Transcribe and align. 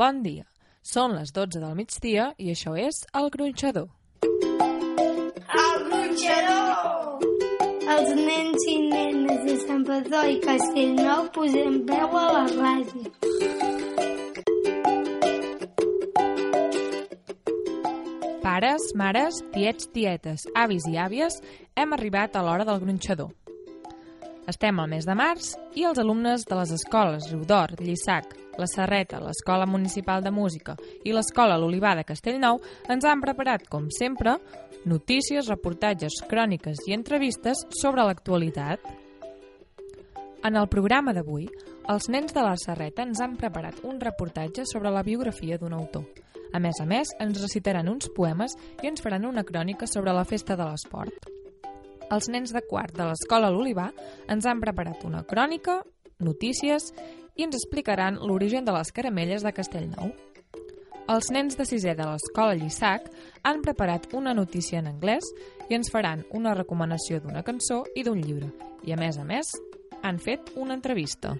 Bon 0.00 0.22
dia. 0.24 0.46
Són 0.80 1.12
les 1.12 1.28
12 1.36 1.60
del 1.60 1.74
migdia 1.76 2.30
i 2.40 2.46
això 2.54 2.70
és 2.80 3.02
El 3.20 3.26
Gronxador. 3.34 3.90
El 4.24 5.82
gronxador! 5.88 7.26
Els 7.96 8.14
nens 8.16 8.64
i 8.72 8.76
nenes 8.86 9.42
de 9.44 9.58
Sant 9.66 9.84
Padó 9.84 10.22
i 10.24 10.38
Castellnou 10.46 11.28
posem 11.34 11.76
veu 11.90 12.16
a 12.16 12.24
la 12.32 12.46
ràdio. 12.54 13.12
Pares, 18.40 18.90
mares, 18.96 19.44
tiets, 19.52 19.92
tietes, 19.92 20.48
avis 20.64 20.88
i 20.88 20.96
àvies, 20.96 21.42
hem 21.76 21.92
arribat 21.98 22.40
a 22.40 22.46
l'hora 22.46 22.64
del 22.64 22.80
gronxador. 22.86 23.34
Estem 24.48 24.80
al 24.80 24.88
mes 24.88 25.04
de 25.04 25.12
març 25.12 25.52
i 25.76 25.84
els 25.84 26.00
alumnes 26.00 26.48
de 26.48 26.56
les 26.56 26.72
escoles 26.80 27.28
Riudor, 27.28 27.76
Llissac, 27.84 28.32
la 28.60 28.68
Serreta, 28.68 29.20
l'Escola 29.24 29.66
Municipal 29.66 30.22
de 30.22 30.30
Música 30.30 30.76
i 31.04 31.14
l'Escola 31.16 31.56
L'Olivar 31.58 31.96
de 31.98 32.04
Castellnou 32.04 32.60
ens 32.92 33.06
han 33.08 33.22
preparat, 33.24 33.66
com 33.72 33.88
sempre, 33.94 34.36
notícies, 34.84 35.48
reportatges, 35.48 36.20
cròniques 36.28 36.84
i 36.88 36.96
entrevistes 36.96 37.64
sobre 37.80 38.04
l'actualitat. 38.04 38.84
En 40.44 40.56
el 40.56 40.68
programa 40.72 41.12
d'avui, 41.16 41.48
els 41.90 42.08
nens 42.12 42.32
de 42.36 42.44
la 42.44 42.56
Serreta 42.60 43.04
ens 43.04 43.20
han 43.20 43.36
preparat 43.40 43.80
un 43.84 44.00
reportatge 44.00 44.64
sobre 44.68 44.92
la 44.92 45.04
biografia 45.04 45.58
d'un 45.58 45.74
autor. 45.76 46.04
A 46.52 46.58
més 46.58 46.80
a 46.82 46.86
més, 46.88 47.12
ens 47.22 47.40
recitaran 47.40 47.88
uns 47.88 48.10
poemes 48.14 48.56
i 48.82 48.90
ens 48.90 49.02
faran 49.02 49.28
una 49.28 49.44
crònica 49.46 49.86
sobre 49.86 50.12
la 50.16 50.26
festa 50.26 50.56
de 50.58 50.66
l'esport. 50.66 51.28
Els 52.10 52.26
nens 52.28 52.50
de 52.50 52.62
quart 52.66 52.96
de 52.96 53.06
l'Escola 53.06 53.52
L'Olivar 53.52 53.92
ens 54.28 54.46
han 54.46 54.60
preparat 54.62 55.04
una 55.06 55.22
crònica, 55.22 55.78
notícies 56.18 56.90
i 57.40 57.46
ens 57.46 57.56
explicaran 57.56 58.18
l'origen 58.20 58.66
de 58.68 58.72
les 58.76 58.90
caramelles 58.92 59.40
de 59.40 59.52
Castellnou. 59.56 60.10
Els 61.10 61.30
nens 61.32 61.56
de 61.56 61.64
sisè 61.64 61.94
de 61.96 62.04
l'Escola 62.04 62.52
Llissac 62.54 63.06
han 63.48 63.62
preparat 63.64 64.10
una 64.14 64.34
notícia 64.36 64.78
en 64.78 64.90
anglès 64.90 65.24
i 65.70 65.74
ens 65.78 65.88
faran 65.90 66.26
una 66.36 66.52
recomanació 66.54 67.18
d'una 67.24 67.42
cançó 67.46 67.80
i 67.96 68.04
d'un 68.04 68.20
llibre. 68.20 68.50
I 68.84 68.92
a 68.92 68.98
més 69.00 69.16
a 69.16 69.24
més, 69.24 69.48
han 70.04 70.20
fet 70.20 70.52
una 70.60 70.76
entrevista. 70.76 71.32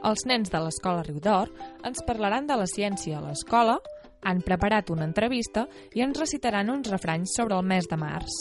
Els 0.00 0.24
nens 0.24 0.48
de 0.48 0.64
l'Escola 0.64 1.04
Riudor 1.04 1.52
ens 1.84 2.00
parlaran 2.08 2.48
de 2.48 2.56
la 2.56 2.66
ciència 2.66 3.20
a 3.20 3.24
l'escola, 3.26 3.76
han 4.24 4.40
preparat 4.40 4.88
una 4.90 5.04
entrevista 5.04 5.66
i 5.92 6.00
ens 6.00 6.16
recitaran 6.18 6.72
uns 6.72 6.88
refranys 6.88 7.36
sobre 7.36 7.60
el 7.60 7.68
mes 7.68 7.88
de 7.88 8.00
març. 8.00 8.40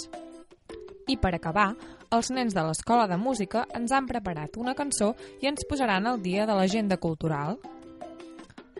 I 1.11 1.17
per 1.19 1.35
acabar, 1.35 1.73
els 2.15 2.31
nens 2.33 2.55
de 2.57 2.61
l'Escola 2.65 3.05
de 3.09 3.17
Música 3.21 3.65
ens 3.77 3.91
han 3.93 4.07
preparat 4.09 4.57
una 4.57 4.73
cançó 4.77 5.11
i 5.41 5.49
ens 5.49 5.65
posaran 5.69 6.07
al 6.09 6.21
dia 6.23 6.47
de 6.49 6.55
l'agenda 6.57 6.97
cultural. 6.97 7.59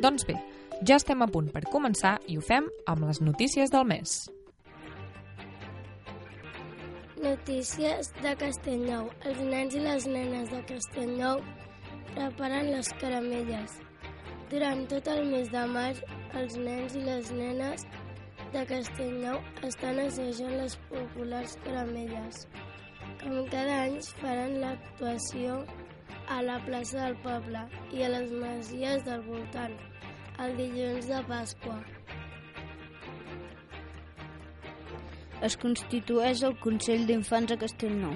Doncs 0.02 0.26
bé, 0.26 0.36
ja 0.82 0.98
estem 0.98 1.22
a 1.22 1.28
punt 1.30 1.52
per 1.54 1.68
començar 1.70 2.18
i 2.28 2.40
ho 2.40 2.44
fem 2.46 2.70
amb 2.90 3.06
les 3.06 3.22
notícies 3.22 3.70
del 3.70 3.86
mes. 3.86 4.18
Notícies 7.20 8.10
de 8.24 8.32
Castellnou. 8.40 9.10
Els 9.28 9.42
nens 9.44 9.76
i 9.76 9.84
les 9.84 10.08
nenes 10.08 10.50
de 10.54 10.64
Castellnou 10.72 11.44
preparen 12.16 12.72
les 12.72 12.90
caramelles. 13.02 13.78
Durant 14.50 14.86
tot 14.90 15.12
el 15.12 15.26
mes 15.30 15.52
de 15.54 15.66
març, 15.70 16.00
els 16.40 16.56
nens 16.58 16.96
i 16.98 17.04
les 17.06 17.30
nenes 17.36 17.86
de 18.56 18.66
Castellnou 18.72 19.38
estan 19.68 20.00
assajant 20.08 20.56
les 20.64 20.80
populars 20.90 21.60
caramelles. 21.68 22.48
Com 23.20 23.40
cada 23.52 23.76
any 23.84 23.96
faran 24.22 24.54
l'actuació 24.62 25.56
a 26.32 26.38
la 26.46 26.56
plaça 26.64 27.02
del 27.02 27.18
poble 27.24 27.64
i 27.92 28.06
a 28.06 28.12
les 28.14 28.30
masies 28.44 29.04
del 29.08 29.26
voltant, 29.26 29.76
el 30.46 30.56
dilluns 30.60 31.10
de 31.10 31.20
Pasqua. 31.28 31.76
Es 35.50 35.60
constitueix 35.60 36.46
el 36.48 36.56
Consell 36.64 37.04
d'Infants 37.10 37.56
a 37.56 37.60
Castellnou. 37.66 38.16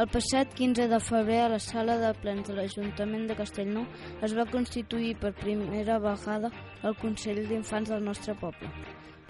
El 0.00 0.08
passat 0.16 0.56
15 0.56 0.88
de 0.88 1.02
febrer 1.10 1.42
a 1.42 1.52
la 1.52 1.60
sala 1.60 1.98
de 2.00 2.14
plens 2.24 2.48
de 2.48 2.56
l'Ajuntament 2.56 3.28
de 3.28 3.36
Castellnou 3.36 3.84
es 4.24 4.32
va 4.38 4.48
constituir 4.56 5.12
per 5.20 5.36
primera 5.44 6.00
vegada 6.08 6.52
el 6.88 6.96
Consell 7.04 7.44
d'Infants 7.52 7.92
del 7.92 8.04
nostre 8.08 8.38
poble. 8.40 8.72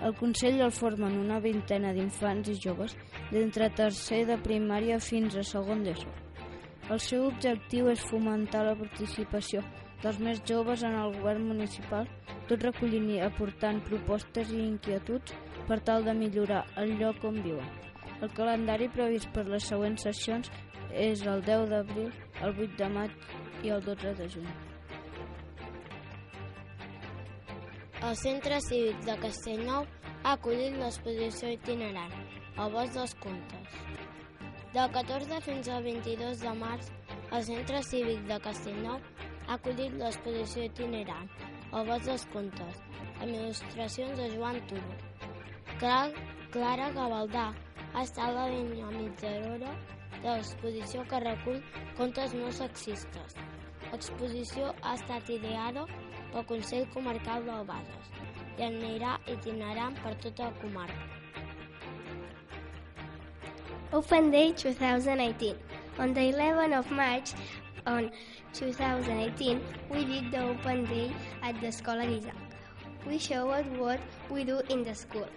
El 0.06 0.14
Consell 0.18 0.58
el 0.64 0.72
formen 0.74 1.12
una 1.18 1.38
vintena 1.42 1.92
d'infants 1.94 2.48
i 2.50 2.56
joves 2.62 2.96
d'entre 3.30 3.68
tercer 3.78 4.24
de 4.26 4.36
primària 4.46 4.96
fins 5.08 5.36
a 5.38 5.44
segon 5.46 5.84
d'ESO. 5.86 6.10
El 6.90 6.98
seu 7.04 7.28
objectiu 7.28 7.90
és 7.92 8.02
fomentar 8.08 8.64
la 8.66 8.74
participació 8.80 9.62
dels 10.02 10.18
més 10.26 10.42
joves 10.50 10.82
en 10.88 10.96
el 10.98 11.14
govern 11.20 11.46
municipal, 11.52 12.10
tot 12.50 12.66
recollint 12.66 13.06
i 13.14 13.20
aportant 13.28 13.78
propostes 13.86 14.50
i 14.50 14.58
inquietuds 14.64 15.36
per 15.70 15.78
tal 15.86 16.02
de 16.08 16.16
millorar 16.24 16.64
el 16.82 16.96
lloc 16.98 17.22
on 17.30 17.38
viuen. 17.46 17.70
El 18.18 18.34
calendari 18.34 18.90
previst 18.98 19.30
per 19.36 19.46
les 19.46 19.70
següents 19.70 20.10
sessions 20.10 20.50
és 20.90 21.22
el 21.22 21.46
10 21.46 21.70
d'abril, 21.70 22.12
el 22.42 22.58
8 22.58 22.76
de 22.82 22.92
maig 22.98 23.26
i 23.62 23.74
el 23.78 23.86
12 23.86 24.18
de 24.18 24.30
juny. 24.34 24.71
El 28.02 28.16
Centre 28.18 28.56
Cívic 28.60 29.04
de 29.06 29.14
Castellnou 29.22 29.84
ha 30.26 30.30
acollit 30.32 30.74
l'exposició 30.74 31.52
itinerant 31.54 32.10
El 32.58 32.72
Bosc 32.74 32.96
dels 32.96 33.12
Contes. 33.22 33.76
Del 34.72 34.90
14 34.96 35.38
fins 35.44 35.70
al 35.70 35.86
22 35.86 36.42
de 36.42 36.54
març, 36.58 36.88
el 37.30 37.46
Centre 37.46 37.84
Cívic 37.86 38.24
de 38.26 38.40
Castellnou 38.42 38.98
ha 38.98 39.54
acollit 39.54 39.94
l'exposició 40.00 40.66
itinerant 40.66 41.30
El 41.46 41.86
Bosc 41.92 42.10
dels 42.10 42.26
Contes, 42.34 42.82
amb 43.20 43.30
il·lustracions 43.30 44.18
de 44.18 44.28
Joan 44.34 44.58
Turo. 44.72 44.98
Clara 45.78 46.90
Gavaldà 46.98 47.48
ha 47.54 48.02
estat 48.02 48.34
la 48.34 48.48
dinamitzadora 48.50 49.76
de 50.16 50.26
l'exposició 50.26 51.06
que 51.06 51.22
recull 51.22 51.62
contes 52.02 52.34
no 52.34 52.50
sexistes. 52.50 53.38
L'exposició 53.92 54.74
ha 54.82 54.98
estat 54.98 55.30
ideada 55.30 55.86
pel 56.32 56.46
Consell 56.48 56.86
Comarcal 56.94 57.44
del 57.48 57.66
Bages 57.68 58.12
i 58.58 58.64
anirà 58.68 59.18
itinerant 59.32 59.98
per 60.02 60.14
tota 60.24 60.48
la 60.48 60.54
comarca. 60.60 61.02
Open 63.92 64.30
Day 64.30 64.52
2018. 64.52 65.56
On 65.98 66.14
the 66.14 66.20
11th 66.32 66.78
of 66.78 66.90
March 66.90 67.34
on 67.86 68.10
2018, 68.54 69.60
we 69.90 70.04
did 70.04 70.30
the 70.32 70.40
Open 70.40 70.84
Day 70.86 71.12
at 71.42 71.60
the 71.60 71.66
Escola 71.66 72.06
Isaac. 72.06 72.34
We 73.06 73.18
showed 73.18 73.66
what 73.76 74.00
we 74.30 74.44
do 74.44 74.60
in 74.70 74.84
the 74.84 74.94
school. 74.94 75.28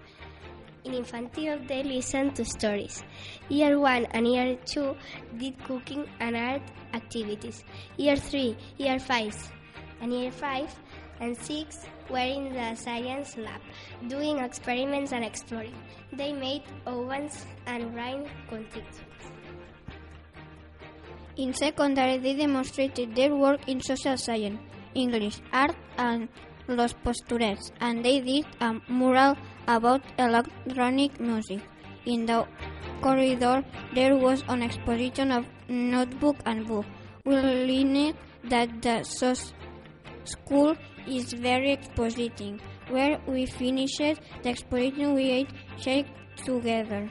In 0.86 0.94
infantil, 0.94 1.68
they 1.68 1.84
listen 1.84 2.32
to 2.36 2.46
stories. 2.46 3.04
Year 3.50 3.80
1 3.80 4.06
and 4.12 4.28
Year 4.28 4.56
2 4.66 4.96
did 5.38 5.62
cooking 5.66 6.08
and 6.20 6.38
art 6.38 6.62
activities. 6.94 7.64
Year 7.98 8.16
3, 8.16 8.56
Year 8.78 9.00
5, 9.00 9.52
and 10.02 10.14
Year 10.14 10.32
5 10.32 10.85
and 11.20 11.38
6 11.38 11.86
were 12.10 12.18
in 12.20 12.54
the 12.54 12.76
science 12.76 13.38
lab, 13.38 13.62
doing 14.08 14.40
experiments 14.40 15.12
and 15.12 15.24
exploring. 15.24 15.76
They 16.14 16.34
made 16.34 16.64
ovens 16.86 17.46
and 17.66 17.96
rhyme 17.96 18.26
constructions. 18.50 19.02
In 21.38 21.54
secondary, 21.54 22.18
they 22.18 22.36
demonstrated 22.36 23.16
their 23.16 23.36
work 23.36 23.68
in 23.68 23.82
social 23.82 24.18
science, 24.18 24.60
English, 24.94 25.42
art, 25.52 25.76
and 25.98 26.30
Los 26.68 26.94
Posturets, 26.94 27.72
and 27.82 28.04
they 28.04 28.22
did 28.22 28.46
a 28.62 28.80
mural 28.90 29.36
about 29.68 30.02
electronic 30.18 31.20
music. 31.20 31.62
In 32.06 32.26
the 32.26 32.48
corridor, 33.02 33.64
there 33.94 34.16
was 34.16 34.44
an 34.48 34.62
exposition 34.64 35.32
of 35.32 35.46
notebook 35.68 36.38
and 36.46 36.66
book. 36.66 36.86
We 37.26 37.36
learned 37.36 38.16
that 38.46 38.82
the 38.82 39.04
school 40.24 40.76
is 41.08 41.34
very 41.34 41.72
expositing. 41.72 42.60
Where 42.90 43.20
we 43.28 43.46
finished 43.46 44.22
the 44.44 44.50
exposition, 44.50 45.14
we 45.14 45.32
ate 45.32 45.50
shake 45.80 46.08
together. 46.46 47.10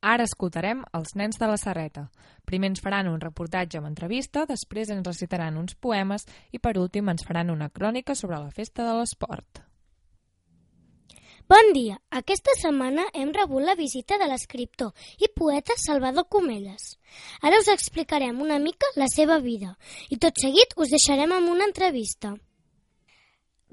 Ara 0.00 0.24
escoltarem 0.24 0.80
els 0.96 1.12
nens 1.14 1.36
de 1.36 1.46
la 1.46 1.58
Serreta. 1.60 2.06
Primer 2.48 2.70
ens 2.72 2.80
faran 2.80 3.10
un 3.10 3.20
reportatge 3.20 3.78
amb 3.78 3.90
entrevista, 3.90 4.46
després 4.48 4.88
ens 4.90 5.06
recitaran 5.06 5.60
uns 5.60 5.76
poemes 5.76 6.24
i 6.50 6.58
per 6.58 6.78
últim 6.80 7.12
ens 7.12 7.26
faran 7.26 7.52
una 7.52 7.68
crònica 7.68 8.16
sobre 8.16 8.40
la 8.40 8.50
festa 8.50 8.86
de 8.88 8.96
l'esport. 8.96 9.69
Bon 11.50 11.72
dia! 11.74 11.96
Aquesta 12.14 12.52
setmana 12.54 13.08
hem 13.12 13.32
rebut 13.34 13.64
la 13.66 13.72
visita 13.74 14.14
de 14.20 14.26
l'escriptor 14.30 15.06
i 15.18 15.28
poeta 15.34 15.74
Salvador 15.84 16.28
Comelles. 16.30 16.84
Ara 17.42 17.58
us 17.58 17.70
explicarem 17.72 18.38
una 18.44 18.58
mica 18.62 18.86
la 18.94 19.08
seva 19.10 19.38
vida 19.46 19.72
i 20.14 20.18
tot 20.24 20.38
seguit 20.38 20.76
us 20.84 20.92
deixarem 20.94 21.34
amb 21.34 21.50
una 21.50 21.66
entrevista. 21.66 22.30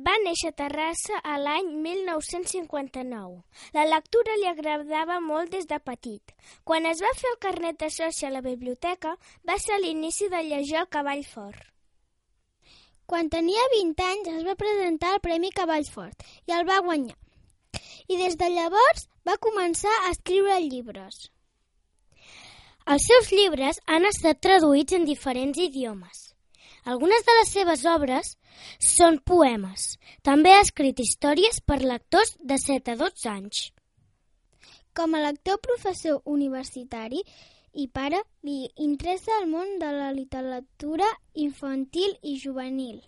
va 0.07 0.15
néixer 0.23 0.49
a 0.49 0.55
Terrassa 0.61 1.19
a 1.33 1.37
l'any 1.43 1.69
1959. 1.83 3.37
La 3.77 3.85
lectura 3.91 4.39
li 4.41 4.49
agradava 4.53 5.19
molt 5.19 5.53
des 5.53 5.69
de 5.69 5.79
petit. 5.91 6.33
Quan 6.63 6.89
es 6.93 7.05
va 7.05 7.13
fer 7.21 7.29
el 7.33 7.39
carnet 7.45 7.79
de 7.85 7.91
soci 7.99 8.25
a 8.25 8.33
la 8.33 8.41
biblioteca, 8.41 9.13
va 9.45 9.59
ser 9.59 9.79
l'inici 9.81 10.29
de 10.33 10.41
llegir 10.49 10.81
el 10.81 10.89
Cavall 10.89 11.23
Fort. 11.35 11.61
Quan 13.05 13.29
tenia 13.29 13.69
20 13.77 14.09
anys 14.09 14.35
es 14.35 14.43
va 14.49 14.59
presentar 14.65 15.13
al 15.13 15.21
Premi 15.29 15.51
Cavall 15.51 15.85
Fort 15.93 16.25
i 16.47 16.57
el 16.57 16.65
va 16.65 16.81
guanyar. 16.81 17.26
I 18.07 18.19
des 18.19 18.37
de 18.39 18.49
llavors 18.53 19.07
va 19.27 19.39
començar 19.43 19.93
a 19.97 20.11
escriure 20.13 20.59
llibres. 20.63 21.27
Els 22.87 23.03
seus 23.09 23.33
llibres 23.35 23.81
han 23.93 24.07
estat 24.07 24.39
traduïts 24.39 24.95
en 24.95 25.05
diferents 25.07 25.57
idiomes. 25.59 26.27
Algunes 26.87 27.25
de 27.27 27.33
les 27.39 27.49
seves 27.51 27.81
obres 27.93 28.29
són 28.79 29.17
poemes. 29.31 29.97
També 30.23 30.53
ha 30.55 30.61
escrit 30.63 31.01
històries 31.03 31.59
per 31.59 31.81
lectors 31.81 32.37
de 32.39 32.55
7 32.63 32.93
a 32.93 32.99
12 33.01 33.27
anys. 33.33 33.65
Com 34.95 35.13
a 35.13 35.23
lector 35.25 35.59
professor 35.65 36.21
universitari 36.37 37.19
i 37.75 37.89
pare, 37.99 38.23
li 38.47 38.71
interessa 38.87 39.35
el 39.41 39.51
món 39.51 39.75
de 39.83 39.91
la 39.97 40.13
literatura 40.15 41.11
infantil 41.35 42.15
i 42.23 42.37
juvenil. 42.39 43.01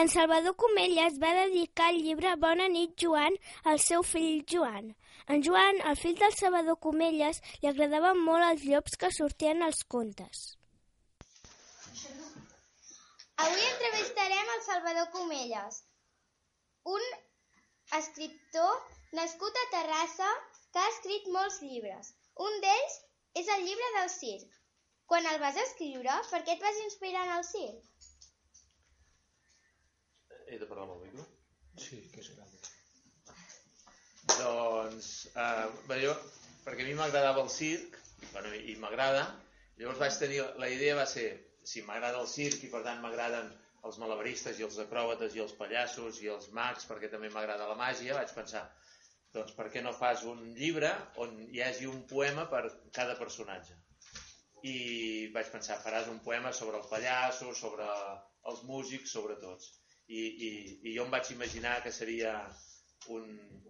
En 0.00 0.08
Salvador 0.08 0.54
Comelles 0.56 1.18
va 1.22 1.30
dedicar 1.36 1.90
el 1.92 1.98
llibre 2.04 2.30
Bona 2.44 2.68
nit, 2.74 2.94
Joan 3.02 3.34
al 3.72 3.80
seu 3.86 4.02
fill 4.02 4.40
Joan. 4.52 4.86
En 5.34 5.44
Joan, 5.46 5.80
el 5.90 5.98
fill 6.00 6.16
del 6.22 6.32
Salvador 6.38 6.78
Comelles, 6.86 7.40
li 7.60 7.68
agradaven 7.70 8.22
molt 8.28 8.46
els 8.46 8.64
llops 8.70 8.96
que 9.02 9.10
sortien 9.16 9.60
als 9.66 9.82
contes. 9.94 10.40
Avui 13.44 13.68
entrevistarem 13.68 14.54
el 14.56 14.64
Salvador 14.70 15.10
Comelles, 15.18 15.82
un 16.96 17.06
escriptor 18.00 18.74
nascut 19.20 19.62
a 19.62 19.68
Terrassa 19.76 20.32
que 20.72 20.80
ha 20.82 20.90
escrit 20.96 21.30
molts 21.36 21.60
llibres. 21.68 22.14
Un 22.48 22.60
d'ells 22.64 22.98
és 23.44 23.54
el 23.56 23.68
llibre 23.68 23.94
del 24.00 24.12
circ. 24.16 24.60
Quan 25.06 25.26
el 25.34 25.40
vas 25.46 25.58
escriure, 25.68 26.20
per 26.32 26.46
què 26.46 26.56
et 26.56 26.68
vas 26.68 26.84
inspirar 26.88 27.28
en 27.28 27.34
el 27.38 27.50
circ? 27.54 27.91
He 30.52 30.58
de 30.60 30.66
parlar 30.68 30.84
amb 30.84 30.98
el 30.98 31.04
micro? 31.06 31.22
Sí, 31.80 31.98
que 32.12 32.20
és 32.20 32.26
gran. 32.36 32.48
Doncs, 34.32 35.06
eh, 35.42 35.68
bé, 35.88 35.96
jo, 36.02 36.12
perquè 36.66 36.84
a 36.84 36.88
mi 36.90 36.96
m'agradava 36.98 37.40
el 37.46 37.48
circ, 37.54 37.96
bueno, 38.34 38.50
i 38.52 38.74
m'agrada, 38.82 39.22
llavors 39.78 40.02
vaig 40.02 40.18
tenir, 40.20 40.42
la 40.60 40.68
idea 40.74 40.98
va 40.98 41.06
ser, 41.08 41.24
si 41.72 41.80
m'agrada 41.86 42.20
el 42.20 42.28
circ 42.28 42.66
i 42.66 42.70
per 42.74 42.82
tant 42.84 43.00
m'agraden 43.00 43.48
els 43.88 43.98
malabaristes 44.02 44.60
i 44.60 44.66
els 44.68 44.76
acròbates 44.84 45.38
i 45.38 45.42
els 45.46 45.56
pallassos 45.58 46.20
i 46.20 46.28
els 46.34 46.50
mags, 46.58 46.84
perquè 46.90 47.08
també 47.14 47.32
m'agrada 47.32 47.70
la 47.70 47.78
màgia, 47.80 48.18
vaig 48.18 48.36
pensar, 48.36 48.66
doncs 49.32 49.56
per 49.56 49.70
què 49.72 49.80
no 49.86 49.96
fas 49.96 50.26
un 50.28 50.42
llibre 50.58 50.92
on 51.24 51.38
hi 51.48 51.64
hagi 51.64 51.88
un 51.90 52.02
poema 52.12 52.44
per 52.52 52.66
cada 52.98 53.16
personatge? 53.22 53.78
I 54.68 54.76
vaig 55.34 55.48
pensar, 55.54 55.80
faràs 55.82 56.12
un 56.12 56.20
poema 56.28 56.52
sobre 56.60 56.76
el 56.82 56.90
pallasso, 56.92 57.54
sobre 57.62 57.88
els 58.52 58.62
músics, 58.68 59.16
sobre 59.16 59.40
tots. 59.40 59.78
I, 60.12 60.22
i, 60.46 60.50
i 60.88 60.94
jo 60.96 61.06
em 61.06 61.12
vaig 61.14 61.30
imaginar 61.32 61.78
que 61.84 61.92
seria 61.94 62.34
un, 63.14 63.24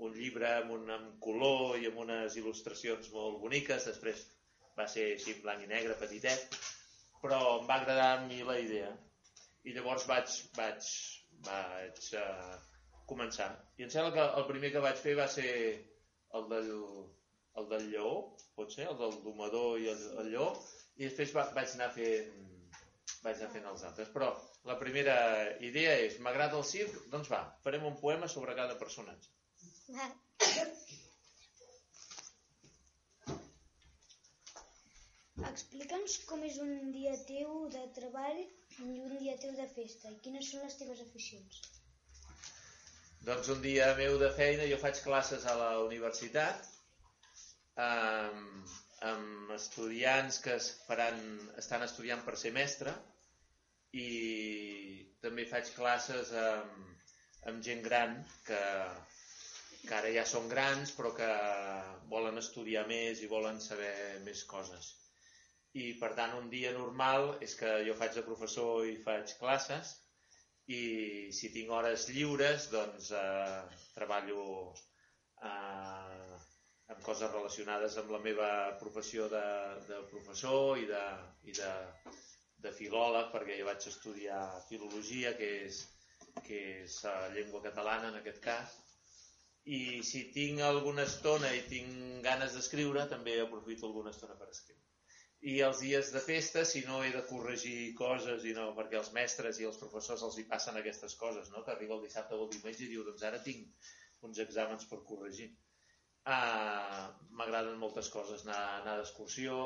un 0.07 0.15
llibre 0.17 0.49
amb, 0.59 0.73
un, 0.77 0.91
amb 0.91 1.15
color 1.23 1.79
i 1.81 1.89
amb 1.91 2.03
unes 2.05 2.37
il·lustracions 2.41 3.13
molt 3.15 3.39
boniques, 3.45 3.87
després 3.89 4.25
va 4.79 4.89
ser 4.91 5.07
així 5.13 5.37
blanc 5.45 5.63
i 5.65 5.71
negre, 5.71 5.97
petitet, 6.01 6.59
però 7.23 7.41
em 7.61 7.69
va 7.71 7.79
agradar 7.79 8.11
a 8.17 8.21
mi 8.27 8.43
la 8.49 8.59
idea. 8.59 8.91
I 9.65 9.77
llavors 9.77 10.09
vaig, 10.11 10.35
vaig, 10.59 10.91
vaig 11.47 12.13
uh, 12.19 12.55
començar. 13.09 13.51
I 13.79 13.87
em 13.87 13.93
sembla 13.95 14.15
que 14.17 14.29
el 14.41 14.49
primer 14.49 14.73
que 14.75 14.85
vaig 14.85 14.99
fer 14.99 15.15
va 15.19 15.29
ser 15.31 15.51
el 16.39 16.49
del, 16.51 16.73
el 17.61 17.69
del 17.71 17.91
lleó, 17.93 18.15
pot 18.59 18.73
ser, 18.75 18.89
el 18.91 18.99
del 18.99 19.21
domador 19.27 19.79
i 19.81 19.91
el, 19.93 20.09
el 20.25 20.33
lleó, 20.33 20.49
i 20.99 21.07
després 21.07 21.37
va, 21.37 21.47
vaig 21.55 21.77
anar 21.77 21.93
fent 21.95 22.33
vaig 23.23 23.39
anar 23.39 23.53
fent 23.55 23.69
els 23.71 23.85
altres. 23.87 24.11
Però 24.15 24.33
la 24.71 24.79
primera 24.79 25.17
idea 25.69 25.95
és, 26.07 26.19
m'agrada 26.25 26.59
el 26.59 26.67
circ, 26.69 26.99
doncs 27.15 27.31
va, 27.33 27.43
farem 27.65 27.87
un 27.89 27.97
poema 28.03 28.29
sobre 28.35 28.55
cada 28.59 28.77
personatge. 28.83 29.31
Explica'ns 35.51 36.19
com 36.29 36.45
és 36.47 36.59
un 36.63 36.93
dia 36.95 37.15
teu 37.29 37.67
de 37.75 37.83
treball 37.97 38.39
i 38.43 38.91
un 39.07 39.17
dia 39.19 39.35
teu 39.43 39.55
de 39.59 39.67
festa 39.75 40.13
i 40.13 40.19
quines 40.25 40.51
són 40.53 40.63
les 40.67 40.79
teves 40.81 41.03
aficions. 41.05 41.63
Doncs 43.27 43.51
un 43.55 43.61
dia 43.65 43.91
meu 43.99 44.17
de 44.23 44.31
feina, 44.37 44.69
jo 44.71 44.79
faig 44.83 45.03
classes 45.03 45.45
a 45.51 45.55
la 45.59 45.73
universitat 45.83 46.71
amb, 47.83 48.71
amb 49.11 49.53
estudiants 49.57 50.39
que 50.47 50.55
es 50.59 50.71
faran, 50.87 51.21
estan 51.63 51.85
estudiant 51.87 52.23
per 52.27 52.39
ser 52.39 52.55
mestre 52.57 52.95
i 53.93 54.09
també 55.25 55.45
faig 55.49 55.71
classes 55.77 56.33
amb, 56.43 57.09
amb 57.51 57.65
gent 57.67 57.83
gran 57.85 58.15
que, 58.47 58.61
que 59.85 59.95
ara 59.99 60.13
ja 60.17 60.25
són 60.29 60.49
grans 60.53 60.95
però 60.97 61.13
que 61.19 61.31
volen 62.13 62.41
estudiar 62.43 62.87
més 62.89 63.23
i 63.23 63.31
volen 63.31 63.61
saber 63.61 63.95
més 64.27 64.45
coses. 64.55 64.93
I 65.83 65.93
per 66.01 66.13
tant 66.17 66.37
un 66.39 66.49
dia 66.53 66.73
normal 66.77 67.37
és 67.45 67.55
que 67.59 67.75
jo 67.87 67.97
faig 67.99 68.17
de 68.17 68.25
professor 68.29 68.87
i 68.89 68.97
faig 69.05 69.37
classes 69.41 69.95
i 70.79 70.83
si 71.37 71.51
tinc 71.55 71.71
hores 71.77 72.09
lliures 72.15 72.69
doncs 72.73 73.11
eh, 73.19 73.63
treballo 73.95 74.45
eh, 75.43 76.37
amb 76.93 77.01
coses 77.07 77.33
relacionades 77.33 77.97
amb 78.03 78.13
la 78.15 78.21
meva 78.27 78.51
professió 78.83 79.29
de, 79.33 79.47
de 79.89 80.03
professor 80.13 80.79
i 80.79 80.87
de, 80.91 81.03
i 81.49 81.57
de, 81.57 81.73
de 82.65 82.73
filòleg 82.79 83.33
perquè 83.35 83.59
jo 83.61 83.69
vaig 83.71 83.89
estudiar 83.91 84.43
filologia 84.69 85.35
que 85.41 85.51
és, 85.67 85.83
que 86.47 86.61
és 86.85 87.01
uh, 87.05 87.29
llengua 87.35 87.63
catalana 87.67 88.13
en 88.13 88.21
aquest 88.21 88.41
cas 88.45 88.79
i 89.79 90.03
si 90.07 90.25
tinc 90.35 90.63
alguna 90.67 91.07
estona 91.11 91.53
i 91.55 91.67
tinc 91.71 92.23
ganes 92.27 92.57
d'escriure 92.57 93.07
també 93.11 93.39
aprofito 93.41 93.91
alguna 93.91 94.15
estona 94.15 94.39
per 94.39 94.51
escriure 94.51 94.83
i 95.43 95.57
els 95.67 95.81
dies 95.83 96.13
de 96.15 96.21
festa, 96.23 96.63
si 96.71 96.85
no 96.87 97.01
he 97.03 97.11
de 97.11 97.23
corregir 97.27 97.95
coses, 97.99 98.45
i 98.47 98.53
no, 98.55 98.69
perquè 98.77 98.99
els 99.01 99.11
mestres 99.17 99.59
i 99.59 99.67
els 99.67 99.81
professors 99.81 100.23
els 100.29 100.37
hi 100.39 100.45
passen 100.53 100.79
aquestes 100.79 101.17
coses, 101.19 101.49
no? 101.51 101.65
que 101.67 101.73
arriba 101.75 101.97
el 101.97 102.05
dissabte 102.07 102.37
o 102.37 102.45
el 102.45 102.53
diumenge 102.53 102.85
i 102.85 102.91
diu, 102.93 103.03
doncs 103.09 103.25
ara 103.27 103.41
tinc 103.43 103.91
uns 104.29 104.39
exàmens 104.45 104.87
per 104.91 105.01
corregir. 105.09 105.49
Uh, 106.23 107.11
m'agraden 107.35 107.81
moltes 107.81 108.13
coses, 108.15 108.45
anar, 108.47 108.61
anar 108.77 108.95
d'excursió, 109.01 109.57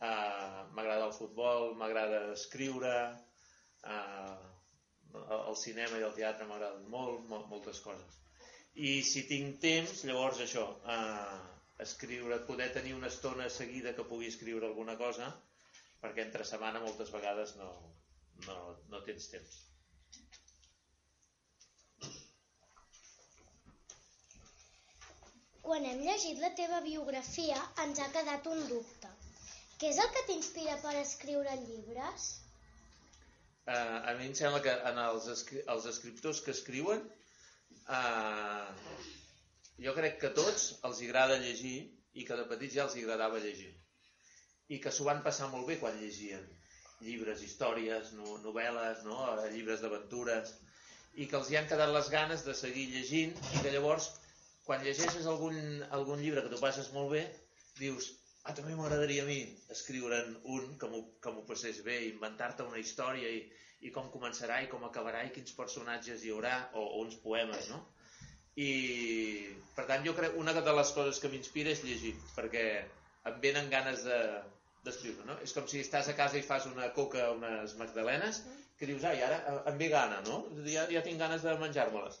uh, 0.00 0.62
m'agrada 0.76 1.06
el 1.08 1.14
futbol, 1.16 1.74
m'agrada 1.80 2.22
escriure, 2.32 2.94
uh, 3.84 4.38
el 5.36 5.56
cinema 5.58 5.98
i 5.98 6.06
el 6.06 6.16
teatre 6.16 6.48
m'agraden 6.48 6.88
molt, 6.92 7.24
molt, 7.30 7.48
moltes 7.52 7.80
coses. 7.84 8.18
I 8.88 9.00
si 9.06 9.24
tinc 9.28 9.58
temps, 9.64 10.04
llavors 10.08 10.42
això, 10.44 10.66
uh, 10.96 11.40
escriure, 11.84 12.42
poder 12.50 12.70
tenir 12.76 12.94
una 12.94 13.10
estona 13.12 13.48
seguida 13.50 13.94
que 13.96 14.06
pugui 14.12 14.30
escriure 14.30 14.68
alguna 14.68 14.96
cosa, 15.00 15.32
perquè 16.00 16.24
entre 16.26 16.46
setmana 16.48 16.82
moltes 16.84 17.10
vegades 17.12 17.56
no, 17.60 17.70
no, 18.46 18.56
no 18.92 19.02
tens 19.08 19.28
temps. 19.32 19.58
Quan 25.70 25.84
hem 25.86 26.00
llegit 26.02 26.40
la 26.42 26.50
teva 26.58 26.80
biografia 26.84 27.58
ens 27.84 28.00
ha 28.02 28.08
quedat 28.14 28.46
un 28.50 28.62
dubte. 28.70 29.09
Què 29.80 29.88
és 29.94 29.98
el 30.02 30.10
que 30.12 30.22
t'inspira 30.28 30.74
per 30.82 30.92
escriure 31.00 31.54
llibres? 31.62 32.24
Uh, 33.64 34.10
a 34.10 34.12
mi 34.18 34.26
em 34.28 34.34
sembla 34.36 34.60
que 34.64 34.74
en 34.90 34.98
els, 35.00 35.28
escri 35.34 35.62
els 35.74 35.86
escriptors 35.88 36.42
que 36.44 36.52
escriuen 36.52 37.00
uh, 37.88 38.68
jo 39.80 39.94
crec 39.96 40.20
que 40.20 40.32
tots 40.36 40.66
els 40.88 41.00
agrada 41.06 41.40
llegir 41.40 41.78
i 42.12 42.26
que 42.28 42.36
de 42.36 42.44
petits 42.52 42.76
ja 42.76 42.84
els 42.84 42.98
agradava 43.00 43.40
llegir. 43.40 43.70
I 44.68 44.82
que 44.84 44.92
s'ho 44.92 45.08
van 45.08 45.24
passar 45.24 45.48
molt 45.54 45.64
bé 45.72 45.78
quan 45.80 45.96
llegien 46.02 46.44
llibres, 47.00 47.40
històries, 47.48 48.12
no, 48.20 48.36
novel·les, 48.44 49.04
no? 49.08 49.18
Eh, 49.32 49.48
llibres 49.54 49.80
d'aventures, 49.80 50.52
i 51.16 51.26
que 51.26 51.38
els 51.40 51.48
hi 51.50 51.56
han 51.56 51.68
quedat 51.70 51.92
les 51.94 52.12
ganes 52.12 52.44
de 52.44 52.54
seguir 52.58 52.90
llegint 52.92 53.32
i 53.54 53.62
que 53.64 53.72
llavors, 53.72 54.12
quan 54.66 54.84
llegeixes 54.84 55.28
algun, 55.30 55.56
algun 55.96 56.20
llibre 56.20 56.44
que 56.44 56.52
t'ho 56.52 56.60
passes 56.60 56.92
molt 56.92 57.14
bé, 57.16 57.24
dius, 57.80 58.12
ah, 58.44 58.54
també 58.56 58.76
m'agradaria 58.76 59.24
a 59.24 59.28
mi 59.30 59.40
escriure'n 59.76 60.36
un 60.56 60.76
que 60.80 60.90
m'ho 60.90 61.46
passés 61.48 61.80
bé, 61.86 61.98
inventar-te 62.10 62.66
una 62.66 62.82
història 62.82 63.32
i, 63.38 63.42
i 63.86 63.94
com 63.94 64.12
començarà 64.14 64.60
i 64.64 64.70
com 64.72 64.84
acabarà 64.88 65.24
i 65.26 65.34
quins 65.36 65.56
personatges 65.56 66.24
hi 66.24 66.34
haurà, 66.34 66.54
o, 66.74 66.84
o 66.84 67.02
uns 67.06 67.18
poemes, 67.24 67.72
no? 67.74 67.82
i 68.60 68.70
per 69.76 69.84
tant 69.88 70.02
jo 70.04 70.14
crec 70.16 70.34
una 70.38 70.52
de 70.56 70.72
les 70.76 70.90
coses 70.96 71.20
que 71.22 71.30
m'inspira 71.32 71.70
és 71.74 71.84
llegir 71.86 72.16
perquè 72.36 72.64
em 73.30 73.36
venen 73.44 73.70
ganes 73.72 74.02
de, 74.08 74.18
d'escriure, 74.86 75.26
no? 75.28 75.36
És 75.44 75.52
com 75.56 75.68
si 75.70 75.82
estàs 75.84 76.08
a 76.10 76.16
casa 76.18 76.38
i 76.40 76.46
fas 76.46 76.66
una 76.70 76.88
coca, 76.96 77.28
unes 77.36 77.76
magdalenes, 77.80 78.42
que 78.80 78.88
dius, 78.88 79.04
ai, 79.04 79.20
ara 79.26 79.38
eh, 79.52 79.56
em 79.70 79.78
ve 79.82 79.90
gana, 79.92 80.20
no? 80.26 80.40
Ja, 80.66 80.86
ja 80.94 81.04
tinc 81.06 81.20
ganes 81.20 81.44
de 81.46 81.56
menjar-me-les. 81.62 82.20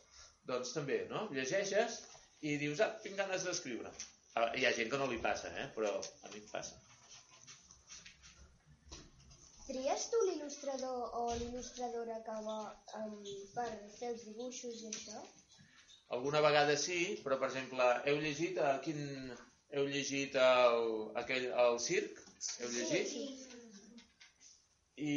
Doncs 0.50 0.72
també, 0.76 1.02
no? 1.12 1.26
Llegeixes 1.36 2.00
i 2.44 2.56
dius, 2.60 2.82
ah, 2.84 2.90
tinc 3.04 3.16
ganes 3.20 3.46
d'escriure. 3.48 3.92
Ah, 4.38 4.46
Hi 4.54 4.64
ha 4.66 4.72
gent 4.76 4.90
que 4.90 4.98
no 5.00 5.08
li 5.10 5.18
passa, 5.18 5.50
eh? 5.62 5.66
Però 5.74 5.96
a 5.98 6.30
mi 6.32 6.38
em 6.40 6.48
passa. 6.52 6.78
Tries 9.66 10.06
tu 10.12 10.20
l'il·lustrador 10.26 11.14
o 11.18 11.24
l'il·lustradora 11.40 12.18
que 12.26 12.36
va 12.46 12.58
um, 13.00 13.18
per 13.54 13.70
fer 13.98 14.10
els 14.12 14.24
dibuixos 14.26 14.82
i 14.82 14.90
això? 14.90 15.22
Alguna 16.16 16.40
vegada 16.42 16.74
sí, 16.84 16.98
però 17.24 17.38
per 17.38 17.50
exemple, 17.52 17.86
heu 18.10 18.18
llegit 18.22 18.58
a 18.58 18.74
quin... 18.86 19.00
Heu 19.70 19.84
llegit 19.86 20.34
el, 20.42 20.80
aquell, 21.20 21.44
el 21.64 21.76
circ? 21.78 22.16
Heu 22.58 22.70
llegit? 22.74 23.12
I 24.98 25.12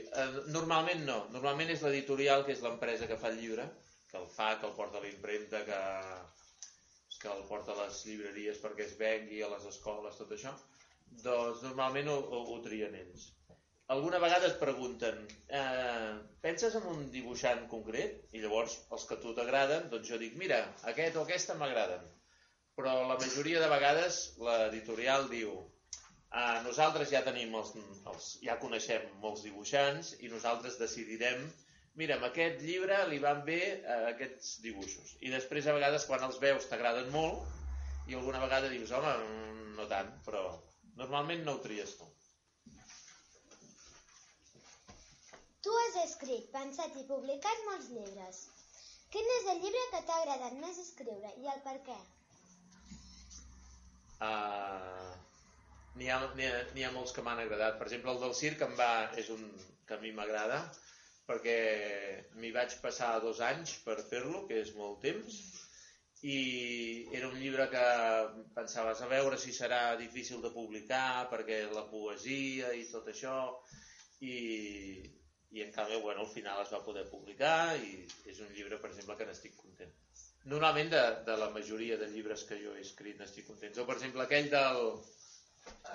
eh, 0.00 0.30
normalment 0.54 1.04
no. 1.04 1.18
Normalment 1.34 1.68
és 1.74 1.84
l'editorial, 1.84 2.46
que 2.46 2.56
és 2.56 2.64
l'empresa 2.64 3.08
que 3.10 3.20
fa 3.20 3.28
el 3.28 3.36
llibre, 3.42 3.68
que 4.08 4.16
el 4.22 4.28
fa, 4.32 4.54
que 4.56 4.68
el 4.70 4.72
porta 4.78 4.96
a 4.96 5.04
la 5.04 5.12
impremta, 5.12 5.60
que, 5.68 5.80
que 7.20 7.28
el 7.32 7.42
porta 7.48 7.74
a 7.74 7.82
les 7.82 8.04
llibreries 8.06 8.60
perquè 8.62 8.86
es 8.86 8.96
vengui, 9.00 9.42
a 9.44 9.50
les 9.52 9.66
escoles, 9.70 10.16
tot 10.20 10.32
això. 10.36 10.54
Doncs 11.24 11.62
normalment 11.66 12.08
ho, 12.08 12.16
ho, 12.16 12.40
ho 12.54 12.58
trien 12.64 12.96
ells. 12.96 13.28
Alguna 13.90 14.20
vegada 14.22 14.46
et 14.46 14.60
pregunten 14.60 15.16
eh, 15.60 16.12
penses 16.44 16.76
en 16.78 16.84
un 16.92 17.00
dibuixant 17.10 17.64
concret? 17.72 18.20
I 18.38 18.42
llavors 18.44 18.76
els 18.94 19.06
que 19.08 19.16
a 19.16 19.22
tu 19.24 19.34
t'agraden, 19.34 19.88
doncs 19.94 20.12
jo 20.12 20.18
dic 20.20 20.36
mira, 20.38 20.60
aquest 20.92 21.18
o 21.18 21.24
aquesta 21.24 21.56
m'agraden. 21.58 22.04
Però 22.78 22.92
la 23.08 23.18
majoria 23.18 23.60
de 23.60 23.70
vegades 23.72 24.20
l'editorial 24.46 25.26
diu 25.32 25.56
ah, 26.30 26.60
nosaltres 26.68 27.10
ja 27.10 27.24
tenim 27.26 27.56
els, 27.58 27.74
els, 28.12 28.28
ja 28.46 28.60
coneixem 28.62 29.10
molts 29.24 29.42
dibuixants 29.48 30.14
i 30.22 30.30
nosaltres 30.30 30.78
decidirem 30.78 31.42
mira, 31.98 32.16
amb 32.16 32.28
aquest 32.28 32.62
llibre 32.66 32.98
li 33.10 33.18
van 33.22 33.42
bé 33.46 33.60
eh, 33.62 33.98
aquests 34.12 34.60
dibuixos. 34.64 35.16
I 35.26 35.32
després 35.34 35.66
a 35.66 35.74
vegades 35.76 36.06
quan 36.08 36.24
els 36.26 36.38
veus 36.42 36.68
t'agraden 36.70 37.10
molt 37.14 38.10
i 38.10 38.16
alguna 38.18 38.42
vegada 38.44 38.70
dius 38.72 38.92
home, 38.96 39.12
mm, 39.24 39.74
no 39.78 39.86
tant, 39.90 40.10
però 40.26 40.44
normalment 41.00 41.44
no 41.46 41.56
ho 41.56 41.62
tries 41.64 41.96
tu. 41.98 42.08
Tu 45.60 45.74
has 45.82 45.98
escrit, 46.06 46.46
pensat 46.54 46.94
i 46.96 47.04
publicat 47.08 47.66
molts 47.68 47.90
llibres. 47.92 48.44
Quin 49.12 49.26
és 49.40 49.48
el 49.52 49.60
llibre 49.64 49.82
que 49.92 50.04
t'ha 50.08 50.20
agradat 50.22 50.56
més 50.62 50.78
escriure 50.80 51.32
i 51.42 51.50
el 51.52 51.60
per 51.66 51.76
què? 51.88 51.98
Uh, 54.20 55.10
N'hi 55.98 56.08
ha, 56.12 56.20
ha, 56.22 56.60
ha 56.88 56.92
molts 56.94 57.12
que 57.16 57.24
m'han 57.26 57.42
agradat. 57.42 57.76
Per 57.80 57.86
exemple, 57.88 58.14
el 58.14 58.22
del 58.22 58.34
circ 58.38 58.62
em 58.66 58.76
va, 58.78 58.92
és 59.22 59.28
un 59.34 59.42
que 59.88 59.96
a 59.96 60.02
mi 60.04 60.12
m'agrada 60.16 60.60
perquè 61.30 61.58
m'hi 62.42 62.52
vaig 62.58 62.76
passar 62.84 63.16
dos 63.24 63.40
anys 63.52 63.78
per 63.86 64.00
fer-lo, 64.12 64.46
que 64.50 64.60
és 64.66 64.74
molt 64.76 65.00
temps, 65.06 65.40
i 66.22 67.08
era 67.16 67.28
un 67.28 67.38
llibre 67.40 67.68
que 67.72 67.84
pensaves 68.54 69.00
a 69.00 69.08
veure 69.08 69.38
si 69.40 69.54
serà 69.56 69.96
difícil 69.96 70.42
de 70.44 70.50
publicar 70.52 71.28
perquè 71.30 71.62
la 71.72 71.86
poesia 71.88 72.74
i 72.76 72.84
tot 72.90 73.08
això 73.08 73.36
i, 74.20 74.34
i 75.56 75.62
en 75.64 75.72
canvi 75.72 75.96
bueno, 76.02 76.20
al 76.20 76.32
final 76.34 76.60
es 76.60 76.72
va 76.74 76.82
poder 76.84 77.06
publicar 77.08 77.78
i 77.80 78.04
és 78.28 78.42
un 78.44 78.52
llibre 78.52 78.76
per 78.82 78.90
exemple 78.90 79.16
que 79.16 79.30
n'estic 79.30 79.56
content 79.62 79.96
normalment 80.52 80.92
de, 80.92 81.02
de 81.24 81.38
la 81.40 81.48
majoria 81.56 81.96
de 81.96 82.10
llibres 82.12 82.44
que 82.44 82.60
jo 82.60 82.76
he 82.76 82.84
escrit 82.84 83.16
n'estic 83.16 83.48
content 83.48 83.80
o 83.80 83.88
per 83.88 83.96
exemple 83.96 84.26
aquell 84.26 84.52
del 84.52 84.84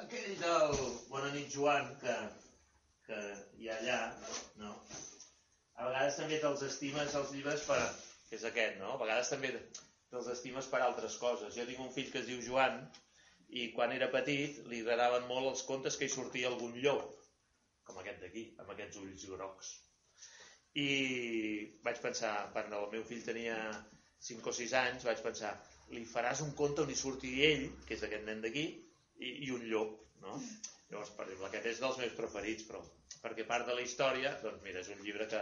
aquell 0.01 0.33
del 0.41 0.77
Bona 1.13 1.29
nit 1.37 1.53
Joan 1.53 1.93
que, 2.01 2.17
que 3.05 3.21
hi 3.61 3.69
ha 3.69 3.77
allà 3.77 4.01
no? 4.57 4.73
A 5.75 5.89
vegades 5.89 6.19
també 6.21 6.39
te'ls 6.43 6.63
estimes 6.67 7.17
els 7.21 7.33
llibres 7.35 7.65
per, 7.69 7.81
que 8.29 8.39
és 8.39 8.45
aquest, 8.51 8.79
no? 8.81 8.93
a 8.93 9.01
vegades 9.01 9.31
també 9.33 9.51
te'ls 9.55 10.31
estimes 10.33 10.69
per 10.71 10.81
altres 10.85 11.17
coses 11.21 11.57
jo 11.57 11.67
tinc 11.67 11.83
un 11.83 11.91
fill 11.97 12.11
que 12.13 12.21
es 12.23 12.29
diu 12.29 12.41
Joan 12.45 12.79
i 13.61 13.69
quan 13.75 13.93
era 13.95 14.11
petit 14.13 14.63
li 14.71 14.81
agradaven 14.85 15.27
molt 15.31 15.51
els 15.51 15.63
contes 15.67 15.99
que 15.99 16.07
hi 16.07 16.15
sortia 16.15 16.51
algun 16.51 16.77
llop 16.85 17.13
com 17.85 17.99
aquest 18.01 18.23
d'aquí, 18.23 18.45
amb 18.61 18.71
aquests 18.73 19.01
ulls 19.01 19.25
grocs. 19.31 19.71
I 20.83 20.87
vaig 21.85 22.01
pensar, 22.03 22.33
quan 22.55 22.73
el 22.79 22.87
meu 22.93 23.03
fill 23.09 23.23
tenia 23.27 23.57
5 24.29 24.51
o 24.51 24.53
6 24.59 24.73
anys, 24.81 25.05
vaig 25.07 25.21
pensar, 25.25 25.53
li 25.93 26.03
faràs 26.09 26.41
un 26.45 26.55
conte 26.61 26.83
on 26.83 26.91
hi 26.91 26.97
surti 27.01 27.35
ell, 27.49 27.67
que 27.85 27.95
és 27.97 28.05
aquest 28.07 28.25
nen 28.27 28.41
d'aquí, 28.43 28.65
i, 29.21 29.29
i 29.47 29.51
un 29.55 29.67
llop, 29.69 29.93
no? 30.25 30.39
Llavors, 30.89 31.13
per 31.17 31.27
exemple, 31.27 31.51
aquest 31.51 31.69
és 31.71 31.83
dels 31.83 32.01
meus 32.01 32.17
preferits, 32.17 32.65
però 32.67 32.81
perquè 33.21 33.45
part 33.49 33.69
de 33.69 33.77
la 33.77 33.85
història, 33.85 34.33
doncs 34.41 34.65
mira, 34.65 34.81
és 34.81 34.91
un 34.93 35.05
llibre 35.05 35.29
que 35.29 35.41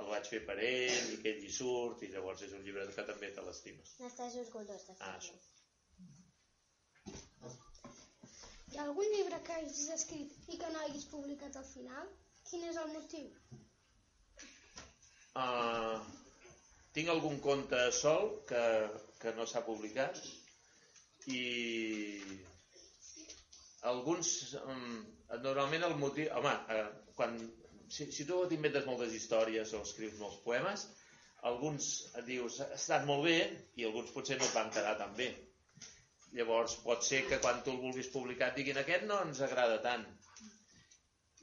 el 0.00 0.10
vaig 0.12 0.28
fer 0.32 0.40
per 0.48 0.56
ell 0.58 1.12
i 1.14 1.16
que 1.22 1.32
ell 1.32 1.44
hi 1.46 1.52
surt 1.56 2.04
i 2.06 2.10
llavors 2.14 2.44
és 2.46 2.52
un 2.56 2.62
llibre 2.66 2.86
que 2.96 3.06
també 3.12 3.30
te 3.36 3.44
l'estimes. 3.46 3.94
N'estàs 4.02 4.36
orgullós 4.44 4.86
de 4.88 4.96
fer. 4.98 5.08
Ah, 5.08 5.16
això. 5.16 5.36
Hi 8.70 8.78
ha 8.78 8.86
algun 8.86 9.08
llibre 9.14 9.40
que 9.46 9.56
hagis 9.58 9.88
escrit 9.96 10.52
i 10.54 10.58
que 10.60 10.70
no 10.74 10.82
hagis 10.84 11.06
publicat 11.12 11.56
al 11.60 11.68
final? 11.72 12.10
Quin 12.50 12.66
és 12.68 12.78
el 12.82 12.92
motiu? 12.94 13.28
Uh, 15.40 15.98
tinc 16.96 17.10
algun 17.12 17.38
conte 17.42 17.80
sol 17.94 18.30
que, 18.48 18.62
que 19.22 19.34
no 19.36 19.46
s'ha 19.46 19.62
publicat 19.66 20.18
i 21.30 21.42
alguns 23.92 24.32
um, 24.62 24.86
normalment 25.44 25.86
el 25.86 25.96
motiu 26.00 26.32
home, 26.40 26.54
uh, 26.74 26.88
quan, 27.18 27.36
si, 27.90 28.08
si 28.14 28.26
tu 28.28 28.40
t'inventes 28.48 28.88
moltes 28.88 29.14
històries 29.18 29.74
o 29.76 29.82
escrius 29.86 30.18
molts 30.22 30.40
poemes 30.46 30.86
alguns 31.50 31.90
dius 32.26 32.60
ha 32.62 32.68
estat 32.76 33.06
molt 33.08 33.24
bé 33.26 33.38
i 33.80 33.86
alguns 33.88 34.12
potser 34.16 34.38
no 34.38 34.48
et 34.48 34.56
van 34.56 34.72
quedar 34.74 34.96
tan 34.98 35.14
bé. 35.16 35.30
Llavors 36.36 36.76
pot 36.84 37.02
ser 37.02 37.24
que 37.26 37.40
quan 37.42 37.62
tu 37.64 37.72
el 37.74 37.80
vulguis 37.82 38.10
publicar 38.12 38.52
diguin 38.54 38.78
aquest 38.82 39.06
no 39.08 39.18
ens 39.26 39.40
agrada 39.46 39.80
tant 39.86 40.04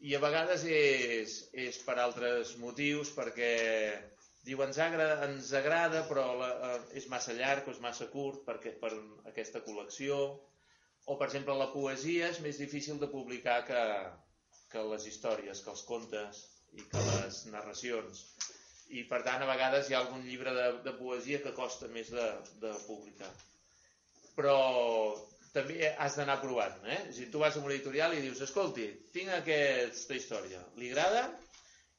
i 0.06 0.14
a 0.16 0.20
vegades 0.22 0.64
és, 0.70 1.38
és 1.54 1.80
per 1.86 1.98
altres 2.00 2.54
motius 2.62 3.10
perquè 3.16 3.52
diu 4.46 4.62
ens 4.64 4.78
agrada, 4.80 5.26
ens 5.28 5.50
agrada 5.58 6.04
però 6.10 6.28
la, 6.40 6.50
eh, 6.68 6.78
és 7.02 7.08
massa 7.12 7.34
llarg 7.36 7.68
o 7.68 7.74
és 7.74 7.82
massa 7.84 8.08
curt 8.14 8.46
perquè, 8.46 8.76
per 8.82 8.94
aquesta 9.32 9.64
col·lecció 9.66 10.20
o 11.08 11.18
per 11.18 11.28
exemple 11.28 11.58
la 11.58 11.72
poesia 11.74 12.30
és 12.30 12.40
més 12.46 12.62
difícil 12.62 13.02
de 13.02 13.10
publicar 13.10 13.64
que, 13.68 13.82
que 14.72 14.84
les 14.92 15.08
històries, 15.10 15.64
que 15.64 15.74
els 15.74 15.84
contes 15.88 16.46
i 16.78 16.86
que 16.92 17.04
les 17.10 17.44
narracions 17.52 18.24
i 18.98 19.04
per 19.08 19.20
tant 19.28 19.44
a 19.44 19.50
vegades 19.50 19.90
hi 19.90 19.96
ha 19.96 20.02
algun 20.04 20.24
llibre 20.24 20.54
de, 20.56 20.68
de 20.86 20.94
poesia 20.96 21.42
que 21.44 21.56
costa 21.56 21.90
més 21.92 22.12
de, 22.14 22.28
de 22.62 22.72
publicar 22.88 23.32
però 24.38 24.56
també 25.56 25.90
has 25.90 26.16
d'anar 26.20 26.38
provant. 26.44 26.78
Eh? 26.86 27.00
Si 27.18 27.28
tu 27.34 27.42
vas 27.42 27.58
a 27.58 27.64
un 27.64 27.72
editorial 27.72 28.14
i 28.14 28.22
dius, 28.22 28.44
escolti, 28.46 28.86
tinc 29.16 29.34
aquesta 29.34 30.18
història, 30.18 30.62
li 30.78 30.92
agrada? 30.94 31.24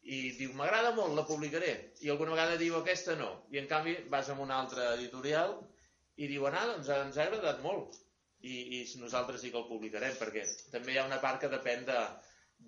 I 0.08 0.20
diu, 0.38 0.52
m'agrada 0.56 0.94
molt, 0.96 1.16
la 1.18 1.26
publicaré. 1.28 1.72
I 2.06 2.12
alguna 2.12 2.36
vegada 2.36 2.60
diu, 2.60 2.76
aquesta 2.78 3.16
no. 3.18 3.32
I 3.52 3.58
en 3.62 3.66
canvi 3.70 3.96
vas 4.12 4.30
a 4.30 4.36
un 4.38 4.54
altre 4.54 4.92
editorial 4.94 5.58
i 6.16 6.30
diuen, 6.30 6.54
ah, 6.54 6.68
doncs 6.70 6.92
ens 6.94 7.18
ha 7.18 7.26
agradat 7.26 7.58
molt. 7.64 7.98
I, 8.46 8.54
i 8.78 8.80
nosaltres 9.02 9.42
sí 9.42 9.50
que 9.50 9.58
el 9.58 9.66
publicarem, 9.66 10.14
perquè 10.20 10.44
també 10.70 10.94
hi 10.94 11.00
ha 11.02 11.08
una 11.08 11.18
part 11.24 11.42
que 11.42 11.50
depèn 11.50 11.82
de, 11.88 11.98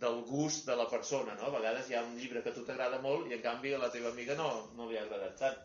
del 0.01 0.23
gust 0.29 0.67
de 0.67 0.77
la 0.81 0.89
persona, 0.89 1.35
no? 1.37 1.49
A 1.49 1.55
vegades 1.57 1.91
hi 1.91 1.97
ha 1.97 2.05
un 2.07 2.17
llibre 2.17 2.43
que 2.45 2.53
a 2.53 2.57
tu 2.57 2.65
t'agrada 2.67 3.01
molt 3.05 3.29
i 3.29 3.37
en 3.37 3.43
canvi 3.45 3.75
a 3.77 3.81
la 3.83 3.91
teva 3.93 4.13
amiga 4.15 4.37
no, 4.39 4.49
no 4.79 4.89
li 4.89 4.99
ha 4.99 5.05
agradat 5.05 5.37
tant. 5.43 5.59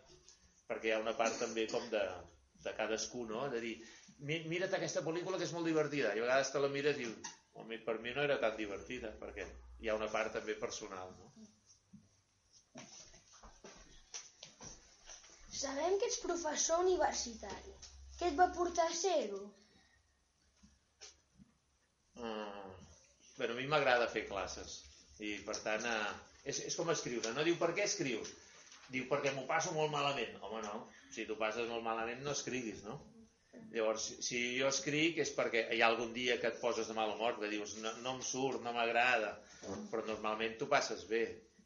Perquè 0.69 0.89
hi 0.89 0.95
ha 0.95 1.03
una 1.03 1.15
part 1.17 1.39
també 1.39 1.67
com 1.71 1.85
de, 1.93 2.03
de 2.65 2.73
cadascú, 2.79 3.23
no? 3.29 3.45
De 3.53 3.61
dir, 3.63 3.73
mira't 4.27 4.75
aquesta 4.77 5.03
pel·lícula 5.05 5.39
que 5.39 5.47
és 5.47 5.55
molt 5.55 5.69
divertida. 5.69 6.13
I 6.13 6.23
a 6.23 6.27
vegades 6.27 6.51
te 6.51 6.63
la 6.63 6.71
mires 6.73 6.99
i 6.99 7.05
dius, 7.05 7.33
home, 7.61 7.79
per 7.87 7.99
mi 8.03 8.13
no 8.15 8.23
era 8.27 8.39
tan 8.41 8.57
divertida, 8.59 9.13
perquè 9.21 9.47
hi 9.79 9.91
ha 9.91 9.97
una 9.99 10.11
part 10.11 10.35
també 10.39 10.57
personal, 10.59 11.13
no? 11.19 11.31
Sabem 15.55 15.95
que 15.99 16.09
ets 16.11 16.19
professor 16.21 16.81
universitari. 16.83 17.77
Què 18.19 18.31
et 18.31 18.35
va 18.39 18.49
portar 18.55 18.89
a 18.89 18.95
ser-ho? 18.95 19.39
Uh, 22.15 22.84
bueno, 23.37 23.53
a 23.53 23.59
mi 23.59 23.67
m'agrada 23.71 24.11
fer 24.11 24.25
classes. 24.29 24.81
I 25.23 25.37
per 25.47 25.55
tant 25.63 25.85
uh, 25.89 26.13
és, 26.43 26.61
és 26.69 26.75
com 26.75 26.91
escriure, 26.91 27.33
no 27.35 27.45
diu 27.47 27.57
per 27.61 27.71
què 27.75 27.85
escrius? 27.87 28.31
Diu 28.93 29.07
perquè 29.09 29.33
m'ho 29.33 29.47
passo 29.49 29.73
molt 29.75 29.91
malament. 29.93 30.37
Home 30.45 30.61
no, 30.65 30.85
si 31.15 31.25
tu 31.29 31.37
passes 31.39 31.69
molt 31.71 31.85
malament 31.85 32.23
no 32.23 32.35
escriguis 32.35 32.83
no? 32.85 32.99
llavors 33.75 34.05
si 34.27 34.39
jo 34.59 34.69
escric 34.71 35.19
és 35.23 35.31
perquè 35.35 35.65
hi 35.75 35.81
ha 35.83 35.89
algun 35.91 36.13
dia 36.15 36.37
que 36.41 36.49
et 36.51 36.61
poses 36.61 36.87
de 36.89 36.95
mal 36.97 37.11
humor 37.13 37.37
que 37.39 37.49
dius 37.51 37.75
no, 37.83 37.91
no 38.03 38.15
em 38.17 38.21
surt, 38.23 38.61
no 38.63 38.73
m'agrada. 38.75 39.35
Però 39.91 40.05
normalment 40.07 40.57
tu 40.59 40.69
passes 40.71 41.05
bé. 41.09 41.25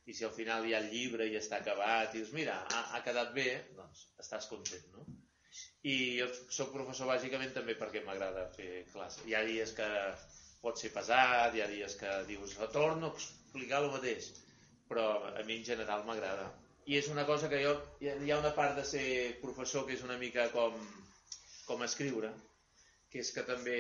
I 0.10 0.16
si 0.18 0.26
al 0.26 0.34
final 0.34 0.66
hi 0.66 0.74
ha 0.74 0.82
el 0.82 0.90
llibre 0.90 1.28
i 1.30 1.38
està 1.38 1.60
acabat 1.60 2.16
i 2.16 2.22
dius 2.22 2.34
mira, 2.34 2.56
ha, 2.74 2.84
ha 2.96 3.02
quedat 3.06 3.34
bé 3.36 3.50
doncs 3.78 4.08
estàs 4.24 4.48
content 4.50 4.88
no? 4.96 5.04
i 5.86 5.96
jo 6.18 6.26
sóc 6.56 6.72
professor 6.74 7.08
bàsicament 7.12 7.54
també 7.56 7.76
perquè 7.78 8.02
m'agrada 8.06 8.48
fer 8.56 8.86
classe. 8.94 9.22
Hi 9.30 9.36
ha 9.38 9.44
dies 9.46 9.76
que 9.78 9.90
pot 10.64 10.80
ser 10.82 10.92
pesat, 10.96 11.56
hi 11.56 11.64
ha 11.64 11.70
dies 11.72 11.96
que 12.00 12.16
dius, 12.28 12.56
torno 12.74 13.10
a 13.10 13.14
explicar 13.16 13.84
el 13.84 13.92
mateix, 13.94 14.32
però 14.90 15.06
a 15.30 15.44
mi 15.48 15.60
en 15.60 15.66
general 15.72 16.06
m'agrada. 16.08 16.50
I 16.90 16.98
és 16.98 17.10
una 17.14 17.26
cosa 17.30 17.50
que 17.52 17.62
jo, 17.64 17.74
hi 18.02 18.32
ha 18.32 18.40
una 18.42 18.54
part 18.58 18.76
de 18.80 18.86
ser 18.92 19.08
professor 19.44 19.86
que 19.88 19.96
és 19.96 20.06
una 20.06 20.18
mica 20.18 20.48
com, 20.56 20.78
com 21.68 21.84
escriure, 21.86 22.32
que 23.12 23.22
és 23.24 23.32
que 23.36 23.46
també 23.46 23.80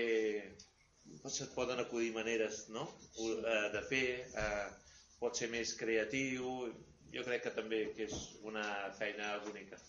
se't 1.25 1.55
poden 1.55 1.81
acudir 1.81 2.11
maneres 2.13 2.67
no? 2.75 2.85
Eh, 3.25 3.65
de 3.73 3.81
fer, 3.89 4.05
eh, 4.43 4.67
pot 5.19 5.37
ser 5.41 5.49
més 5.53 5.73
creatiu, 5.79 6.69
jo 7.13 7.25
crec 7.27 7.47
que 7.47 7.55
també 7.61 7.85
que 7.97 8.05
és 8.09 8.17
una 8.51 8.65
feina 8.99 9.37
bonica. 9.45 9.81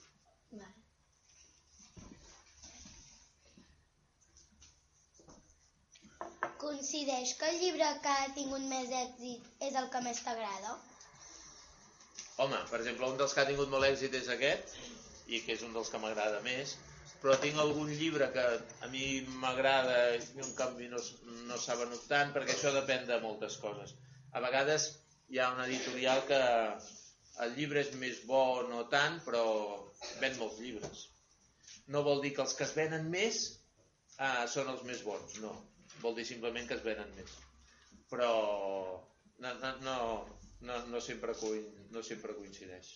Vale. 0.50 0.79
Consideix 6.60 7.30
que 7.40 7.48
el 7.48 7.58
llibre 7.60 7.86
que 8.04 8.14
ha 8.22 8.30
tingut 8.36 8.64
més 8.70 8.90
èxit 8.96 9.64
és 9.66 9.76
el 9.80 9.86
que 9.92 10.00
més 10.04 10.18
t'agrada? 10.24 10.74
Home, 12.44 12.58
per 12.72 12.80
exemple, 12.82 13.08
un 13.08 13.16
dels 13.20 13.32
que 13.36 13.40
ha 13.40 13.48
tingut 13.48 13.70
molt 13.72 13.88
èxit 13.88 14.16
és 14.18 14.28
aquest, 14.34 14.74
i 15.32 15.40
que 15.46 15.54
és 15.56 15.64
un 15.64 15.72
dels 15.76 15.88
que 15.92 16.00
m'agrada 16.02 16.42
més, 16.44 16.74
però 17.22 17.38
tinc 17.40 17.62
algun 17.62 17.94
llibre 18.02 18.28
que 18.34 18.44
a 18.84 18.90
mi 18.92 19.06
m'agrada 19.44 19.96
i 20.18 20.44
en 20.44 20.52
canvi 20.58 20.90
no, 20.92 21.00
no 21.48 21.58
s'ha 21.64 21.78
venut 21.80 22.04
tant, 22.12 22.36
perquè 22.36 22.56
això 22.56 22.74
depèn 22.76 23.08
de 23.08 23.20
moltes 23.24 23.56
coses. 23.64 23.96
A 24.36 24.44
vegades 24.44 24.90
hi 25.32 25.40
ha 25.40 25.48
una 25.56 25.64
editorial 25.70 26.22
que 26.28 26.42
el 27.46 27.56
llibre 27.56 27.86
és 27.86 27.96
més 28.04 28.20
bo 28.28 28.44
no 28.68 28.84
tant, 28.92 29.20
però 29.24 29.46
ven 30.20 30.36
molts 30.44 30.60
llibres. 30.60 31.08
No 31.88 32.04
vol 32.04 32.20
dir 32.24 32.36
que 32.36 32.44
els 32.44 32.56
que 32.56 32.68
es 32.68 32.76
venen 32.76 33.08
més 33.16 33.42
ah, 34.18 34.44
són 34.58 34.68
els 34.76 34.84
més 34.92 35.00
bons, 35.08 35.40
no 35.40 35.56
vol 36.02 36.16
dir 36.18 36.26
simplement 36.28 36.68
que 36.68 36.76
es 36.78 36.84
venen 36.84 37.10
més. 37.16 37.36
Però 38.10 38.30
no, 39.38 39.54
no, 39.62 39.72
no, 39.86 39.96
no, 40.60 40.78
no, 40.92 41.00
sempre, 41.00 41.34
no 41.94 42.02
sempre 42.06 42.36
coincideix. 42.36 42.94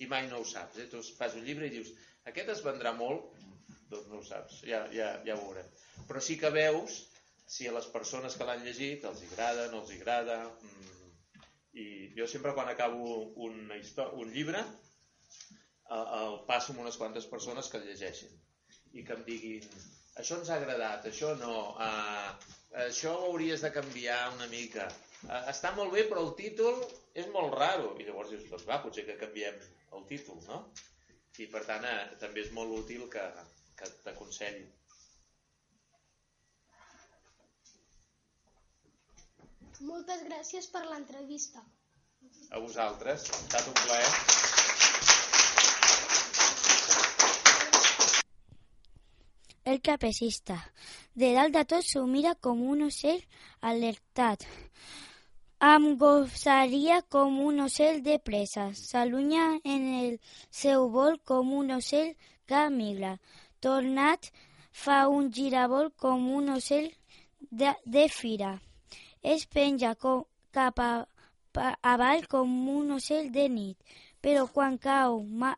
I 0.00 0.08
mai 0.08 0.28
no 0.30 0.40
ho 0.40 0.48
saps. 0.48 0.78
Eh? 0.80 0.88
Tu 0.92 1.02
fas 1.18 1.36
un 1.36 1.44
llibre 1.44 1.68
i 1.68 1.74
dius, 1.74 1.92
aquest 2.30 2.52
es 2.54 2.64
vendrà 2.64 2.94
molt, 2.96 3.32
doncs 3.90 4.08
no 4.08 4.20
ho 4.20 4.26
saps, 4.26 4.62
ja, 4.68 4.84
ja, 4.94 5.12
ja 5.26 5.36
ho 5.36 5.44
veurem. 5.44 5.68
Però 6.08 6.22
sí 6.24 6.38
que 6.40 6.52
veus 6.54 7.02
si 7.50 7.66
a 7.66 7.74
les 7.74 7.88
persones 7.90 8.36
que 8.38 8.46
l'han 8.46 8.62
llegit 8.64 9.04
els 9.10 9.24
agrada, 9.30 9.68
no 9.72 9.84
els 9.84 9.96
agrada... 9.98 10.44
Mm, 10.62 10.96
I 11.80 11.84
jo 12.16 12.26
sempre 12.26 12.50
quan 12.50 12.66
acabo 12.66 13.10
una 13.46 13.76
un 14.18 14.32
llibre 14.34 14.58
el, 14.58 16.00
el 16.16 16.38
passo 16.48 16.72
amb 16.72 16.80
unes 16.82 16.96
quantes 16.98 17.28
persones 17.30 17.68
que 17.70 17.78
el 17.78 17.84
llegeixin 17.86 18.32
i 18.98 19.04
que 19.06 19.14
em 19.14 19.22
diguin 19.28 19.68
això 20.20 20.38
ens 20.38 20.50
ha 20.50 20.58
agradat, 20.60 21.06
això 21.10 21.32
no, 21.40 21.54
uh, 21.80 22.50
això 22.86 23.14
ho 23.16 23.30
hauries 23.30 23.64
de 23.64 23.72
canviar 23.74 24.20
una 24.34 24.48
mica. 24.52 24.88
Uh, 25.24 25.40
està 25.52 25.72
molt 25.76 25.94
bé, 25.96 26.06
però 26.10 26.24
el 26.26 26.34
títol 26.38 26.80
és 27.14 27.28
molt 27.34 27.56
raro. 27.56 27.94
I 28.00 28.08
llavors 28.08 28.32
dius, 28.32 28.46
doncs 28.52 28.66
va, 28.68 28.80
potser 28.84 29.06
que 29.08 29.18
canviem 29.20 29.56
el 29.96 30.04
títol, 30.10 30.42
no? 30.48 30.62
I 31.40 31.48
per 31.52 31.64
tant, 31.68 31.86
uh, 31.88 32.20
també 32.20 32.44
és 32.44 32.52
molt 32.56 32.76
útil 32.82 33.08
que, 33.12 33.24
que 33.80 33.90
t'aconselli. 34.04 34.68
Moltes 39.88 40.26
gràcies 40.28 40.66
per 40.68 40.84
l'entrevista. 40.84 41.64
A 42.52 42.60
vosaltres, 42.60 43.30
ha 43.32 43.44
estat 43.46 43.70
un 43.72 43.78
plaer. 43.86 44.99
El 49.70 49.80
trapecista. 49.80 50.56
De 51.14 51.28
dalt 51.36 51.54
de 51.54 51.60
tot 51.72 51.86
s'ho 51.86 52.00
mira 52.10 52.32
com 52.44 52.62
un 52.72 52.80
ocell 52.88 53.20
alertat. 53.70 54.42
Amb 55.62 55.92
gossaria 56.00 56.96
com 57.14 57.36
un 57.44 57.60
ocell 57.66 58.00
de 58.02 58.16
pressa. 58.18 58.64
S'allunya 58.74 59.44
en 59.74 59.84
el 60.00 60.16
seu 60.62 60.88
vol 60.96 61.20
com 61.30 61.52
un 61.60 61.70
ocell 61.76 62.10
que 62.50 62.64
migra. 62.78 63.12
Tornat 63.62 64.32
fa 64.82 64.98
un 65.18 65.30
giravolt 65.38 65.94
com 66.06 66.26
un 66.40 66.50
ocell 66.56 66.90
de, 67.38 67.70
de 67.86 68.08
fira. 68.10 68.56
Es 69.22 69.46
penja 69.46 69.94
com, 69.94 70.24
cap 70.50 70.82
a, 70.82 70.92
a, 71.54 71.70
avall 71.94 72.26
com 72.26 72.58
un 72.74 72.96
ocell 72.98 73.30
de 73.38 73.46
nit 73.60 73.94
però 74.20 74.44
quan 74.52 74.76
cau 74.76 75.22
ma, 75.24 75.54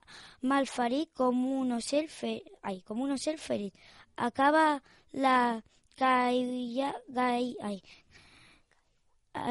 malferit 0.46 1.10
com 1.18 1.40
un 1.58 1.72
ocell, 1.78 2.06
fe, 2.06 2.37
ai, 2.62 2.78
com 2.87 3.00
un 3.02 3.16
ocell 3.16 3.40
ferit 3.42 3.74
acaba 4.16 4.83
la 5.12 5.62
caia, 5.96 6.92
gai, 7.09 7.55
ai, 7.61 7.83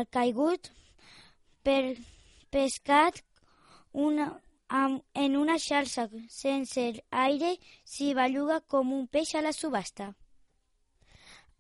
caigut 0.10 0.72
per 1.64 1.96
pescat 2.52 3.22
una, 3.94 4.28
amb, 4.68 5.02
en 5.14 5.36
una 5.38 5.58
xarxa 5.60 6.08
sense 6.30 6.86
aire 7.12 7.56
s'hi 7.86 8.14
belluga 8.18 8.62
com 8.68 8.94
un 8.94 9.08
peix 9.08 9.36
a 9.36 9.42
la 9.42 9.54
subhasta. 9.54 10.14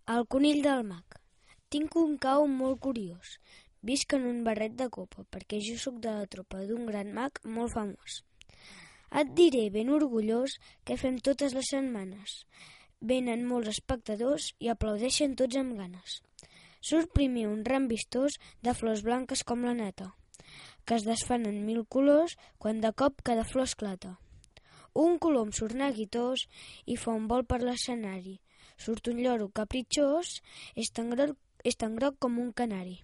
El 0.07 0.25
conill 0.27 0.61
del 0.63 0.83
mag. 0.83 1.19
Tinc 1.71 1.95
un 1.95 2.17
cau 2.17 2.47
molt 2.47 2.81
curiós. 2.83 3.37
Visc 3.81 4.13
en 4.13 4.25
un 4.29 4.43
barret 4.43 4.73
de 4.77 4.89
copa 4.89 5.23
perquè 5.33 5.61
jo 5.63 5.77
sóc 5.79 6.01
de 6.03 6.11
la 6.11 6.27
tropa 6.27 6.65
d'un 6.67 6.85
gran 6.89 7.13
mag 7.13 7.39
molt 7.45 7.73
famós. 7.73 8.21
Et 9.11 9.31
diré 9.35 9.69
ben 9.69 9.89
orgullós 9.91 10.57
que 10.85 10.97
fem 10.97 11.17
totes 11.19 11.55
les 11.57 11.71
setmanes. 11.73 12.43
Venen 13.01 13.47
molts 13.49 13.71
espectadors 13.71 14.51
i 14.61 14.67
aplaudeixen 14.69 15.31
tots 15.35 15.57
amb 15.57 15.73
ganes. 15.79 16.19
Surt 16.85 17.09
primer 17.17 17.47
un 17.49 17.63
ram 17.65 17.87
vistós 17.89 18.35
de 18.61 18.73
flors 18.77 19.01
blanques 19.05 19.41
com 19.41 19.65
la 19.65 19.73
neta, 19.77 20.11
que 20.85 20.97
es 20.99 21.05
desfan 21.07 21.47
en 21.49 21.63
mil 21.65 21.81
colors 21.95 22.35
quan 22.61 22.81
de 22.81 22.91
cop 22.93 23.23
cada 23.25 23.45
flor 23.45 23.65
esclata. 23.69 24.15
Un 24.93 25.17
colom 25.23 25.49
surt 25.55 25.73
neguitós 25.79 26.45
i 26.85 26.97
fa 27.03 27.13
un 27.17 27.27
vol 27.31 27.45
per 27.45 27.61
l'escenari. 27.63 28.39
Surt 28.77 29.07
un 29.09 29.21
lloro 29.23 29.47
capritxós, 29.49 30.41
és 30.75 30.89
tan 30.93 31.09
groc, 31.13 31.37
és 31.63 31.77
tan 31.77 31.95
groc 31.95 32.17
com 32.19 32.37
un 32.43 32.51
canari. 32.51 32.99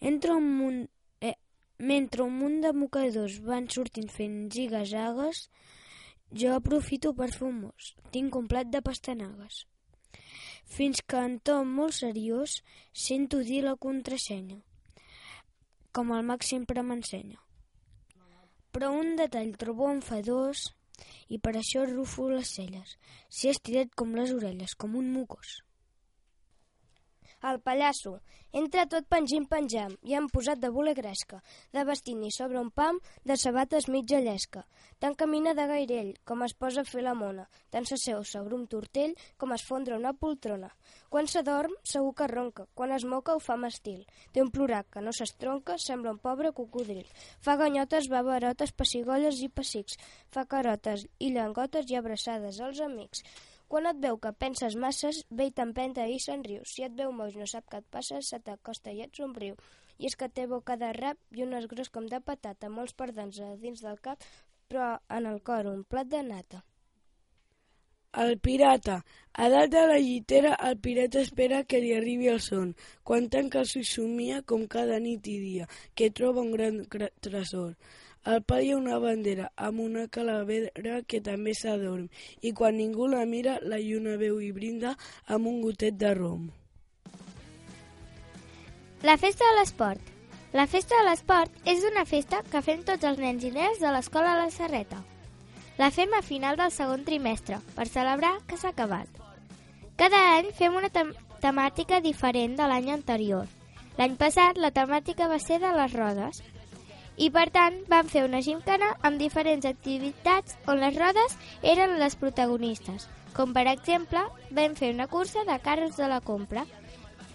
Entra 0.00 0.34
un 0.36 0.48
munt, 0.58 0.80
eh, 1.20 1.36
mentre 1.78 2.24
un 2.24 2.36
munt 2.40 2.60
de 2.60 2.72
mocadors 2.72 3.38
van 3.40 3.68
sortint 3.68 4.10
fent 4.10 4.50
zigazagues, 4.52 5.48
jo 6.34 6.54
aprofito 6.54 7.14
per 7.14 7.30
fer 7.32 7.46
un 7.48 7.60
mos. 7.62 7.94
Tinc 8.14 8.36
un 8.36 8.48
plat 8.50 8.70
de 8.70 8.82
pastanagues. 8.82 9.64
Fins 10.76 11.02
que 11.06 11.20
en 11.20 11.38
Tom, 11.38 11.70
molt 11.78 11.94
seriós, 11.94 12.60
sento 13.06 13.42
dir 13.46 13.62
la 13.64 13.76
contrasenya, 13.76 14.60
com 15.94 16.10
el 16.16 16.24
mag 16.26 16.42
sempre 16.42 16.82
m'ensenya. 16.82 17.38
Però 18.74 18.90
un 18.90 19.14
detall 19.20 19.54
trobo 19.60 19.90
enfadós 19.92 20.66
i 21.28 21.38
per 21.38 21.54
això 21.58 21.84
rufo 21.86 22.26
les 22.32 22.54
celles. 22.56 22.96
S'hi 23.30 23.52
estirat 23.52 23.94
com 23.94 24.16
les 24.18 24.32
orelles, 24.34 24.74
com 24.74 24.96
un 24.98 25.12
mucós. 25.14 25.63
El 27.44 27.58
pallasso. 27.60 28.18
Entra 28.56 28.86
tot 28.88 29.04
pengim-penjam 29.12 29.98
i 30.08 30.14
han 30.16 30.30
posat 30.32 30.60
de 30.62 30.70
bule 30.72 30.94
gresca, 30.96 31.40
de 31.76 31.82
vestit 31.84 32.16
ni 32.16 32.30
sobre 32.32 32.56
un 32.60 32.70
pam, 32.70 33.00
de 33.28 33.36
sabates 33.36 33.88
mitja 33.92 34.20
llesca. 34.24 34.62
Tant 35.02 35.16
camina 35.20 35.52
de 35.58 35.66
gairell, 35.68 36.12
com 36.24 36.44
es 36.46 36.54
posa 36.56 36.84
a 36.84 36.88
fer 36.88 37.02
la 37.04 37.12
mona, 37.18 37.44
tant 37.74 37.84
s'asseu 37.84 38.22
sobre 38.24 38.56
un 38.56 38.64
tortell, 38.70 39.12
com 39.36 39.52
es 39.52 39.64
fondre 39.68 39.98
una 39.98 40.14
poltrona. 40.16 40.70
Quan 41.12 41.28
s'adorm, 41.28 41.74
segur 41.84 42.14
que 42.16 42.30
ronca, 42.30 42.68
quan 42.74 42.94
es 42.96 43.04
moca 43.04 43.34
ho 43.36 43.42
fa 43.42 43.58
amb 43.58 43.68
estil. 43.68 44.06
Té 44.32 44.40
un 44.40 44.52
plorac 44.54 44.88
que 44.94 45.02
no 45.04 45.12
s'estronca, 45.12 45.76
sembla 45.76 46.14
un 46.14 46.22
pobre 46.22 46.54
cocodril. 46.56 47.04
Fa 47.44 47.58
ganyotes, 47.60 48.08
babarotes, 48.08 48.72
pessigolles 48.72 49.42
i 49.44 49.50
pessics. 49.50 49.98
Fa 50.32 50.46
carotes 50.48 51.04
i 51.18 51.34
llengotes 51.34 51.90
i 51.92 52.00
abraçades 52.00 52.62
als 52.64 52.80
amics. 52.80 53.26
Quan 53.68 53.88
et 53.90 54.00
veu 54.02 54.18
que 54.20 54.32
penses 54.44 54.76
masses, 54.76 55.22
ve 55.30 55.48
i 55.48 55.54
t'empenta 55.54 56.04
i 56.06 56.18
se'n 56.22 56.44
riu. 56.46 56.62
Si 56.68 56.84
et 56.86 56.92
veu 56.98 57.12
moix 57.12 57.36
no 57.38 57.46
sap 57.50 57.66
què 57.70 57.80
et 57.82 57.88
passa, 57.96 58.20
se 58.20 58.40
t'acosta 58.44 58.92
i 58.92 59.00
et 59.06 59.16
somriu. 59.16 59.56
I 59.98 60.10
és 60.10 60.18
que 60.20 60.28
té 60.28 60.46
boca 60.50 60.76
de 60.76 60.92
rap 60.98 61.18
i 61.38 61.42
un 61.46 61.54
es 61.58 61.66
gros 61.70 61.90
com 61.94 62.06
de 62.10 62.20
patata, 62.20 62.68
molts 62.68 62.94
perdents 63.00 63.40
a 63.40 63.54
dins 63.64 63.82
del 63.86 63.98
cap, 64.04 64.22
però 64.68 64.94
en 65.16 65.26
el 65.30 65.42
cor 65.48 65.70
un 65.70 65.84
plat 65.84 66.10
de 66.10 66.22
nata. 66.28 66.64
El 68.22 68.36
pirata. 68.38 69.00
A 69.34 69.48
dalt 69.50 69.72
de 69.72 69.80
la 69.90 69.98
llitera, 69.98 70.54
el 70.68 70.76
pirata 70.78 71.22
espera 71.26 71.64
que 71.66 71.80
li 71.82 71.90
arribi 71.96 72.28
el 72.30 72.38
son. 72.44 72.76
Quan 73.02 73.26
tanca 73.32 73.64
el 73.64 73.86
somia, 73.90 74.42
com 74.42 74.68
cada 74.70 75.00
nit 75.02 75.26
i 75.26 75.38
dia, 75.42 75.66
que 75.98 76.12
troba 76.14 76.44
un 76.46 76.52
gran 76.52 76.84
tresor. 77.26 77.74
Al 78.24 78.40
pal 78.42 78.62
hi 78.64 78.70
ha 78.72 78.76
una 78.80 78.98
bandera 78.98 79.50
amb 79.68 79.80
una 79.84 80.06
calavera 80.08 81.00
que 81.06 81.18
també 81.20 81.52
s'adorm 81.52 82.06
i 82.40 82.52
quan 82.56 82.78
ningú 82.80 83.08
la 83.12 83.26
mira 83.28 83.58
la 83.62 83.76
lluna 83.82 84.14
veu 84.16 84.38
i 84.40 84.50
brinda 84.56 84.94
amb 85.26 85.50
un 85.50 85.60
gotet 85.60 85.98
de 86.00 86.12
rom. 86.16 86.46
La 89.04 89.18
festa 89.20 89.44
de 89.44 89.58
l'esport. 89.58 90.00
La 90.56 90.64
festa 90.70 90.96
de 90.96 91.04
l'esport 91.10 91.68
és 91.68 91.84
una 91.84 92.06
festa 92.08 92.40
que 92.48 92.62
fem 92.64 92.80
tots 92.88 93.04
els 93.04 93.20
nens 93.20 93.44
i 93.44 93.50
nenes 93.52 93.82
de 93.82 93.92
l'escola 93.92 94.38
la 94.38 94.48
Serreta. 94.54 95.02
La 95.76 95.90
fem 95.90 96.14
a 96.16 96.22
final 96.22 96.56
del 96.56 96.72
segon 96.72 97.04
trimestre 97.04 97.58
per 97.76 97.88
celebrar 97.90 98.38
que 98.48 98.56
s'ha 98.56 98.72
acabat. 98.72 99.20
Cada 100.00 100.22
any 100.38 100.48
fem 100.56 100.80
una 100.80 100.88
temàtica 101.42 102.00
diferent 102.00 102.56
de 102.56 102.70
l'any 102.70 102.88
anterior. 102.94 103.44
L'any 103.98 104.16
passat 104.16 104.56
la 104.56 104.72
temàtica 104.72 105.28
va 105.28 105.42
ser 105.42 105.60
de 105.60 105.76
les 105.76 105.92
rodes 105.92 106.40
i 107.16 107.30
per 107.30 107.46
tant 107.54 107.76
van 107.90 108.08
fer 108.10 108.24
una 108.26 108.40
gimcana 108.42 108.90
amb 109.06 109.20
diferents 109.22 109.66
activitats 109.68 110.56
on 110.66 110.80
les 110.82 110.96
rodes 110.98 111.36
eren 111.62 111.98
les 112.00 112.16
protagonistes, 112.18 113.06
com 113.36 113.52
per 113.54 113.66
exemple 113.70 114.22
vam 114.50 114.74
fer 114.78 114.90
una 114.94 115.06
cursa 115.06 115.44
de 115.46 115.58
carros 115.62 115.96
de 115.96 116.08
la 116.10 116.20
compra 116.20 116.64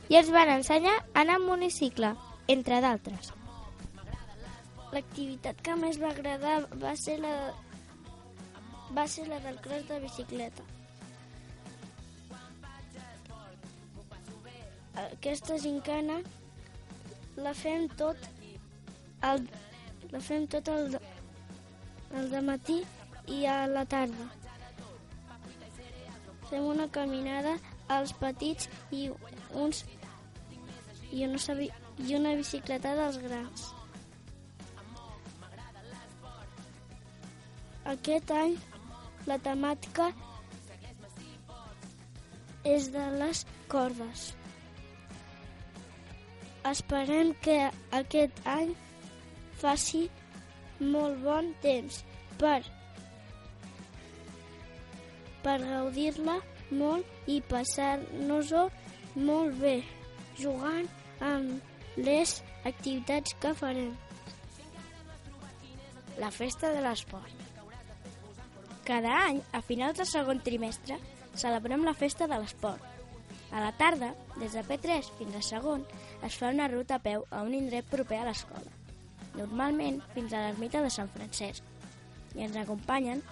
i 0.09 0.17
ens 0.19 0.31
van 0.33 0.49
ensenyar 0.57 0.95
a 0.99 1.21
anar 1.21 1.37
amb 1.37 1.47
monicicle, 1.51 2.15
entre 2.49 2.81
d'altres. 2.81 3.31
L'activitat 4.91 5.59
que 5.61 5.75
més 5.77 5.99
va 6.01 6.09
agradar 6.09 6.63
va 6.81 6.95
ser 6.97 7.19
la, 7.21 7.33
va 8.97 9.05
ser 9.07 9.27
la 9.29 9.37
del 9.43 9.59
cross 9.61 9.85
de 9.87 9.99
bicicleta. 10.01 10.65
Aquesta 15.05 15.59
gincana 15.61 16.19
la 17.37 17.53
fem 17.55 17.85
tot 17.99 18.25
el, 19.29 19.45
la 20.11 20.19
fem 20.25 20.45
tot 20.49 20.69
el, 20.73 20.97
el 22.19 22.35
matí 22.45 22.79
i 23.29 23.43
a 23.45 23.57
la 23.69 23.85
tarda. 23.85 24.29
Fem 26.49 26.65
una 26.65 26.87
caminada 26.89 27.57
als 27.95 28.13
petits 28.21 28.69
i 28.91 29.09
uns 29.53 29.83
i 31.11 31.25
una, 31.25 31.39
i 32.05 32.15
una 32.15 32.33
bicicleta 32.37 32.95
dels 32.97 33.19
grans. 33.21 33.67
Aquest 37.93 38.33
any 38.33 38.57
la 39.29 39.37
temàtica 39.45 40.09
és 42.65 42.89
de 42.93 43.05
les 43.21 43.45
cordes. 43.71 44.27
Esperem 46.69 47.33
que 47.45 47.57
aquest 47.99 48.45
any 48.57 48.75
faci 49.59 50.05
molt 50.79 51.19
bon 51.23 51.51
temps 51.63 52.03
per, 52.39 52.61
per 55.43 55.57
gaudir-la 55.63 56.39
molt 56.71 57.29
i 57.29 57.39
passar-nos-ho 57.49 58.67
molt 59.19 59.57
bé 59.61 59.79
jugant 60.39 60.87
amb 61.25 61.99
les 61.99 62.39
activitats 62.69 63.35
que 63.41 63.53
farem. 63.57 63.91
La 66.19 66.31
festa 66.35 66.71
de 66.75 66.83
l'esport. 66.83 67.35
Cada 68.87 69.11
any, 69.27 69.39
a 69.53 69.61
finals 69.61 69.99
del 69.99 70.07
segon 70.09 70.41
trimestre, 70.43 70.97
celebrem 71.37 71.85
la 71.85 71.93
festa 71.93 72.27
de 72.27 72.39
l'esport. 72.39 72.81
A 73.51 73.61
la 73.63 73.71
tarda, 73.77 74.11
des 74.37 74.53
de 74.53 74.63
P3 74.65 75.11
fins 75.17 75.37
a 75.37 75.45
segon, 75.45 75.85
es 76.25 76.35
fa 76.37 76.51
una 76.53 76.67
ruta 76.69 76.97
a 76.97 77.03
peu 77.03 77.25
a 77.29 77.41
un 77.45 77.55
indret 77.57 77.87
proper 77.89 78.19
a 78.21 78.27
l'escola, 78.27 78.78
normalment 79.39 80.02
fins 80.13 80.34
a 80.34 80.45
l'ermita 80.45 80.84
de 80.86 80.91
Sant 80.93 81.10
Francesc, 81.15 81.63
i 82.36 82.45
ens 82.45 82.58
acompanyen 82.62 83.23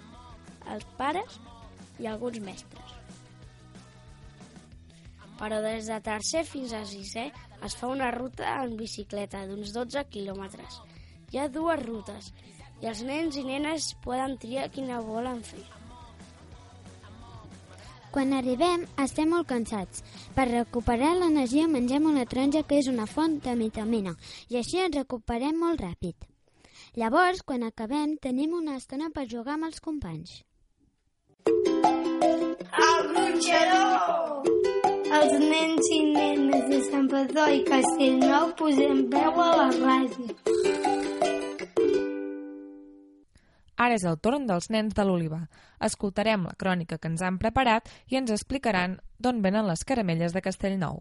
els 0.74 0.86
pares 0.98 1.38
i 2.02 2.08
alguns 2.10 2.39
mestres. 2.43 2.96
Però 5.38 5.62
des 5.62 5.89
de 5.91 6.00
tercer 6.02 6.43
fins 6.50 6.74
a 6.74 6.84
sisè 6.89 7.28
es 7.65 7.76
fa 7.78 7.89
una 7.93 8.10
ruta 8.13 8.58
en 8.63 8.76
bicicleta 8.80 9.43
d'uns 9.46 9.74
12 9.76 10.08
quilòmetres. 10.13 10.82
Hi 11.32 11.41
ha 11.41 11.50
dues 11.52 11.84
rutes 11.84 12.32
i 12.82 12.89
els 12.89 13.04
nens 13.06 13.38
i 13.38 13.46
nenes 13.46 13.93
poden 14.06 14.38
triar 14.41 14.70
quina 14.74 15.02
volen 15.06 15.43
fer. 15.46 15.65
Quan 18.17 18.32
arribem, 18.34 18.82
estem 18.97 19.27
molt 19.30 19.45
cansats. 19.45 19.99
Per 20.34 20.47
recuperar 20.49 21.12
l'energia 21.19 21.67
mengem 21.69 22.08
una 22.10 22.23
taronja 22.25 22.63
que 22.65 22.80
és 22.82 22.88
una 22.89 23.06
font 23.06 23.36
de 23.45 23.53
vitamina 23.60 24.15
i 24.49 24.58
així 24.58 24.80
ens 24.82 24.97
recuperem 24.97 25.60
molt 25.62 25.84
ràpid. 25.86 26.25
Llavors, 26.97 27.43
quan 27.45 27.67
acabem, 27.67 28.15
tenim 28.17 28.56
una 28.58 28.80
estona 28.82 29.12
per 29.13 29.27
jugar 29.30 29.53
amb 29.60 29.67
els 29.69 29.77
companys. 29.89 30.34
El 32.88 33.06
gronxador! 33.12 34.49
Els 35.19 35.38
nens 35.45 35.93
i 35.99 36.01
nenes 36.17 36.67
de 36.73 36.82
Sant 36.89 37.06
Padó 37.13 37.45
i 37.53 37.62
Castellnou 37.69 38.49
posem 38.58 39.06
veu 39.13 39.41
a 39.45 39.49
la 39.62 39.69
ràdio. 39.77 40.76
Ara 43.88 43.95
és 43.95 44.04
el 44.10 44.17
torn 44.19 44.43
dels 44.50 44.65
nens 44.73 44.95
de 44.95 45.04
l'Oliva. 45.08 45.38
Escoltarem 45.88 46.41
la 46.43 46.56
crònica 46.60 46.97
que 47.00 47.08
ens 47.08 47.21
han 47.23 47.38
preparat 47.39 47.88
i 48.12 48.17
ens 48.19 48.34
explicaran 48.36 48.97
d'on 49.23 49.39
venen 49.45 49.69
les 49.69 49.86
caramelles 49.88 50.36
de 50.36 50.41
Castellnou. 50.43 51.00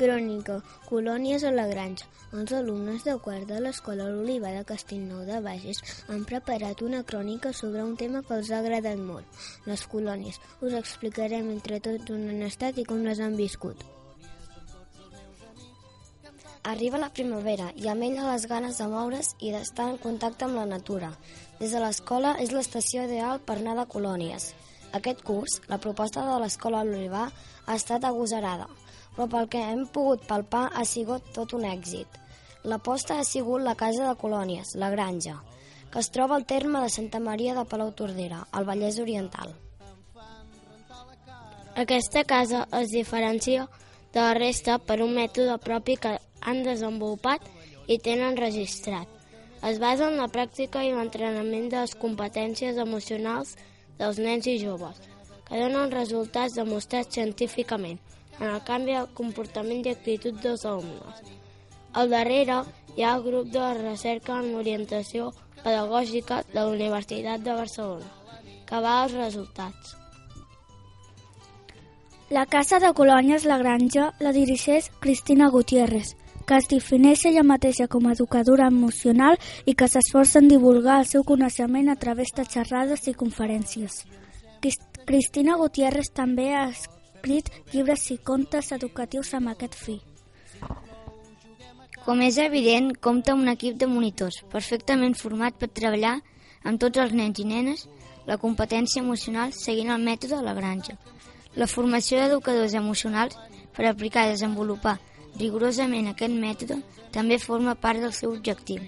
Crònica, 0.00 0.58
Colònies 0.88 1.44
a 1.44 1.52
la 1.52 1.68
Granja. 1.68 2.08
Els 2.32 2.56
alumnes 2.56 3.04
de 3.04 3.18
quart 3.20 3.44
de 3.52 3.60
l'Escola 3.60 4.08
L'Oliva 4.08 4.56
de 4.56 4.64
Castellnou 4.72 5.26
de 5.28 5.44
Bages 5.44 5.84
han 6.08 6.24
preparat 6.24 6.80
una 6.80 7.04
crònica 7.04 7.52
sobre 7.52 7.84
un 7.84 7.98
tema 8.00 8.24
que 8.24 8.38
els 8.40 8.48
ha 8.48 8.62
agradat 8.64 8.96
molt, 9.12 9.42
les 9.68 9.84
colònies. 9.94 10.40
Us 10.64 10.78
explicarem 10.80 11.52
entre 11.52 11.84
tots 11.84 12.16
on 12.16 12.30
han 12.32 12.46
estat 12.48 12.80
i 12.80 12.88
com 12.88 13.04
les 13.04 13.20
han 13.20 13.36
viscut. 13.36 13.84
Arriba 16.62 16.98
la 17.02 17.08
primavera 17.10 17.72
i 17.74 17.88
amb 17.90 18.04
ella 18.06 18.28
les 18.28 18.44
ganes 18.46 18.76
de 18.78 18.84
moure's 18.86 19.32
i 19.42 19.50
d'estar 19.50 19.88
en 19.90 19.96
contacte 19.98 20.46
amb 20.46 20.54
la 20.60 20.66
natura. 20.70 21.08
Des 21.58 21.72
de 21.74 21.80
l'escola 21.82 22.36
és 22.44 22.52
l'estació 22.54 23.02
ideal 23.08 23.40
per 23.42 23.56
anar 23.58 23.74
de 23.80 23.86
colònies. 23.90 24.52
Aquest 24.94 25.24
curs, 25.26 25.58
la 25.66 25.80
proposta 25.82 26.22
de 26.22 26.38
l'escola 26.38 26.84
L'Olivar 26.86 27.26
ha 27.66 27.74
estat 27.74 28.06
agosarada, 28.06 28.68
però 29.16 29.26
pel 29.34 29.50
que 29.50 29.64
hem 29.72 29.88
pogut 29.90 30.22
palpar 30.30 30.68
ha 30.70 30.86
sigut 30.86 31.32
tot 31.34 31.56
un 31.58 31.66
èxit. 31.66 32.06
L'aposta 32.62 33.18
ha 33.18 33.26
sigut 33.26 33.66
la 33.66 33.74
Casa 33.74 34.06
de 34.06 34.14
Colònies, 34.22 34.76
la 34.78 34.90
Granja, 34.94 35.40
que 35.90 35.98
es 35.98 36.14
troba 36.14 36.36
al 36.38 36.46
terme 36.46 36.80
de 36.80 36.94
Santa 36.94 37.18
Maria 37.18 37.56
de 37.58 37.64
Palau 37.66 37.90
Tordera, 37.90 38.46
al 38.52 38.68
Vallès 38.70 39.00
Oriental. 39.02 39.56
Aquesta 41.74 42.22
casa 42.22 42.68
es 42.78 42.90
diferencia 42.94 43.68
de 44.12 44.20
la 44.20 44.34
resta 44.34 44.78
per 44.78 45.02
un 45.02 45.16
mètode 45.16 45.56
propi 45.58 45.96
que 45.96 46.20
han 46.42 46.62
desenvolupat 46.66 47.44
i 47.86 47.98
tenen 47.98 48.36
registrat. 48.36 49.08
Es 49.62 49.78
basa 49.78 50.08
en 50.10 50.18
la 50.18 50.28
pràctica 50.28 50.82
i 50.82 50.90
l'entrenament 50.94 51.68
de 51.70 51.82
les 51.84 51.94
competències 52.04 52.78
emocionals 52.82 53.54
dels 53.98 54.18
nens 54.18 54.48
i 54.50 54.56
joves, 54.58 54.98
que 55.46 55.60
donen 55.60 55.94
resultats 55.94 56.56
demostrats 56.58 57.14
científicament 57.14 58.00
en 58.40 58.48
el 58.48 58.60
canvi 58.66 58.96
de 58.96 59.06
comportament 59.14 59.86
i 59.86 59.94
actitud 59.94 60.40
dels 60.42 60.64
alumnes. 60.66 61.22
Al 61.92 62.10
darrere 62.10 62.62
hi 62.96 63.04
ha 63.04 63.14
el 63.16 63.22
grup 63.22 63.50
de 63.54 63.66
recerca 63.78 64.38
en 64.40 64.54
orientació 64.58 65.30
pedagògica 65.62 66.42
de 66.52 66.58
la 66.58 66.68
Universitat 66.72 67.44
de 67.44 67.58
Barcelona, 67.58 68.08
que 68.66 68.80
va 68.80 69.02
als 69.02 69.14
resultats. 69.18 69.96
La 72.32 72.46
Casa 72.46 72.78
de 72.80 72.90
Colònies 72.96 73.44
La 73.44 73.58
Granja 73.60 74.08
la 74.24 74.32
dirigeix 74.32 74.88
Cristina 75.04 75.50
Gutiérrez, 75.52 76.14
que 76.46 76.58
es 76.58 76.68
defineix 76.70 77.24
ella 77.28 77.44
mateixa 77.46 77.88
com 77.88 78.06
a 78.06 78.14
educadora 78.16 78.68
emocional 78.72 79.38
i 79.66 79.74
que 79.74 79.88
s'esforça 79.88 80.40
en 80.40 80.48
divulgar 80.50 81.00
el 81.00 81.08
seu 81.10 81.24
coneixement 81.24 81.88
a 81.88 81.96
través 81.96 82.34
de 82.36 82.44
xerrades 82.44 83.06
i 83.08 83.14
conferències. 83.14 84.02
Cristina 85.06 85.56
Gutiérrez 85.58 86.12
també 86.14 86.52
ha 86.54 86.68
escrit 86.70 87.50
llibres 87.72 88.08
i 88.14 88.18
contes 88.18 88.70
educatius 88.72 89.32
amb 89.34 89.50
aquest 89.52 89.74
fi. 89.74 89.98
Com 92.04 92.22
és 92.22 92.38
evident, 92.42 92.92
compta 92.98 93.34
un 93.34 93.48
equip 93.50 93.78
de 93.78 93.86
monitors 93.86 94.40
perfectament 94.50 95.14
format 95.18 95.58
per 95.58 95.70
treballar 95.70 96.16
amb 96.64 96.80
tots 96.82 96.98
els 96.98 97.14
nens 97.14 97.38
i 97.38 97.46
nenes 97.46 97.86
la 98.26 98.38
competència 98.38 99.02
emocional 99.02 99.54
seguint 99.54 99.90
el 99.90 100.02
mètode 100.02 100.38
de 100.38 100.42
la 100.46 100.54
granja. 100.54 100.96
La 101.54 101.68
formació 101.70 102.18
d'educadors 102.18 102.74
emocionals 102.74 103.38
per 103.76 103.86
aplicar 103.86 104.26
i 104.26 104.32
desenvolupar 104.34 104.98
rigorosament 105.40 106.10
aquest 106.10 106.34
mètode 106.34 106.78
també 107.12 107.38
forma 107.38 107.74
part 107.74 108.00
del 108.00 108.12
seu 108.12 108.32
objectiu. 108.32 108.82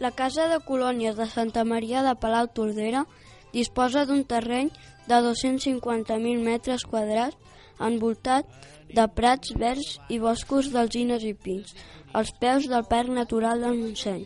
La 0.00 0.10
Casa 0.16 0.46
de 0.48 0.60
Colònies 0.64 1.16
de 1.16 1.26
Santa 1.28 1.64
Maria 1.64 2.02
de 2.02 2.14
Palau 2.16 2.46
Tordera 2.48 3.04
disposa 3.52 4.06
d'un 4.08 4.24
terreny 4.24 4.70
de 5.08 5.18
250.000 5.26 6.44
metres 6.46 6.86
quadrats 6.88 7.36
envoltat 7.80 8.46
de 8.94 9.06
prats 9.16 9.52
verds 9.60 9.96
i 10.08 10.18
boscos 10.22 10.70
d'alzines 10.72 11.24
i 11.24 11.34
pins, 11.34 11.74
als 12.12 12.32
peus 12.42 12.68
del 12.70 12.86
Parc 12.90 13.10
Natural 13.14 13.60
del 13.62 13.78
Montseny. 13.78 14.24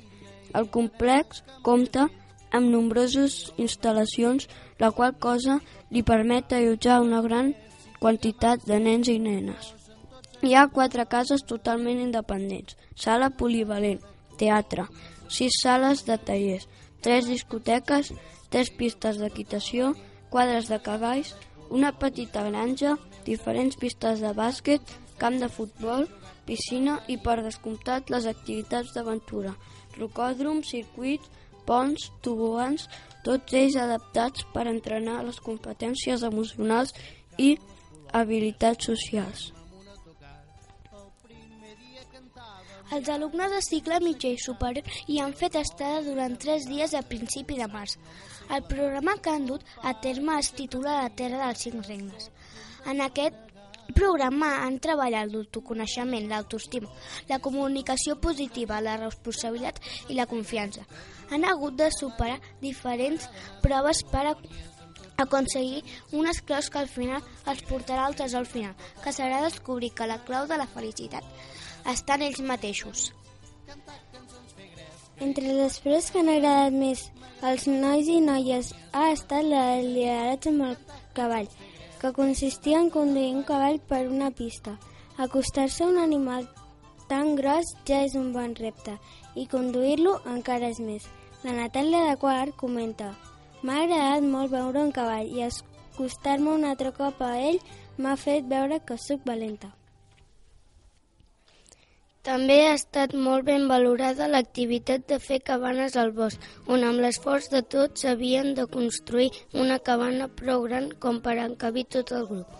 El 0.54 0.70
complex 0.70 1.42
compta 1.66 2.08
amb 2.54 2.70
nombroses 2.70 3.52
instal·lacions, 3.58 4.46
la 4.78 4.90
qual 4.94 5.16
cosa 5.18 5.58
li 5.90 6.04
permet 6.06 6.52
allotjar 6.52 7.00
una 7.02 7.20
gran 7.22 7.52
quantitat 8.04 8.66
de 8.68 8.76
nens 8.84 9.08
i 9.08 9.16
nenes. 9.16 9.70
Hi 10.44 10.50
ha 10.52 10.66
quatre 10.68 11.06
cases 11.08 11.40
totalment 11.48 12.02
independents, 12.02 12.74
sala 13.00 13.30
polivalent, 13.32 14.02
teatre, 14.36 14.84
sis 15.32 15.56
sales 15.62 16.02
de 16.04 16.18
tallers, 16.20 16.66
tres 17.00 17.30
discoteques, 17.32 18.12
tres 18.52 18.68
pistes 18.76 19.22
d'equitació, 19.22 19.94
quadres 20.28 20.68
de 20.68 20.82
cavalls, 20.84 21.32
una 21.70 21.94
petita 21.96 22.44
granja, 22.50 22.98
diferents 23.24 23.80
pistes 23.80 24.20
de 24.20 24.36
bàsquet, 24.36 24.84
camp 25.16 25.40
de 25.40 25.48
futbol, 25.48 26.04
piscina 26.44 27.00
i, 27.08 27.16
per 27.16 27.40
descomptat, 27.40 28.12
les 28.12 28.28
activitats 28.28 28.92
d'aventura, 28.92 29.56
rocòdroms, 29.96 30.76
circuits, 30.76 31.32
ponts, 31.64 32.10
tobogans, 32.20 32.84
tots 33.24 33.56
ells 33.56 33.80
adaptats 33.80 34.44
per 34.52 34.68
entrenar 34.68 35.22
les 35.24 35.40
competències 35.40 36.28
emocionals 36.28 36.92
i 37.40 37.54
habilitats 38.14 38.86
socials. 38.90 39.50
Els 42.94 43.08
alumnes 43.10 43.50
de 43.50 43.60
cicle 43.64 43.96
mitjà 44.04 44.30
i 44.30 44.38
superior 44.38 44.98
hi 45.10 45.16
han 45.18 45.32
fet 45.38 45.56
estada 45.58 46.02
durant 46.04 46.36
tres 46.38 46.68
dies 46.70 46.94
a 46.94 47.02
principi 47.02 47.56
de 47.58 47.66
març. 47.72 47.96
El 48.54 48.62
programa 48.70 49.16
que 49.24 49.32
han 49.32 49.48
dut 49.48 49.64
a 49.82 49.94
terme 50.04 50.36
es 50.38 50.52
titula 50.54 51.00
La 51.00 51.08
Terra 51.20 51.40
dels 51.46 51.64
Cinc 51.66 51.88
Regnes. 51.88 52.28
En 52.86 53.00
aquest 53.00 53.40
programa 53.96 54.50
han 54.64 54.78
treballat 54.84 55.32
l'autoconeixement, 55.32 56.28
l'autoestima, 56.28 56.92
la 57.28 57.40
comunicació 57.46 58.16
positiva, 58.20 58.82
la 58.84 58.98
responsabilitat 59.00 59.80
i 60.08 60.20
la 60.20 60.28
confiança. 60.30 60.84
Han 61.32 61.48
hagut 61.48 61.80
de 61.80 61.90
superar 61.92 62.38
diferents 62.62 63.26
proves 63.64 64.04
per 64.12 64.26
a 64.28 64.36
aconseguir 65.16 65.84
unes 66.12 66.40
claus 66.42 66.70
que 66.70 66.78
al 66.78 66.88
final 66.88 67.22
els 67.46 67.62
portarà 67.68 68.06
al 68.06 68.16
tresor 68.18 68.46
final, 68.46 68.74
que 69.02 69.12
serà 69.12 69.42
descobrir 69.44 69.92
que 69.94 70.08
la 70.10 70.20
clau 70.24 70.48
de 70.50 70.58
la 70.58 70.66
felicitat 70.66 71.24
estan 71.90 72.22
ells 72.22 72.40
mateixos. 72.40 73.12
Entre 75.20 75.46
les 75.46 75.78
proves 75.80 76.10
que 76.10 76.20
han 76.22 76.32
agradat 76.32 76.74
més 76.74 77.04
als 77.42 77.68
nois 77.68 78.08
i 78.10 78.18
noies 78.24 78.72
ha 78.92 79.10
estat 79.12 79.46
la 79.46 79.62
del 79.74 79.92
lideratge 79.94 80.50
amb 80.50 80.66
el 80.70 80.76
cavall, 81.14 81.48
que 82.00 82.12
consistia 82.12 82.80
en 82.80 82.90
conduir 82.90 83.34
un 83.36 83.44
cavall 83.48 83.78
per 83.88 84.02
una 84.08 84.30
pista. 84.30 84.78
Acostar-se 85.16 85.84
a 85.84 85.86
un 85.86 85.98
animal 85.98 86.48
tan 87.08 87.36
gros 87.36 87.76
ja 87.86 88.00
és 88.04 88.16
un 88.18 88.32
bon 88.32 88.56
repte 88.58 88.96
i 89.38 89.46
conduir-lo 89.46 90.18
encara 90.34 90.72
és 90.72 90.80
més. 90.80 91.06
La 91.44 91.52
Natàlia 91.52 92.08
de 92.08 92.16
Quart 92.16 92.56
comenta 92.56 93.12
M'ha 93.64 93.78
agradat 93.82 94.24
molt 94.28 94.50
veure 94.52 94.80
un 94.86 94.90
cavall 94.92 95.30
i 95.32 95.46
acostar-me 95.46 96.50
un 96.52 96.66
altre 96.70 96.90
cop 96.92 97.20
a 97.24 97.30
ell 97.40 97.62
m'ha 97.96 98.12
fet 98.20 98.44
veure 98.50 98.76
que 98.88 98.96
sóc 99.00 99.22
valenta. 99.30 99.70
També 102.28 102.58
ha 102.64 102.74
estat 102.76 103.14
molt 103.26 103.46
ben 103.46 103.64
valorada 103.70 104.26
l'activitat 104.28 105.06
de 105.12 105.16
fer 105.26 105.38
cabanes 105.50 105.96
al 106.02 106.12
bosc, 106.18 106.44
on 106.74 106.84
amb 106.88 107.00
l'esforç 107.04 107.48
de 107.54 107.62
tots 107.74 108.04
havien 108.10 108.52
de 108.58 108.66
construir 108.74 109.30
una 109.64 109.78
cabana 109.86 110.28
prou 110.40 110.64
gran 110.64 110.90
com 111.04 111.20
per 111.28 111.34
encabir 111.42 111.84
tot 111.96 112.12
el 112.18 112.26
grup. 112.32 112.50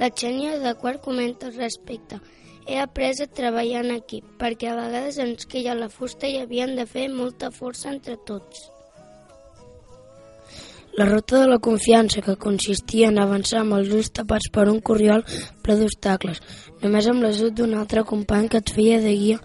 La 0.00 0.10
Xènia 0.22 0.58
de 0.64 0.72
Quart 0.82 1.00
comenta 1.04 1.48
al 1.48 1.56
respecte. 1.60 2.18
He 2.66 2.76
après 2.80 3.20
a 3.24 3.28
treballar 3.40 3.80
en 3.86 3.94
equip, 3.96 4.28
perquè 4.40 4.68
a 4.72 4.76
vegades 4.82 5.20
ens 5.24 5.48
queia 5.54 5.78
la 5.80 5.88
fusta 5.88 6.28
i 6.28 6.36
havien 6.40 6.76
de 6.76 6.84
fer 6.84 7.06
molta 7.12 7.50
força 7.60 7.88
entre 7.92 8.18
tots. 8.32 8.68
La 10.98 11.04
ruta 11.06 11.38
de 11.38 11.46
la 11.46 11.58
confiança, 11.58 12.20
que 12.20 12.34
consistia 12.36 13.08
en 13.08 13.18
avançar 13.22 13.60
amb 13.62 13.76
els 13.76 13.92
ulls 13.94 14.10
tapats 14.10 14.48
per 14.50 14.66
un 14.68 14.80
corriol 14.82 15.22
ple 15.62 15.76
d'obstacles, 15.78 16.40
només 16.82 17.06
amb 17.06 17.22
l'ajut 17.22 17.54
d'un 17.54 17.76
altre 17.78 18.02
company 18.04 18.48
que 18.50 18.58
et 18.58 18.72
feia 18.74 18.98
de 19.00 19.12
guia, 19.14 19.38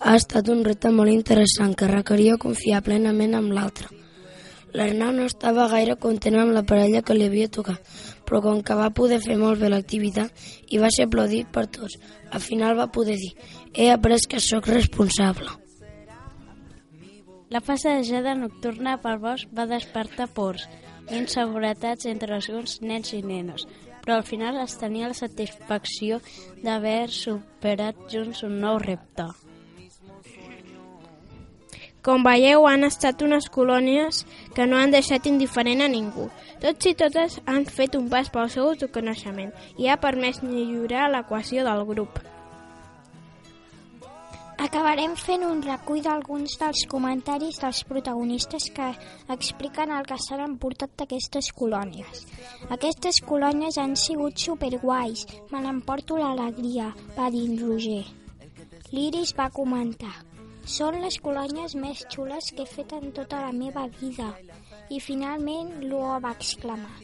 ha 0.00 0.16
estat 0.18 0.50
un 0.50 0.64
repte 0.66 0.90
molt 0.90 1.14
interessant 1.14 1.76
que 1.78 1.90
requeria 1.90 2.36
confiar 2.42 2.82
plenament 2.82 3.36
en 3.38 3.46
l'altre. 3.54 3.86
L'Arnau 4.74 5.14
no 5.14 5.28
estava 5.30 5.68
gaire 5.70 5.94
content 6.02 6.36
amb 6.36 6.52
la 6.52 6.64
parella 6.66 7.04
que 7.06 7.14
li 7.14 7.24
havia 7.30 7.48
tocat, 7.48 7.78
però 8.26 8.42
com 8.42 8.60
que 8.60 8.76
va 8.76 8.90
poder 8.90 9.20
fer 9.22 9.38
molt 9.38 9.62
bé 9.62 9.70
l'activitat 9.70 10.34
i 10.68 10.82
va 10.82 10.90
ser 10.90 11.06
aplaudit 11.06 11.48
per 11.54 11.68
tots, 11.78 11.94
al 12.34 12.42
final 12.42 12.76
va 12.76 12.90
poder 12.92 13.16
dir 13.22 13.32
«He 13.72 13.88
après 13.94 14.26
que 14.28 14.42
sóc 14.42 14.66
responsable». 14.66 15.48
La 17.48 17.62
passejada 17.64 18.34
nocturna 18.36 18.98
pel 19.00 19.22
bosc 19.22 19.48
va 19.56 19.64
despertar 19.64 20.26
pors 20.36 20.66
inseguretats 21.10 22.06
entre 22.06 22.34
alguns 22.36 22.78
nens 22.82 23.12
i 23.16 23.22
nenes, 23.22 23.66
però 24.04 24.18
al 24.18 24.24
final 24.28 24.56
es 24.62 24.78
tenia 24.80 25.10
la 25.10 25.18
satisfacció 25.18 26.22
d'haver 26.62 27.10
superat 27.12 28.08
junts 28.12 28.42
un 28.46 28.58
nou 28.60 28.78
repte. 28.82 29.28
Com 32.08 32.22
veieu, 32.24 32.64
han 32.64 32.86
estat 32.86 33.20
unes 33.26 33.50
colònies 33.52 34.22
que 34.56 34.64
no 34.70 34.78
han 34.78 34.94
deixat 34.94 35.26
indiferent 35.28 35.82
a 35.84 35.88
ningú. 35.92 36.28
Tots 36.62 36.88
i 36.88 36.94
totes 36.96 37.36
han 37.44 37.66
fet 37.66 37.98
un 37.98 38.06
pas 38.08 38.30
pel 38.32 38.48
seu 38.54 38.70
autoconeixement 38.70 39.52
i 39.76 39.90
ha 39.90 40.00
permès 40.00 40.40
millorar 40.42 41.10
l'equació 41.12 41.66
del 41.66 41.84
grup. 41.90 42.22
Acabarem 44.58 45.12
fent 45.14 45.44
un 45.46 45.60
recull 45.62 46.00
d'alguns 46.02 46.56
dels 46.58 46.80
comentaris 46.90 47.60
dels 47.62 47.82
protagonistes 47.86 48.64
que 48.74 48.88
expliquen 49.34 49.92
el 49.94 50.06
que 50.08 50.16
s'han 50.18 50.40
emportat 50.42 50.96
d'aquestes 50.98 51.52
colònies. 51.60 52.24
Aquestes 52.76 53.20
colònies 53.28 53.78
han 53.78 53.94
sigut 53.94 54.42
superguais, 54.42 55.22
me 55.52 55.60
n'emporto 55.62 56.18
l'alegria, 56.18 56.88
va 57.18 57.28
dir 57.30 57.44
Roger. 57.60 58.02
L'Iris 58.90 59.30
va 59.38 59.46
comentar, 59.60 60.14
són 60.78 60.98
les 61.04 61.20
colònies 61.22 61.76
més 61.78 62.02
xules 62.10 62.50
que 62.50 62.66
he 62.66 62.72
fet 62.72 62.96
en 62.98 63.12
tota 63.20 63.44
la 63.44 63.54
meva 63.54 63.86
vida. 64.00 64.32
I 64.90 64.98
finalment 65.04 65.70
l'Uo 65.84 66.18
va 66.24 66.34
exclamar, 66.34 66.96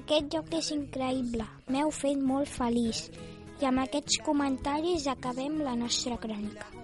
aquest 0.00 0.28
lloc 0.36 0.52
és 0.60 0.68
increïble, 0.76 1.48
m'heu 1.72 1.94
fet 2.02 2.20
molt 2.32 2.52
feliç. 2.60 3.06
I 3.60 3.70
amb 3.72 3.86
aquests 3.86 4.20
comentaris 4.28 5.08
acabem 5.10 5.58
la 5.64 5.74
nostra 5.80 6.20
crònica. 6.20 6.79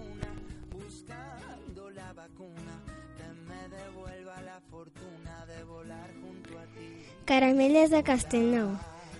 Caramelles 7.27 7.89
de 7.89 8.03
Castellnou. 8.07 8.69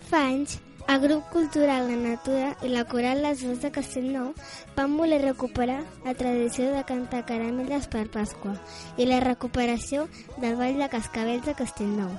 Fa 0.07 0.21
anys, 0.29 0.61
el 0.87 1.01
grup 1.01 1.25
cultural 1.29 1.89
La 1.89 1.97
Natura 1.99 2.53
i 2.63 2.69
la 2.71 2.85
coral 2.87 3.19
Les 3.19 3.41
Veus 3.43 3.59
de 3.59 3.67
Castellnou 3.75 4.29
van 4.77 4.93
voler 4.95 5.17
recuperar 5.25 5.81
la 6.05 6.13
tradició 6.15 6.69
de 6.71 6.85
cantar 6.87 7.25
caramelles 7.27 7.89
per 7.91 8.05
Pasqua 8.13 8.53
i 8.95 9.09
la 9.09 9.19
recuperació 9.19 10.05
del 10.37 10.55
Ball 10.55 10.79
de 10.79 10.87
Cascabels 10.87 11.43
de 11.49 11.57
Castellnou. 11.59 12.13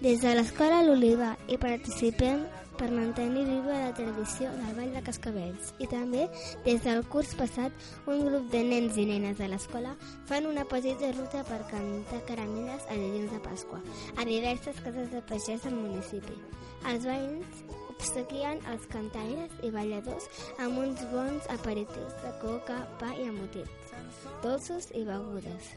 Des 0.00 0.24
de 0.24 0.32
l'escola 0.32 0.80
L'Oliva 0.86 1.34
hi 1.44 1.60
participem 1.60 2.46
per 2.78 2.88
mantenir 2.94 3.42
viva 3.48 3.74
la 3.74 3.94
tradició 3.94 4.50
del 4.54 4.76
Ball 4.76 4.92
de 4.94 5.02
Cascabels 5.06 5.72
i 5.82 5.88
també 5.90 6.28
des 6.66 6.84
del 6.84 7.02
curs 7.10 7.34
passat 7.38 7.88
un 8.06 8.22
grup 8.28 8.46
de 8.52 8.62
nens 8.70 8.96
i 8.96 9.06
nenes 9.08 9.40
de 9.40 9.48
l'escola 9.50 9.96
fan 10.30 10.46
una 10.46 10.64
petita 10.70 11.10
ruta 11.16 11.42
per 11.50 11.58
cantar 11.72 12.22
caramelles 12.30 12.86
a 12.86 12.94
dilluns 12.94 13.34
de 13.34 13.42
Pasqua 13.48 13.82
a 14.16 14.28
diverses 14.30 14.80
cases 14.86 15.10
de 15.10 15.24
pagès 15.32 15.66
del 15.66 15.74
municipi. 15.74 16.38
Els 16.86 17.06
veïns 17.10 17.66
obsequien 17.98 18.62
els 18.72 18.86
cantaires 18.94 19.58
i 19.66 19.74
balladors 19.74 20.30
amb 20.62 20.78
uns 20.86 21.02
bons 21.12 21.50
aperitius 21.58 22.14
de 22.22 22.34
coca, 22.44 22.80
pa 23.02 23.10
i 23.18 23.26
embotits, 23.32 23.94
dolços 24.46 24.92
i 24.94 25.02
begudes. 25.08 25.74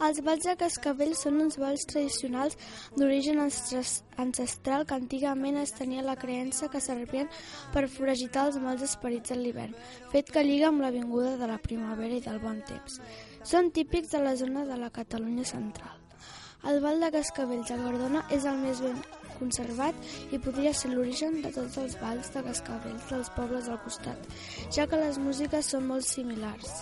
Els 0.00 0.22
balls 0.24 0.46
de 0.48 0.54
cascabel 0.56 1.10
són 1.12 1.42
uns 1.44 1.58
balls 1.60 1.82
tradicionals 1.90 2.54
d'origen 2.96 3.40
ancestral 3.42 4.86
que 4.88 4.96
antigament 4.96 5.58
es 5.60 5.74
tenia 5.76 6.04
la 6.06 6.14
creença 6.16 6.70
que 6.72 6.80
servien 6.80 7.28
per 7.74 7.82
foragitar 7.92 8.46
els 8.48 8.56
mals 8.64 8.84
esperits 8.86 9.28
de 9.28 9.36
l'hivern, 9.36 9.74
fet 10.14 10.32
que 10.32 10.44
lliga 10.46 10.70
amb 10.70 10.80
la 10.80 10.92
vinguda 10.94 11.34
de 11.36 11.48
la 11.50 11.58
primavera 11.60 12.16
i 12.16 12.22
del 12.24 12.40
bon 12.40 12.62
temps. 12.70 12.96
Són 13.50 13.68
típics 13.76 14.14
de 14.14 14.22
la 14.24 14.32
zona 14.40 14.64
de 14.70 14.78
la 14.80 14.88
Catalunya 14.94 15.44
central. 15.44 16.00
El 16.70 16.80
ball 16.84 17.04
de 17.04 17.12
cascabells 17.18 17.74
a 17.74 17.76
Cardona 17.82 18.24
és 18.32 18.48
el 18.48 18.56
més 18.62 18.80
ben 18.84 18.96
conservat 19.36 20.32
i 20.32 20.40
podria 20.40 20.72
ser 20.76 20.94
l'origen 20.94 21.42
de 21.44 21.52
tots 21.52 21.76
els 21.84 22.00
balls 22.00 22.32
de 22.32 22.46
cascabells 22.48 23.12
dels 23.12 23.30
pobles 23.36 23.68
al 23.68 23.80
costat, 23.84 24.32
ja 24.72 24.88
que 24.88 25.04
les 25.04 25.20
músiques 25.20 25.72
són 25.76 25.88
molt 25.92 26.08
similars. 26.08 26.80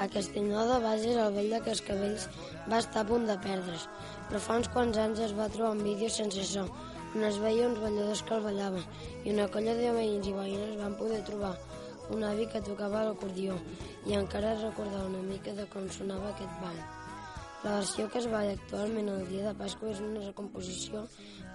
A 0.00 0.06
Castellnou 0.08 0.62
de 0.64 0.76
Bages 0.80 1.18
el 1.22 1.34
vell 1.34 1.50
de 1.52 1.58
Cascabells 1.64 2.22
va 2.72 2.78
estar 2.80 3.02
a 3.02 3.08
punt 3.08 3.26
de 3.28 3.34
perdre's, 3.44 3.82
però 4.30 4.38
fa 4.40 4.56
uns 4.60 4.70
quants 4.72 4.96
anys 5.02 5.20
es 5.26 5.34
va 5.36 5.48
trobar 5.52 5.74
un 5.74 5.82
vídeo 5.84 6.08
sense 6.14 6.44
so, 6.48 6.62
on 7.10 7.26
es 7.28 7.40
veia 7.42 7.66
uns 7.68 7.82
balladors 7.82 8.22
que 8.24 8.32
el 8.38 8.46
ballaven, 8.46 8.86
i 9.26 9.34
una 9.34 9.50
colla 9.52 9.74
de 9.76 9.92
veïns 9.98 10.30
i 10.30 10.32
veïnes 10.38 10.80
van 10.80 10.96
poder 11.02 11.20
trobar 11.28 11.52
un 12.16 12.24
avi 12.30 12.48
que 12.48 12.64
tocava 12.70 13.04
l'acordió 13.10 13.58
i 14.08 14.16
encara 14.22 14.56
recordar 14.62 15.04
una 15.10 15.20
mica 15.28 15.52
de 15.60 15.68
com 15.74 15.92
sonava 15.98 16.32
aquest 16.32 16.56
ball. 16.64 16.80
La 17.60 17.76
versió 17.76 18.08
que 18.08 18.24
es 18.24 18.32
balla 18.32 18.56
actualment 18.56 19.12
el 19.12 19.28
dia 19.28 19.50
de 19.50 19.56
Pasqua 19.62 19.92
és 19.92 20.00
una 20.00 20.24
recomposició 20.24 21.04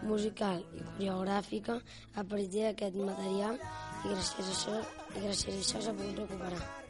musical 0.05 0.61
i 0.77 0.85
coreogràfica 0.91 1.81
a 2.13 2.23
partir 2.23 2.69
d'aquest 2.69 3.01
material 3.09 3.57
i 3.57 4.13
gràcies 4.13 4.45
a 4.45 4.57
això, 4.59 4.81
i 5.15 5.29
gràcies 5.29 5.55
a 5.55 5.63
això 5.63 5.87
s'ha 5.87 5.97
pogut 5.97 6.27
recuperar. 6.27 6.84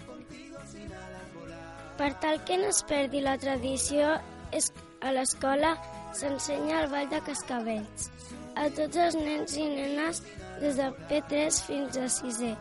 Per 2.00 2.12
tal 2.24 2.42
que 2.48 2.58
no 2.60 2.72
es 2.74 2.82
perdi 2.88 3.22
la 3.24 3.38
tradició, 3.40 4.18
es, 4.52 4.72
A 5.06 5.12
l'escola 5.14 5.76
s'ensenya 6.18 6.80
el 6.82 6.88
ball 6.90 7.10
de 7.12 7.20
cascabells 7.28 8.08
a 8.56 8.70
tots 8.74 8.98
els 9.04 9.18
nens 9.20 9.56
i 9.60 9.66
nenes 9.70 10.22
des 10.62 10.80
de 10.80 10.88
P3 11.10 11.60
fins 11.68 12.00
a 12.00 12.08
6è 12.14 12.54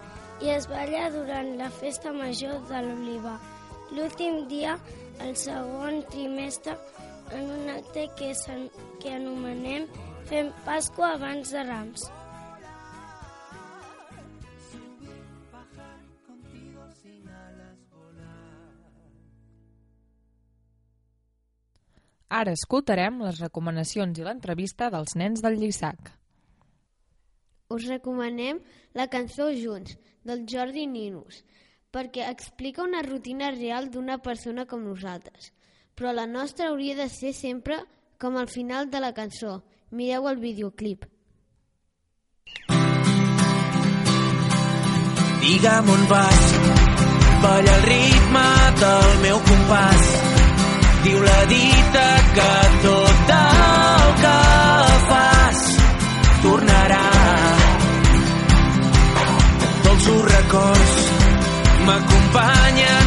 i 0.45 0.51
es 0.55 0.67
balla 0.69 1.07
durant 1.15 1.53
la 1.61 1.71
festa 1.71 2.13
major 2.13 2.59
de 2.69 2.81
l'Oliva. 2.85 3.37
L'últim 3.95 4.43
dia, 4.51 4.75
el 5.23 5.37
segon 5.39 6.03
trimestre, 6.11 6.75
en 7.39 7.47
un 7.55 7.71
acte 7.77 8.09
que, 8.19 8.33
que 9.01 9.15
anomenem 9.15 9.87
Fem 10.29 10.51
Pasqua 10.67 11.15
abans 11.15 11.55
de 11.55 11.63
Rams. 11.65 12.09
Ara 22.35 22.51
escoltarem 22.57 23.21
les 23.23 23.39
recomanacions 23.39 24.19
i 24.19 24.25
l'entrevista 24.27 24.89
dels 24.91 25.15
nens 25.15 25.43
del 25.45 25.55
Llissac. 25.61 26.09
Us 27.71 27.87
recomanem 27.87 28.59
la 28.99 29.07
cançó 29.13 29.53
Junts, 29.55 29.95
del 30.27 30.43
Jordi 30.51 30.89
Ninus, 30.91 31.45
perquè 31.95 32.27
explica 32.27 32.83
una 32.83 33.05
rutina 33.07 33.53
real 33.55 33.87
d'una 33.91 34.19
persona 34.19 34.67
com 34.67 34.83
nosaltres. 34.83 35.53
Però 35.95 36.11
la 36.11 36.27
nostra 36.27 36.73
hauria 36.73 36.99
de 36.99 37.09
ser 37.09 37.33
sempre 37.39 37.79
com 38.19 38.37
al 38.37 38.51
final 38.51 38.91
de 38.91 39.05
la 39.05 39.13
cançó. 39.15 39.61
Mireu 39.95 40.27
el 40.27 40.43
videoclip. 40.43 41.07
Digue'm 45.45 45.91
on 45.95 46.07
vas, 46.11 46.47
balla 47.47 47.79
el 47.79 47.91
ritme 47.93 48.47
del 48.81 49.11
meu 49.23 49.43
compàs 49.53 50.15
Diu 51.05 51.21
la 51.21 51.41
dita 51.45 52.24
que 52.37 52.53
tot 52.83 53.31
el 53.37 54.09
que 54.23 54.39
fas 55.11 55.61
tornarà. 56.43 57.05
Dolços 59.85 60.23
records 60.33 60.95
m'acompanyen 61.87 63.04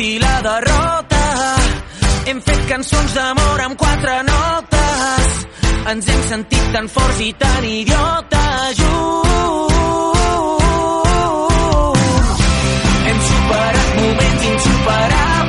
i 0.00 0.18
la 0.18 0.40
derrota. 0.42 1.24
Hem 2.26 2.40
fet 2.46 2.60
cançons 2.68 3.14
d'amor 3.16 3.60
amb 3.66 3.76
quatre 3.80 4.14
notes. 4.28 5.34
Ens 5.92 6.08
hem 6.12 6.22
sentit 6.28 6.70
tan 6.76 6.88
forts 6.94 7.20
i 7.26 7.32
tan 7.42 7.66
idiotes 7.72 8.80
junts. 8.80 9.74
Hem 13.10 13.20
superat 13.28 13.92
moments 14.00 14.48
insuperables. 14.54 15.39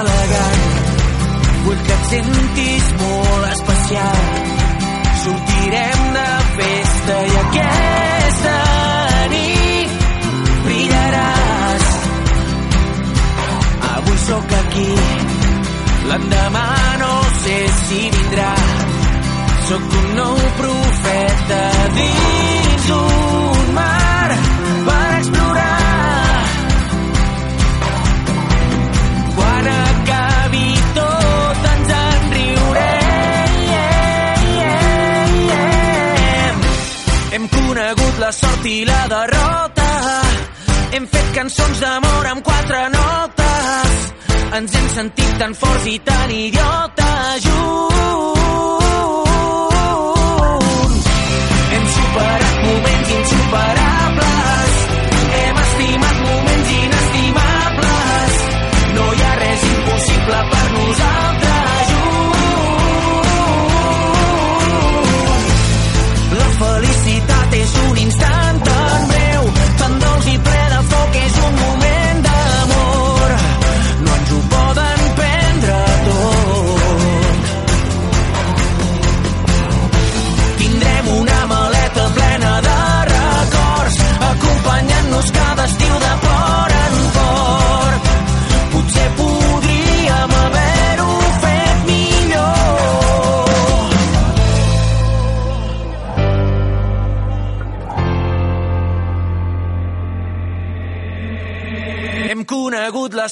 Elegant, 0.00 0.62
vull 1.64 1.80
que 1.86 1.96
et 1.96 2.06
sentis 2.12 2.88
molt 3.02 3.46
especial. 3.52 4.22
Sortirem 5.22 6.04
de 6.16 6.26
festa 6.58 7.16
i 7.28 7.36
aquesta 7.42 8.56
nit 9.34 10.08
brillaràs. 10.66 11.86
Avui 13.92 14.18
sóc 14.26 14.56
aquí, 14.62 14.88
l'endemà 16.12 16.66
no 17.04 17.14
sé 17.44 17.60
si 17.84 18.02
vindrà. 18.16 18.52
Sóc 19.68 19.96
un 20.02 20.10
nou 20.22 20.44
profeta 20.62 21.62
dins 21.98 22.92
un 23.02 23.57
sort 38.58 38.66
i 38.66 38.84
la 38.84 39.06
derrota. 39.08 40.22
Hem 40.92 41.06
fet 41.06 41.34
cançons 41.34 41.80
d'amor 41.80 42.26
amb 42.26 42.42
quatre 42.42 42.88
notes. 42.90 44.12
Ens 44.58 44.74
hem 44.74 44.88
sentit 44.94 45.38
tan 45.38 45.54
forts 45.54 45.86
i 45.86 45.98
tan 46.04 46.30
idiotes 46.30 47.42
junts. 47.44 47.88
Hem 51.72 51.84
superat 51.96 52.54
moments 52.64 53.10
insuperables. 53.18 54.57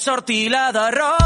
Conegut 0.06 0.48
la 0.48 0.70
sort 0.70 1.25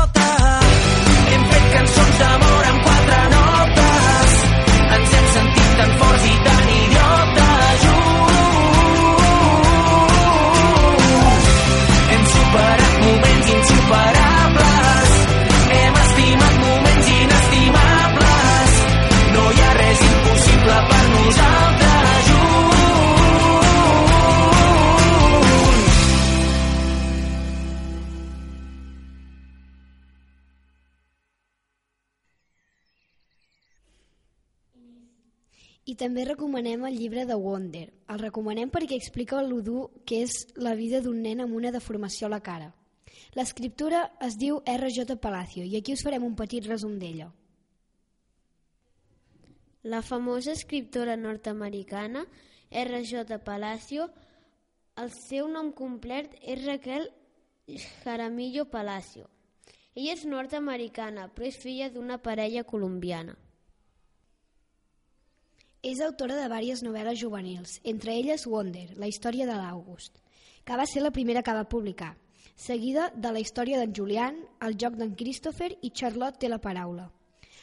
de 37.30 37.38
Wonder. 37.38 37.86
El 38.10 38.20
recomanem 38.20 38.70
perquè 38.74 38.98
explica 38.98 39.38
el 39.40 39.54
dur 39.64 39.88
que 40.04 40.24
és 40.26 40.36
la 40.58 40.74
vida 40.74 41.00
d'un 41.00 41.22
nen 41.22 41.44
amb 41.46 41.56
una 41.56 41.72
deformació 41.72 42.26
a 42.26 42.34
la 42.34 42.42
cara. 42.42 42.72
L'escriptura 43.38 44.08
es 44.26 44.36
diu 44.38 44.58
R.J. 44.66 45.16
Palacio 45.22 45.64
i 45.64 45.76
aquí 45.78 45.94
us 45.94 46.02
farem 46.06 46.26
un 46.26 46.34
petit 46.38 46.66
resum 46.66 46.98
d'ella. 46.98 47.30
La 49.82 50.02
famosa 50.02 50.52
escriptora 50.52 51.16
nord-americana 51.16 52.26
R.J. 52.70 53.38
Palacio, 53.44 54.10
el 55.00 55.10
seu 55.14 55.48
nom 55.48 55.70
complet 55.72 56.34
és 56.42 56.64
Raquel 56.66 57.08
Jaramillo 58.02 58.66
Palacio. 58.70 59.30
Ella 59.94 60.14
és 60.14 60.26
nord-americana, 60.26 61.30
però 61.34 61.48
és 61.48 61.58
filla 61.58 61.88
d'una 61.90 62.18
parella 62.22 62.62
colombiana. 62.64 63.38
És 65.80 66.00
autora 66.04 66.34
de 66.36 66.42
diverses 66.44 66.82
novel·les 66.84 67.16
juvenils, 67.16 67.78
entre 67.88 68.12
elles 68.12 68.42
Wonder, 68.46 68.90
la 69.00 69.08
història 69.08 69.46
de 69.48 69.54
l'August, 69.56 70.18
que 70.68 70.76
va 70.76 70.84
ser 70.84 71.00
la 71.00 71.12
primera 71.14 71.42
que 71.42 71.54
va 71.56 71.68
publicar, 71.72 72.10
seguida 72.54 73.06
de 73.16 73.30
la 73.32 73.40
història 73.40 73.78
d'en 73.80 73.94
Julian, 73.96 74.42
el 74.66 74.76
joc 74.76 74.98
d'en 75.00 75.14
Christopher 75.16 75.70
i 75.80 75.92
Charlotte 75.96 76.42
té 76.42 76.52
la 76.52 76.60
paraula. 76.60 77.08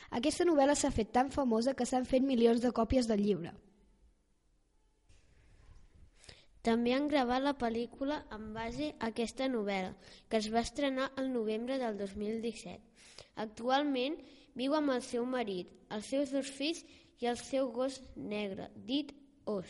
Aquesta 0.09 0.47
novel·la 0.49 0.73
s'ha 0.73 0.89
fet 0.95 1.13
tan 1.13 1.29
famosa 1.29 1.75
que 1.77 1.85
s'han 1.85 2.09
fet 2.09 2.25
milions 2.25 2.63
de 2.63 2.73
còpies 2.73 3.05
del 3.05 3.21
llibre. 3.21 3.53
També 6.65 6.97
han 6.97 7.05
gravat 7.07 7.43
la 7.45 7.53
pel·lícula 7.55 8.23
en 8.33 8.49
base 8.55 8.95
a 8.97 9.11
aquesta 9.13 9.45
novel·la, 9.47 9.93
que 10.27 10.41
es 10.41 10.49
va 10.51 10.65
estrenar 10.65 11.11
el 11.21 11.29
novembre 11.31 11.77
del 11.77 12.01
2017. 12.01 12.81
Actualment 13.45 14.17
viu 14.57 14.73
amb 14.73 14.95
el 14.95 15.05
seu 15.05 15.27
marit, 15.29 15.69
els 15.93 16.09
seus 16.09 16.33
dos 16.33 16.49
fills 16.49 16.81
i 17.21 17.27
el 17.29 17.37
seu 17.41 17.71
gos 17.73 17.99
negre, 18.15 18.69
dit 18.75 19.13
Os. 19.47 19.69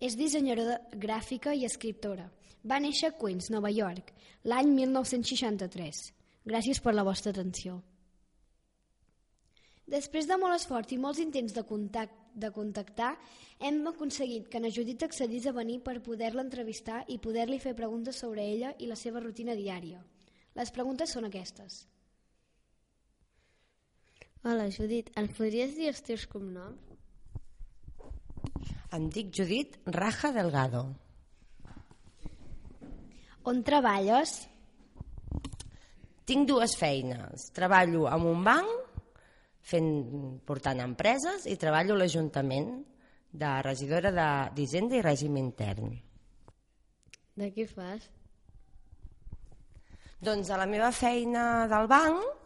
És 0.00 0.16
dissenyadora 0.16 0.78
gràfica 0.96 1.52
i 1.54 1.66
escriptora. 1.68 2.30
Va 2.64 2.80
néixer 2.80 3.10
a 3.10 3.16
Queens, 3.16 3.50
Nova 3.52 3.70
York, 3.72 4.12
l'any 4.44 4.72
1963. 4.76 6.02
Gràcies 6.48 6.80
per 6.80 6.94
la 6.94 7.04
vostra 7.04 7.32
atenció. 7.34 7.80
Després 9.90 10.28
de 10.30 10.36
molt 10.38 10.54
esforç 10.54 10.92
i 10.94 11.00
molts 11.02 11.18
intents 11.18 11.52
de, 11.56 11.64
contact, 11.66 12.14
de 12.38 12.52
contactar, 12.54 13.14
hem 13.58 13.80
aconseguit 13.90 14.46
que 14.48 14.60
na 14.62 14.70
Judit 14.70 15.02
accedís 15.02 15.48
a 15.50 15.54
venir 15.56 15.80
per 15.82 15.98
poder-la 16.04 16.44
entrevistar 16.46 17.02
i 17.08 17.18
poder-li 17.18 17.58
fer 17.58 17.74
preguntes 17.74 18.20
sobre 18.22 18.44
ella 18.46 18.70
i 18.78 18.86
la 18.86 18.96
seva 18.96 19.20
rutina 19.24 19.56
diària. 19.58 20.04
Les 20.54 20.70
preguntes 20.70 21.10
són 21.16 21.26
aquestes. 21.26 21.82
Hola, 24.40 24.70
Judit, 24.72 25.10
ens 25.20 25.34
podries 25.36 25.74
dir 25.76 25.90
els 25.90 25.98
teus 26.00 26.22
cognoms? 26.24 26.80
Em 28.96 29.10
dic 29.12 29.34
Judit 29.36 29.76
Raja 29.92 30.30
Delgado. 30.32 30.80
On 33.52 33.60
treballes? 33.66 34.32
Tinc 36.24 36.48
dues 36.48 36.72
feines. 36.80 37.50
Treballo 37.52 38.06
en 38.08 38.26
un 38.32 38.40
banc 38.48 38.72
fent, 39.60 39.92
portant 40.48 40.80
empreses 40.88 41.44
i 41.44 41.60
treballo 41.60 41.98
a 41.98 42.00
l'Ajuntament 42.00 42.72
de 43.44 43.54
regidora 43.68 44.16
d'Hisenda 44.56 44.96
i 44.96 45.04
Règim 45.04 45.36
Intern. 45.36 45.92
De 47.36 47.52
què 47.52 47.68
fas? 47.68 48.08
Doncs 50.24 50.48
a 50.48 50.64
la 50.64 50.70
meva 50.70 50.94
feina 50.96 51.66
del 51.68 51.92
banc 51.92 52.39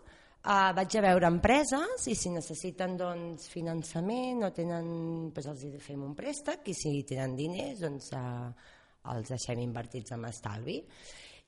eh, 0.45 0.71
vaig 0.77 0.97
a 0.99 1.03
veure 1.05 1.31
empreses 1.33 2.07
i 2.13 2.15
si 2.19 2.33
necessiten 2.35 2.97
doncs, 3.01 3.49
finançament 3.53 4.45
o 4.45 4.53
tenen, 4.55 4.89
doncs 5.35 5.51
els 5.53 5.83
fem 5.85 6.05
un 6.05 6.15
préstec 6.19 6.69
i 6.69 6.77
si 6.77 6.97
tenen 7.09 7.37
diners 7.39 7.85
doncs, 7.85 8.13
eh, 8.13 8.73
els 9.15 9.35
deixem 9.35 9.61
invertits 9.65 10.15
amb 10.17 10.31
estalvi 10.31 10.79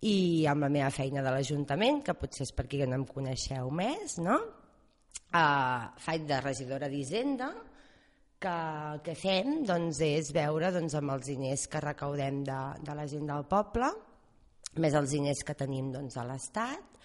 i 0.04 0.44
amb 0.50 0.66
la 0.66 0.72
meva 0.72 0.90
feina 0.92 1.22
de 1.24 1.32
l'Ajuntament, 1.32 2.02
que 2.04 2.16
potser 2.18 2.44
és 2.44 2.52
per 2.52 2.66
aquí 2.66 2.82
que 2.82 2.88
no 2.88 2.98
em 3.00 3.06
coneixeu 3.08 3.70
més, 3.72 4.18
no? 4.20 4.36
Uh, 5.36 5.88
faig 6.04 6.26
de 6.28 6.36
regidora 6.42 6.90
d'Hisenda, 6.92 7.48
que 8.38 8.52
el 8.92 9.00
que 9.04 9.14
fem 9.16 9.62
doncs, 9.66 10.02
és 10.04 10.28
veure 10.36 10.70
doncs, 10.74 10.94
amb 11.00 11.14
els 11.16 11.30
diners 11.32 11.64
que 11.72 11.80
recaudem 11.82 12.42
de, 12.44 12.58
de 12.84 12.96
la 12.98 13.06
gent 13.08 13.24
del 13.32 13.46
poble, 13.48 13.88
més 14.84 14.94
els 14.94 15.16
diners 15.16 15.40
que 15.42 15.56
tenim 15.56 15.88
doncs, 15.94 16.18
a 16.20 16.26
l'Estat, 16.28 16.95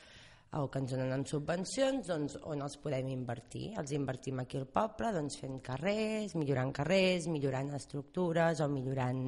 o 0.52 0.68
que 0.68 0.82
ens 0.82 0.91
donen 0.91 1.14
en 1.16 1.22
subvencions, 1.28 2.08
doncs, 2.10 2.36
on 2.52 2.60
els 2.66 2.76
podem 2.84 3.08
invertir. 3.14 3.70
Els 3.80 3.93
invertim 3.95 4.41
aquí 4.43 4.60
al 4.60 4.68
poble 4.68 5.14
doncs, 5.16 5.38
fent 5.39 5.62
carrers, 5.64 6.36
millorant 6.36 6.74
carrers, 6.76 7.30
millorant 7.32 7.72
estructures 7.78 8.60
o 8.60 8.68
millorant 8.72 9.22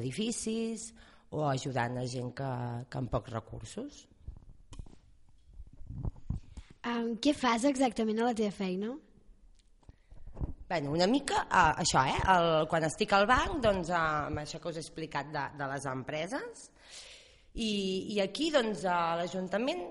edificis 0.00 0.88
o 1.30 1.44
ajudant 1.46 2.00
a 2.00 2.06
gent 2.10 2.32
que, 2.34 2.48
que 2.90 2.98
amb 2.98 3.12
pocs 3.12 3.34
recursos. 3.36 4.00
Um, 6.88 7.14
què 7.22 7.34
fas 7.36 7.68
exactament 7.68 8.18
a 8.18 8.30
la 8.30 8.34
teva 8.34 8.54
feina? 8.54 8.90
Bueno, 10.68 10.90
una 10.92 11.06
mica 11.08 11.44
uh, 11.44 11.78
això, 11.84 12.02
eh? 12.02 12.18
El, 12.34 12.48
quan 12.68 12.84
estic 12.88 13.14
al 13.14 13.28
banc, 13.30 13.60
doncs, 13.62 13.92
uh, 13.94 14.26
amb 14.26 14.42
això 14.42 14.58
que 14.58 14.72
us 14.72 14.80
he 14.80 14.84
explicat 14.84 15.30
de, 15.32 15.46
de 15.58 15.70
les 15.70 15.86
empreses, 15.90 16.66
i, 17.54 17.70
i 18.14 18.20
aquí 18.24 18.50
doncs, 18.54 18.84
a 18.88 19.16
l'Ajuntament 19.20 19.86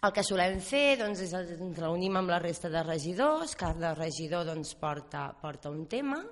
el 0.00 0.12
que 0.16 0.22
solem 0.24 0.60
fer 0.64 0.96
doncs, 1.00 1.20
és 1.26 1.32
ens 1.36 1.78
reunim 1.78 2.16
amb 2.16 2.32
la 2.32 2.38
resta 2.40 2.70
de 2.72 2.82
regidors, 2.86 3.52
cada 3.58 3.92
regidor 3.98 4.46
doncs, 4.48 4.72
porta, 4.80 5.26
porta 5.42 5.72
un 5.72 5.84
tema 5.92 6.22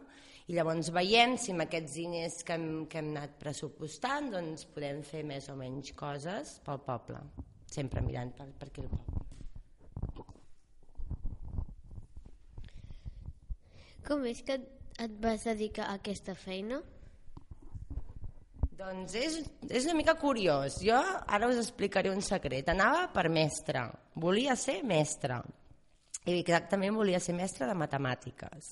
i 0.48 0.56
llavors 0.56 0.88
veiem 0.96 1.36
si 1.36 1.52
amb 1.52 1.66
aquests 1.66 1.98
diners 1.98 2.38
que 2.48 2.56
hem, 2.56 2.68
que 2.88 3.02
hem 3.02 3.10
anat 3.12 3.36
pressupostant 3.42 4.30
doncs, 4.32 4.64
podem 4.72 5.02
fer 5.04 5.20
més 5.28 5.50
o 5.52 5.56
menys 5.58 5.92
coses 5.98 6.56
pel 6.64 6.80
poble, 6.86 7.20
sempre 7.68 8.00
mirant 8.04 8.32
per, 8.38 8.48
per 8.56 8.70
aquí 8.70 8.86
el 8.86 8.88
poble. 8.94 9.24
Com 14.08 14.24
és 14.24 14.40
que 14.40 14.56
et 15.04 15.18
vas 15.20 15.44
dedicar 15.44 15.90
a 15.90 15.98
aquesta 16.00 16.32
feina? 16.32 16.80
Doncs 18.78 19.14
és, 19.18 19.36
és 19.74 19.86
una 19.88 19.96
mica 19.98 20.12
curiós. 20.14 20.76
Jo 20.86 20.98
ara 21.26 21.48
us 21.50 21.56
explicaré 21.58 22.12
un 22.14 22.20
secret. 22.22 22.68
Anava 22.70 23.08
per 23.10 23.24
mestre. 23.26 23.80
Volia 24.14 24.54
ser 24.54 24.84
mestre. 24.86 25.40
I 26.22 26.36
exactament 26.36 26.94
volia 26.94 27.18
ser 27.18 27.34
mestre 27.34 27.66
de 27.66 27.74
matemàtiques. 27.74 28.68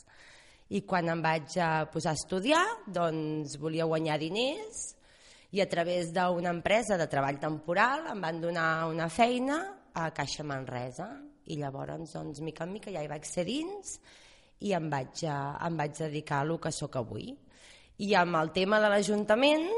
I 0.71 0.85
quan 0.87 1.11
em 1.11 1.25
vaig 1.25 1.57
posar 1.91 2.13
a 2.13 2.19
estudiar, 2.21 2.63
doncs 2.87 3.57
volia 3.59 3.89
guanyar 3.91 4.21
diners 4.23 4.85
i 5.51 5.63
a 5.63 5.67
través 5.71 6.13
d'una 6.15 6.55
empresa 6.55 6.99
de 7.01 7.09
treball 7.11 7.41
temporal 7.43 8.07
em 8.13 8.23
van 8.23 8.39
donar 8.43 8.69
una 8.91 9.09
feina 9.11 9.59
a 9.95 10.07
Caixa 10.15 10.47
Manresa 10.47 11.09
i 11.51 11.59
llavors 11.59 12.15
doncs, 12.15 12.43
mica 12.47 12.67
en 12.67 12.75
mica 12.75 12.95
ja 12.95 13.03
hi 13.03 13.11
vaig 13.11 13.27
ser 13.27 13.47
dins 13.47 13.99
i 14.63 14.75
em 14.77 14.87
vaig, 14.91 15.27
em 15.27 15.83
vaig 15.83 15.99
dedicar 15.99 16.45
a 16.45 16.47
el 16.47 16.57
que 16.63 16.75
sóc 16.75 17.03
avui. 17.03 17.33
I 17.99 18.15
amb 18.15 18.39
el 18.39 18.55
tema 18.55 18.79
de 18.83 18.91
l'Ajuntament 18.93 19.71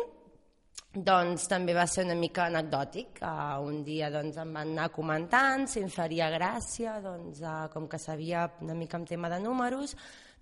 doncs 1.05 1.49
també 1.51 1.75
va 1.77 1.85
ser 1.91 2.05
una 2.07 2.17
mica 2.19 2.47
anecdòtic. 2.49 3.21
Uh, 3.23 3.59
un 3.67 3.83
dia 3.87 4.11
doncs, 4.13 4.39
em 4.41 4.55
van 4.55 4.73
anar 4.75 4.89
comentant 4.95 5.67
si 5.71 5.83
em 5.85 5.91
faria 5.93 6.31
gràcia, 6.33 6.99
doncs, 7.05 7.43
uh, 7.43 7.67
com 7.73 7.89
que 7.91 8.01
sabia 8.01 8.47
una 8.65 8.77
mica 8.79 8.99
en 9.01 9.07
tema 9.09 9.31
de 9.33 9.41
números, 9.43 9.97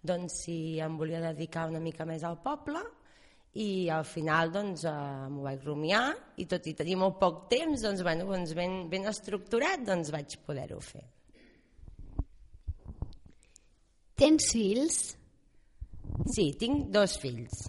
doncs 0.07 0.43
si 0.45 0.79
em 0.83 0.97
volia 0.99 1.23
dedicar 1.25 1.67
una 1.71 1.81
mica 1.83 2.07
més 2.09 2.25
al 2.25 2.39
poble 2.45 2.83
i 3.57 3.89
al 3.89 4.05
final 4.05 4.53
doncs, 4.53 4.85
uh, 4.85 5.27
m'ho 5.33 5.47
vaig 5.47 5.65
rumiar 5.65 6.05
i 6.43 6.47
tot 6.51 6.67
i 6.69 6.75
tenir 6.77 6.99
molt 7.01 7.19
poc 7.23 7.47
temps, 7.53 7.81
doncs, 7.83 8.05
bueno, 8.05 8.29
doncs 8.29 8.53
ben, 8.59 8.85
ben 8.93 9.09
estructurat, 9.09 9.83
doncs 9.87 10.13
vaig 10.15 10.39
poder-ho 10.47 10.81
fer. 10.85 11.07
Tens 14.17 14.53
fills? 14.53 15.01
Sí, 16.33 16.53
tinc 16.61 16.89
dos 16.95 17.19
fills. 17.21 17.67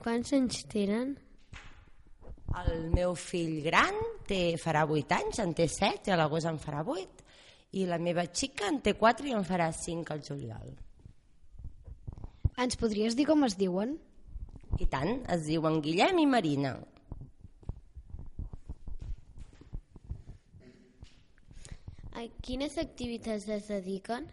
Quants 0.00 0.32
anys 0.32 0.62
tenen? 0.72 1.10
El 2.60 2.86
meu 2.94 3.12
fill 3.20 3.58
gran 3.66 3.96
té, 4.26 4.56
farà 4.56 4.86
8 4.88 5.16
anys, 5.18 5.40
en 5.44 5.52
té 5.56 5.66
7, 5.68 6.08
i 6.08 6.14
a 6.14 6.16
l'agost 6.16 6.48
en 6.48 6.56
farà 6.62 6.80
8, 6.80 7.26
i 7.76 7.84
la 7.86 7.98
meva 8.00 8.24
xica 8.32 8.70
en 8.72 8.80
té 8.80 8.94
4 8.96 9.28
i 9.28 9.34
en 9.36 9.44
farà 9.44 9.68
5 9.76 10.14
al 10.14 10.24
juliol. 10.24 10.72
Ens 12.64 12.80
podries 12.80 13.18
dir 13.18 13.28
com 13.28 13.44
es 13.44 13.58
diuen? 13.60 13.94
I 14.80 14.88
tant, 14.88 15.20
es 15.36 15.44
diuen 15.50 15.78
Guillem 15.84 16.24
i 16.24 16.26
Marina. 16.32 16.72
A 22.16 22.26
quines 22.40 22.80
activitats 22.80 23.52
es 23.52 23.68
dediquen? 23.68 24.26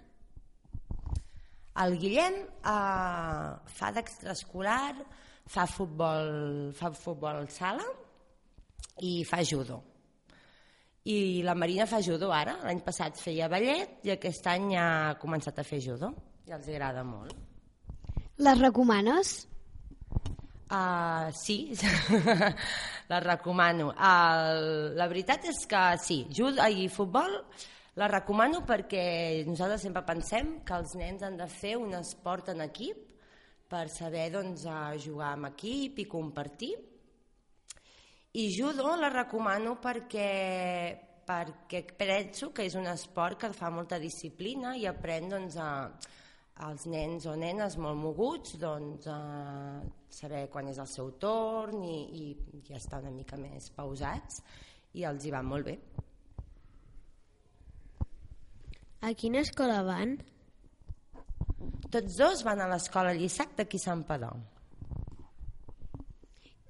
El 1.83 1.99
Guillem 2.01 2.41
eh, 2.47 3.53
fa 3.77 3.91
d'extraescolar, 3.93 4.95
fa 5.47 5.65
futbol, 5.65 6.71
fa 6.75 6.91
futbol 6.91 7.47
sala 7.49 7.83
i 9.03 9.23
fa 9.25 9.41
judo. 9.43 9.81
I 11.07 11.41
la 11.43 11.55
Marina 11.55 11.85
fa 11.87 12.01
judo 12.03 12.33
ara. 12.35 12.57
L'any 12.65 12.81
passat 12.83 13.19
feia 13.19 13.47
ballet 13.47 14.03
i 14.03 14.11
aquest 14.17 14.47
any 14.51 14.73
ha 14.75 15.15
començat 15.21 15.59
a 15.59 15.67
fer 15.67 15.79
judo 15.83 16.11
i 16.47 16.55
els 16.55 16.67
agrada 16.67 17.03
molt. 17.07 17.35
Les 18.43 18.59
recomanes? 18.59 19.37
Uh, 20.67 21.31
sí, 21.31 21.71
les 23.11 23.23
recomano. 23.23 23.93
Uh, 23.95 24.91
la 24.99 25.07
veritat 25.07 25.47
és 25.47 25.63
que 25.69 25.83
sí, 26.03 26.21
judo 26.35 26.67
i 26.67 26.89
futbol 26.91 27.39
la 27.97 28.09
recomano 28.11 28.61
perquè 28.67 29.45
nosaltres 29.47 29.87
sempre 29.87 30.03
pensem 30.05 30.57
que 30.67 30.75
els 30.75 30.93
nens 30.99 31.23
han 31.23 31.39
de 31.39 31.47
fer 31.49 31.77
un 31.79 31.95
esport 31.97 32.51
en 32.53 32.61
equip 32.67 33.06
per 33.67 33.87
saber 33.91 34.29
doncs, 34.33 34.67
jugar 35.03 35.33
amb 35.35 35.51
equip 35.51 35.99
i 35.99 36.07
compartir. 36.07 36.75
I 38.37 38.47
judo 38.53 38.95
la 38.95 39.09
recomano 39.09 39.77
perquè 39.81 41.05
perquè 41.27 41.81
penso 41.99 42.53
que 42.55 42.63
és 42.63 42.75
un 42.79 42.87
esport 42.87 43.41
que 43.41 43.49
fa 43.51 43.67
molta 43.73 43.99
disciplina 43.99 44.77
i 44.79 44.85
aprèn 44.87 45.27
doncs, 45.33 45.57
a, 45.59 45.89
als 46.63 46.87
nens 46.87 47.27
o 47.27 47.35
nenes 47.35 47.75
molt 47.83 47.99
moguts 47.99 48.55
doncs, 48.61 49.09
a 49.11 49.81
saber 50.09 50.45
quan 50.53 50.71
és 50.71 50.79
el 50.79 50.87
seu 50.87 51.11
torn 51.19 51.83
i, 51.83 51.97
i, 52.21 52.27
i 52.61 52.77
estar 52.77 53.01
una 53.03 53.11
mica 53.11 53.35
més 53.41 53.67
pausats 53.75 54.39
i 54.95 55.03
els 55.09 55.27
hi 55.27 55.33
va 55.35 55.43
molt 55.43 55.67
bé. 55.67 55.75
A 59.03 59.11
quina 59.13 59.43
escola 59.43 59.83
van? 59.85 60.15
Tots 61.91 62.17
dos 62.19 62.43
van 62.45 62.61
a 62.61 62.67
l'escola 62.69 63.13
Llissac 63.17 63.55
d'aquí 63.57 63.79
Sant 63.81 64.03
Padó. 64.07 64.33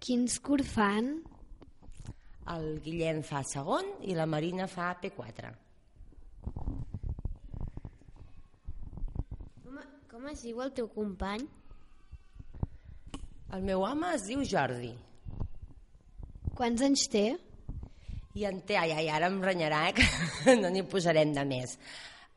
Quins 0.04 0.38
curs 0.46 0.70
fan? 0.72 1.10
El 2.54 2.68
Guillem 2.86 3.24
fa 3.28 3.42
segon 3.44 3.90
i 4.08 4.16
la 4.16 4.28
Marina 4.30 4.68
fa 4.72 4.94
P4. 5.02 5.50
Com, 9.66 9.82
com 10.14 10.30
es 10.32 10.46
diu 10.46 10.62
el 10.64 10.72
teu 10.78 10.88
company? 10.94 11.44
El 13.58 13.66
meu 13.68 13.84
home 13.88 14.14
es 14.16 14.28
diu 14.30 14.46
Jordi. 14.48 14.94
Quants 16.56 16.84
anys 16.88 17.08
té? 17.12 17.28
I 18.38 18.46
en 18.48 18.62
té, 18.70 18.78
ai, 18.80 18.92
ai, 18.94 19.08
ara 19.10 19.28
em 19.32 19.42
renyarà, 19.44 19.88
eh, 19.90 19.94
que 19.98 20.56
no 20.62 20.72
n'hi 20.72 20.84
posarem 20.88 21.34
de 21.36 21.44
més. 21.48 21.78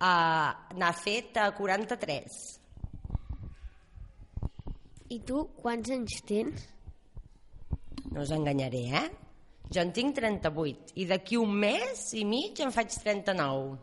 Uh, 0.01 0.49
N'ha 0.81 0.93
fet 0.97 1.37
a 1.37 1.51
43. 1.53 2.37
I 5.13 5.19
tu 5.29 5.43
quants 5.61 5.91
anys 5.93 6.23
tens? 6.25 6.63
No 8.09 8.23
us 8.23 8.33
enganyaré, 8.33 8.81
eh? 8.97 9.09
Jo 9.71 9.85
en 9.85 9.93
tinc 9.95 10.17
38 10.17 10.97
i 10.99 11.05
d'aquí 11.07 11.37
un 11.37 11.53
mes 11.53 12.01
i 12.17 12.25
mig 12.25 12.59
en 12.65 12.73
faig 12.73 12.97
39. 13.05 13.77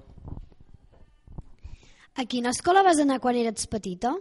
A 2.18 2.26
quina 2.26 2.50
escola 2.50 2.82
vas 2.82 2.98
anar 3.00 3.22
quan 3.22 3.38
eres 3.38 3.70
petita? 3.70 4.16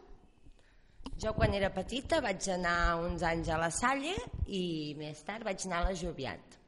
Jo 1.16 1.32
quan 1.32 1.56
era 1.56 1.72
petita 1.72 2.20
vaig 2.20 2.44
anar 2.52 3.00
uns 3.00 3.24
anys 3.24 3.48
a 3.48 3.56
la 3.56 3.72
Salle 3.72 4.12
i 4.52 4.92
més 5.00 5.24
tard 5.24 5.48
vaig 5.48 5.64
anar 5.64 5.80
a 5.80 5.88
la 5.88 5.96
Joviat 5.96 6.60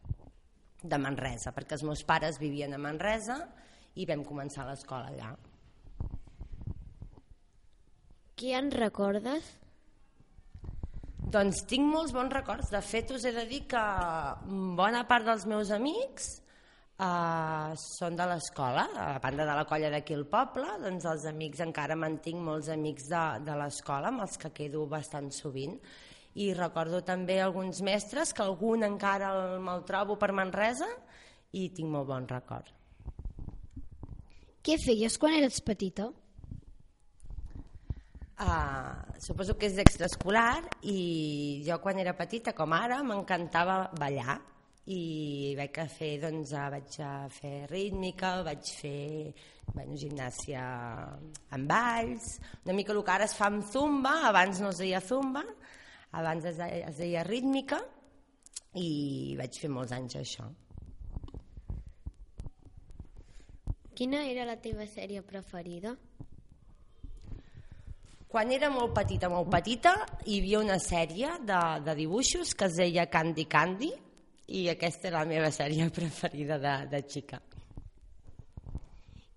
de 0.83 0.99
Manresa, 0.99 1.53
perquè 1.53 1.77
els 1.77 1.85
meus 1.85 2.01
pares 2.09 2.41
vivien 2.41 2.73
a 2.73 2.81
Manresa 2.81 3.43
i 3.45 3.68
vam 4.07 4.23
començar 4.27 4.67
l'escola 4.69 5.11
allà. 5.11 5.33
Qui 8.39 8.53
en 8.55 8.71
recordes? 8.71 9.49
Doncs 11.29 11.65
tinc 11.69 11.89
molts 11.91 12.13
bons 12.15 12.33
records. 12.33 12.71
De 12.71 12.81
fet, 12.81 13.11
us 13.11 13.25
he 13.27 13.33
de 13.35 13.45
dir 13.51 13.65
que 13.69 13.81
bona 14.79 15.03
part 15.09 15.27
dels 15.27 15.45
meus 15.51 15.73
amics 15.75 16.29
uh, 17.03 17.75
són 17.83 18.17
de 18.17 18.29
l'escola. 18.31 18.87
A 18.95 19.19
banda 19.25 19.45
de 19.49 19.59
la 19.59 19.67
colla 19.69 19.91
d'aquí 19.93 20.17
al 20.17 20.25
poble, 20.31 20.79
doncs 20.85 21.09
els 21.11 21.27
amics, 21.33 21.65
encara 21.67 21.99
mantinc 21.99 22.41
molts 22.47 22.71
amics 22.73 23.11
de, 23.11 23.25
de 23.45 23.59
l'escola 23.59 24.13
amb 24.13 24.25
els 24.25 24.39
que 24.41 24.55
quedo 24.55 24.87
bastant 24.87 25.33
sovint. 25.35 25.77
I 26.39 26.53
recordo 26.55 27.03
també 27.03 27.41
alguns 27.43 27.83
mestres, 27.83 28.33
que 28.33 28.47
algun 28.47 28.87
encara 28.87 29.35
me'l 29.59 29.83
trobo 29.89 30.15
per 30.21 30.31
Manresa 30.31 30.89
i 31.59 31.69
tinc 31.75 31.91
molt 31.91 32.07
bon 32.13 32.29
record. 32.31 32.78
Què 34.69 34.75
feies 34.77 35.15
quan 35.17 35.33
eres 35.33 35.63
petita? 35.65 36.11
Uh, 38.37 38.91
suposo 39.17 39.55
que 39.57 39.65
és 39.71 39.79
extraescolar 39.81 40.61
i 40.85 41.63
jo 41.65 41.79
quan 41.81 41.97
era 42.03 42.13
petita 42.19 42.53
com 42.59 42.75
ara 42.77 42.99
m'encantava 43.01 43.79
ballar 43.97 44.37
i 44.93 45.55
vaig 45.57 45.81
fer 45.95 46.11
doncs 46.27 46.53
vaig 46.53 47.01
fer 47.39 47.55
rítmica 47.73 48.35
vaig 48.45 48.75
fer 48.83 49.33
bueno, 49.73 49.97
gimnàsia 50.05 50.69
amb 51.57 51.73
balls 51.73 52.31
una 52.61 52.77
mica 52.77 52.93
el 52.93 53.03
que 53.09 53.17
ara 53.17 53.33
es 53.33 53.41
fa 53.41 53.49
amb 53.49 53.65
zumba 53.73 54.19
abans 54.29 54.61
no 54.61 54.77
es 54.77 54.85
deia 54.85 55.01
zumba 55.01 55.47
abans 56.13 56.45
es 56.45 56.61
deia, 56.61 56.93
es 56.93 57.01
deia 57.01 57.25
rítmica 57.25 57.81
i 58.77 59.33
vaig 59.41 59.65
fer 59.65 59.73
molts 59.73 59.97
anys 59.97 60.21
això 60.27 60.53
Quina 63.99 64.21
era 64.31 64.45
la 64.47 64.55
teva 64.63 64.85
sèrie 64.87 65.25
preferida? 65.27 65.91
Quan 68.31 68.53
era 68.55 68.69
molt 68.71 68.93
petita, 68.95 69.27
molt 69.33 69.49
petita, 69.51 69.91
hi 70.23 70.37
havia 70.39 70.61
una 70.63 70.77
sèrie 70.79 71.33
de, 71.49 71.59
de 71.83 71.95
dibuixos 71.99 72.53
que 72.55 72.69
es 72.69 72.77
deia 72.79 73.09
Candy 73.11 73.49
Candy 73.51 73.89
i 74.55 74.69
aquesta 74.71 75.11
era 75.11 75.25
la 75.25 75.31
meva 75.33 75.51
sèrie 75.51 75.89
preferida 75.99 76.61
de, 76.63 76.77
de 76.93 77.03
xica. 77.11 77.41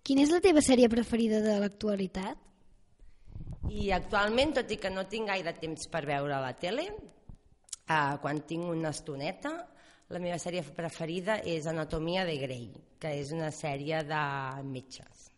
Quina 0.05 0.28
és 0.28 0.36
la 0.36 0.43
teva 0.45 0.62
sèrie 0.62 0.91
preferida 0.93 1.41
de 1.41 1.57
l'actualitat? 1.66 2.45
I 3.74 3.89
actualment, 3.97 4.53
tot 4.59 4.70
i 4.70 4.78
que 4.78 4.93
no 4.93 5.07
tinc 5.09 5.34
gaire 5.34 5.55
temps 5.57 5.89
per 5.89 6.05
veure 6.05 6.38
la 6.38 6.53
tele, 6.53 6.86
eh, 6.86 8.14
quan 8.22 8.45
tinc 8.45 8.70
una 8.78 8.93
estoneta, 8.93 9.55
la 10.12 10.20
meva 10.20 10.38
sèrie 10.41 10.64
preferida 10.76 11.38
és 11.47 11.68
Anatomia 11.68 12.26
de 12.28 12.36
Grey, 12.41 12.68
que 12.99 13.14
és 13.22 13.32
una 13.36 13.51
sèrie 13.55 14.01
de 14.07 14.24
metges. 14.68 15.30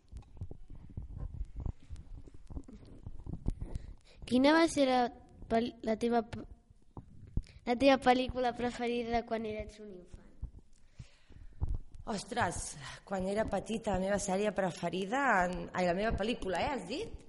Quina 4.24 4.54
va 4.56 4.64
ser 4.72 4.88
la, 4.88 5.02
la, 5.84 5.94
teva, 6.00 6.24
la 7.68 7.76
teva 7.76 7.98
pel·lícula 8.02 8.54
preferida 8.56 9.22
quan 9.28 9.46
eres 9.46 9.78
un 9.84 9.90
infant? 9.92 10.14
Ostres, 12.14 12.62
quan 13.04 13.28
era 13.30 13.44
petita, 13.48 13.94
la 13.94 14.02
meva 14.02 14.18
sèrie 14.20 14.52
preferida... 14.56 15.20
Ai, 15.72 15.86
la 15.86 15.94
meva 15.96 16.12
pel·lícula, 16.16 16.60
eh, 16.60 16.72
has 16.72 16.88
dit? 16.88 17.20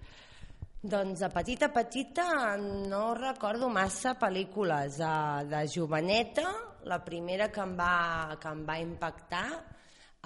Doncs 0.85 1.21
de 1.23 1.29
petita 1.33 1.71
petita 1.73 2.25
no 2.59 3.13
recordo 3.17 3.69
massa 3.73 4.15
pel·lícules. 4.21 4.99
De, 4.99 5.13
de 5.51 5.61
joveneta, 5.71 6.47
la 6.85 6.99
primera 7.03 7.49
que 7.51 7.61
em 7.61 7.73
va, 7.77 8.37
que 8.41 8.51
em 8.51 8.61
va 8.65 8.77
impactar 8.81 9.47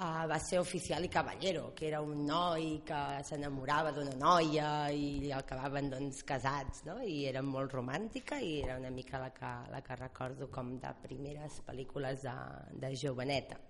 uh, 0.00 0.26
va 0.28 0.38
ser 0.40 0.60
Oficial 0.60 1.04
i 1.04 1.10
Caballero, 1.12 1.70
que 1.76 1.88
era 1.88 2.00
un 2.04 2.24
noi 2.26 2.80
que 2.86 3.00
s'enamorava 3.26 3.92
d'una 3.96 4.16
noia 4.20 4.70
i 4.92 5.30
acabaven 5.36 5.90
doncs, 5.92 6.22
casats, 6.28 6.84
no? 6.88 7.00
i 7.04 7.24
era 7.30 7.42
molt 7.42 7.72
romàntica 7.76 8.40
i 8.40 8.58
era 8.62 8.78
una 8.80 8.90
mica 8.92 9.20
la 9.22 9.30
que, 9.36 9.52
la 9.72 9.80
que 9.84 9.96
recordo 9.96 10.50
com 10.52 10.76
de 10.80 10.92
primeres 11.02 11.60
pel·lícules 11.66 12.26
de, 12.26 12.36
de 12.82 12.92
joveneta. 12.96 13.60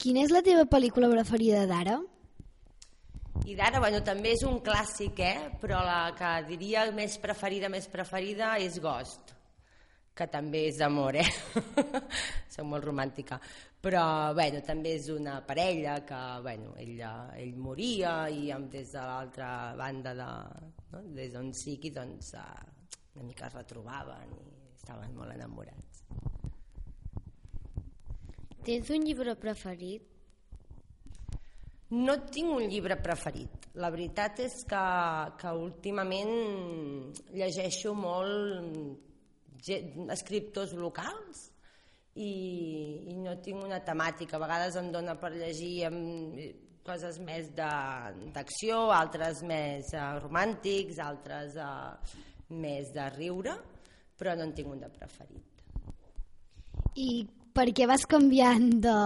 Quina 0.00 0.24
és 0.24 0.32
la 0.32 0.40
teva 0.40 0.64
pel·lícula 0.64 1.10
preferida 1.12 1.66
d'ara? 1.68 1.98
I 3.44 3.54
d'ara, 3.56 3.80
bueno, 3.80 4.00
també 4.04 4.32
és 4.34 4.42
un 4.48 4.58
clàssic, 4.64 5.20
eh? 5.20 5.50
però 5.60 5.80
la 5.84 6.00
que 6.16 6.30
diria 6.48 6.86
més 6.92 7.16
preferida, 7.20 7.68
més 7.72 7.86
preferida 7.88 8.54
és 8.60 8.78
Ghost, 8.80 9.34
que 10.20 10.28
també 10.28 10.66
és 10.68 10.78
d'amor, 10.80 11.16
eh? 11.16 11.26
Soc 12.52 12.66
molt 12.68 12.84
romàntica. 12.84 13.38
Però, 13.80 14.02
bueno, 14.36 14.60
també 14.66 14.92
és 14.98 15.08
una 15.14 15.38
parella 15.46 15.96
que, 16.04 16.18
bueno, 16.44 16.74
ell, 16.82 17.00
ell 17.40 17.54
moria 17.56 18.28
i 18.28 18.50
des 18.68 18.92
de 18.92 19.00
l'altra 19.00 19.72
banda, 19.78 20.12
de, 20.18 20.28
no? 20.92 21.02
des 21.16 21.32
d'on 21.32 21.48
sigui, 21.56 21.94
doncs, 21.96 22.34
una 23.14 23.24
mica 23.24 23.48
es 23.48 23.56
retrobaven 23.56 24.36
i 24.36 24.44
estaven 24.76 25.16
molt 25.16 25.32
enamorats. 25.32 26.04
Tens 28.60 28.92
un 28.92 29.08
llibre 29.08 29.38
preferit? 29.40 30.04
No 31.96 32.20
tinc 32.28 32.52
un 32.54 32.68
llibre 32.70 33.00
preferit. 33.02 33.70
La 33.80 33.88
veritat 33.90 34.44
és 34.44 34.60
que, 34.68 34.82
que 35.40 35.54
últimament 35.56 36.36
llegeixo 37.32 37.96
molt 37.96 39.08
escriptors 40.14 40.72
locals 40.78 41.50
i, 42.14 42.32
i 43.12 43.14
no 43.18 43.36
tinc 43.44 43.62
una 43.64 43.80
temàtica. 43.84 44.36
A 44.36 44.42
vegades 44.42 44.76
em 44.80 44.90
dona 44.94 45.16
per 45.20 45.32
llegir 45.34 45.74
amb 45.88 46.40
coses 46.86 47.20
més 47.22 47.50
d'acció, 47.54 48.88
altres 48.94 49.44
més 49.46 49.92
uh, 49.94 50.16
romàntics, 50.22 50.98
altres 51.04 51.56
uh, 51.60 51.94
més 52.50 52.90
de 52.94 53.06
riure, 53.14 53.54
però 54.18 54.34
no 54.36 54.48
en 54.48 54.54
tinc 54.56 54.72
un 54.72 54.82
de 54.82 54.90
preferit. 54.90 55.64
I 56.98 57.10
per 57.54 57.68
què 57.76 57.86
vas 57.86 58.06
canviant 58.10 58.70
de, 58.82 58.98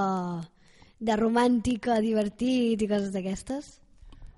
de 1.00 1.16
romàntica, 1.20 2.00
divertit 2.04 2.80
i 2.80 2.88
coses 2.88 3.12
d'aquestes? 3.14 3.74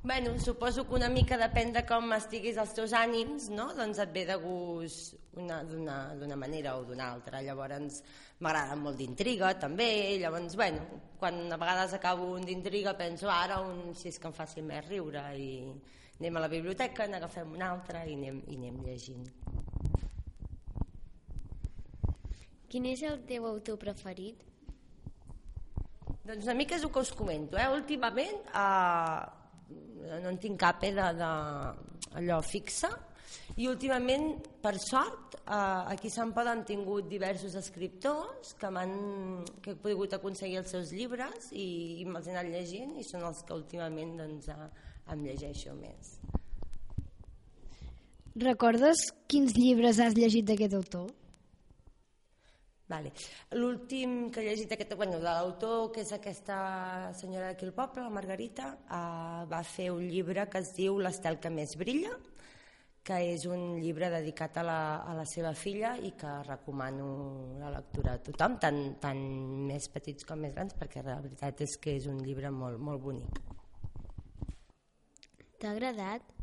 Bueno, 0.06 0.38
suposo 0.38 0.86
que 0.86 0.94
una 0.94 1.08
mica 1.10 1.34
depèn 1.34 1.72
de 1.74 1.80
com 1.82 2.12
estiguis 2.14 2.60
els 2.62 2.70
teus 2.76 2.92
ànims, 2.94 3.48
no? 3.50 3.64
doncs 3.74 3.98
et 3.98 4.12
ve 4.14 4.22
de 4.28 4.36
gust 4.38 5.16
d'una 5.34 6.36
manera 6.38 6.76
o 6.78 6.84
d'una 6.86 7.08
altra. 7.10 7.40
Llavors 7.42 7.96
m'agrada 8.38 8.76
molt 8.78 9.00
d'intriga 9.00 9.48
també, 9.58 10.14
llavors 10.20 10.54
bueno, 10.54 11.00
quan 11.18 11.40
a 11.50 11.58
vegades 11.58 11.96
acabo 11.98 12.28
un 12.36 12.46
d'intriga 12.46 12.92
penso 12.94 13.26
ara 13.34 13.56
un 13.58 13.96
si 13.98 14.06
és 14.12 14.20
que 14.22 14.30
em 14.30 14.36
faci 14.36 14.62
més 14.62 14.86
riure 14.86 15.24
i 15.34 15.48
anem 16.20 16.38
a 16.38 16.42
la 16.44 16.50
biblioteca, 16.54 17.08
n'agafem 17.10 17.56
un 17.58 17.64
altre 17.66 18.04
i 18.06 18.14
anem, 18.14 18.38
i 18.46 18.60
anem 18.60 18.78
llegint. 18.86 19.26
Quin 22.70 22.86
és 22.92 23.02
el 23.10 23.24
teu 23.26 23.50
autor 23.50 23.82
preferit? 23.82 24.46
Doncs 26.22 26.46
una 26.46 26.54
mica 26.54 26.78
és 26.78 26.86
el 26.86 26.94
que 26.94 27.02
us 27.02 27.10
comento. 27.10 27.58
Eh? 27.58 27.66
Últimament 27.74 28.38
eh, 28.54 29.35
no 29.68 30.30
en 30.30 30.38
tinc 30.42 30.58
cap 30.60 30.84
eh, 30.86 30.92
de, 30.94 31.06
de, 31.18 31.30
allò 32.20 32.40
fixa 32.44 32.90
i 33.56 33.66
últimament, 33.70 34.28
per 34.62 34.74
sort, 34.82 35.36
eh, 35.42 35.92
aquí 35.94 36.10
Sant 36.12 36.32
Pol 36.36 36.48
han 36.50 36.64
tingut 36.68 37.08
diversos 37.10 37.54
escriptors 37.58 38.54
que, 38.60 38.70
que 39.62 39.74
he 39.74 39.78
pogut 39.82 40.16
aconseguir 40.16 40.60
els 40.62 40.72
seus 40.74 40.92
llibres 40.94 41.50
i, 41.52 42.02
i 42.02 42.06
me'ls 42.08 42.28
he 42.28 42.34
anat 42.34 42.50
llegint 42.52 42.96
i 43.00 43.04
són 43.06 43.26
els 43.28 43.42
que 43.46 43.56
últimament 43.56 44.16
doncs, 44.20 44.50
eh, 44.52 44.70
em 45.14 45.22
llegeixo 45.26 45.76
més. 45.78 46.16
Recordes 48.36 49.06
quins 49.30 49.54
llibres 49.56 50.00
has 50.02 50.16
llegit 50.18 50.44
d'aquest 50.48 50.74
autor? 50.76 51.06
Vale. 52.88 53.10
L'últim 53.58 54.30
que 54.30 54.40
he 54.40 54.46
llegit 54.46 54.72
aquest, 54.76 54.94
bueno, 54.94 55.18
de 55.18 55.26
l'autor, 55.26 55.90
que 55.94 56.04
és 56.06 56.12
aquesta 56.14 56.58
senyora 57.18 57.48
d'aquí 57.50 57.66
al 57.66 57.74
poble, 57.74 58.04
la 58.04 58.14
Margarita, 58.14 58.68
eh, 58.86 59.42
va 59.50 59.62
fer 59.66 59.90
un 59.90 60.06
llibre 60.06 60.46
que 60.52 60.62
es 60.62 60.70
diu 60.76 61.00
L'estel 61.02 61.40
que 61.42 61.50
més 61.50 61.74
brilla, 61.80 62.14
que 63.06 63.18
és 63.32 63.46
un 63.46 63.80
llibre 63.82 64.10
dedicat 64.10 64.56
a 64.58 64.64
la, 64.66 64.78
a 65.02 65.16
la 65.18 65.26
seva 65.26 65.52
filla 65.54 65.96
i 65.98 66.12
que 66.18 66.30
recomano 66.46 67.08
la 67.58 67.72
lectura 67.74 68.14
a 68.14 68.22
tothom, 68.22 68.56
tant, 68.62 68.80
tant 69.02 69.20
més 69.66 69.90
petits 69.90 70.26
com 70.26 70.42
més 70.42 70.54
grans, 70.54 70.74
perquè 70.78 71.02
la 71.06 71.20
veritat 71.26 71.66
és 71.66 71.76
que 71.82 71.98
és 71.98 72.06
un 72.10 72.22
llibre 72.22 72.54
molt, 72.54 72.78
molt 72.78 73.02
bonic. 73.02 73.42
T'ha 75.58 75.74
agradat? 75.74 76.35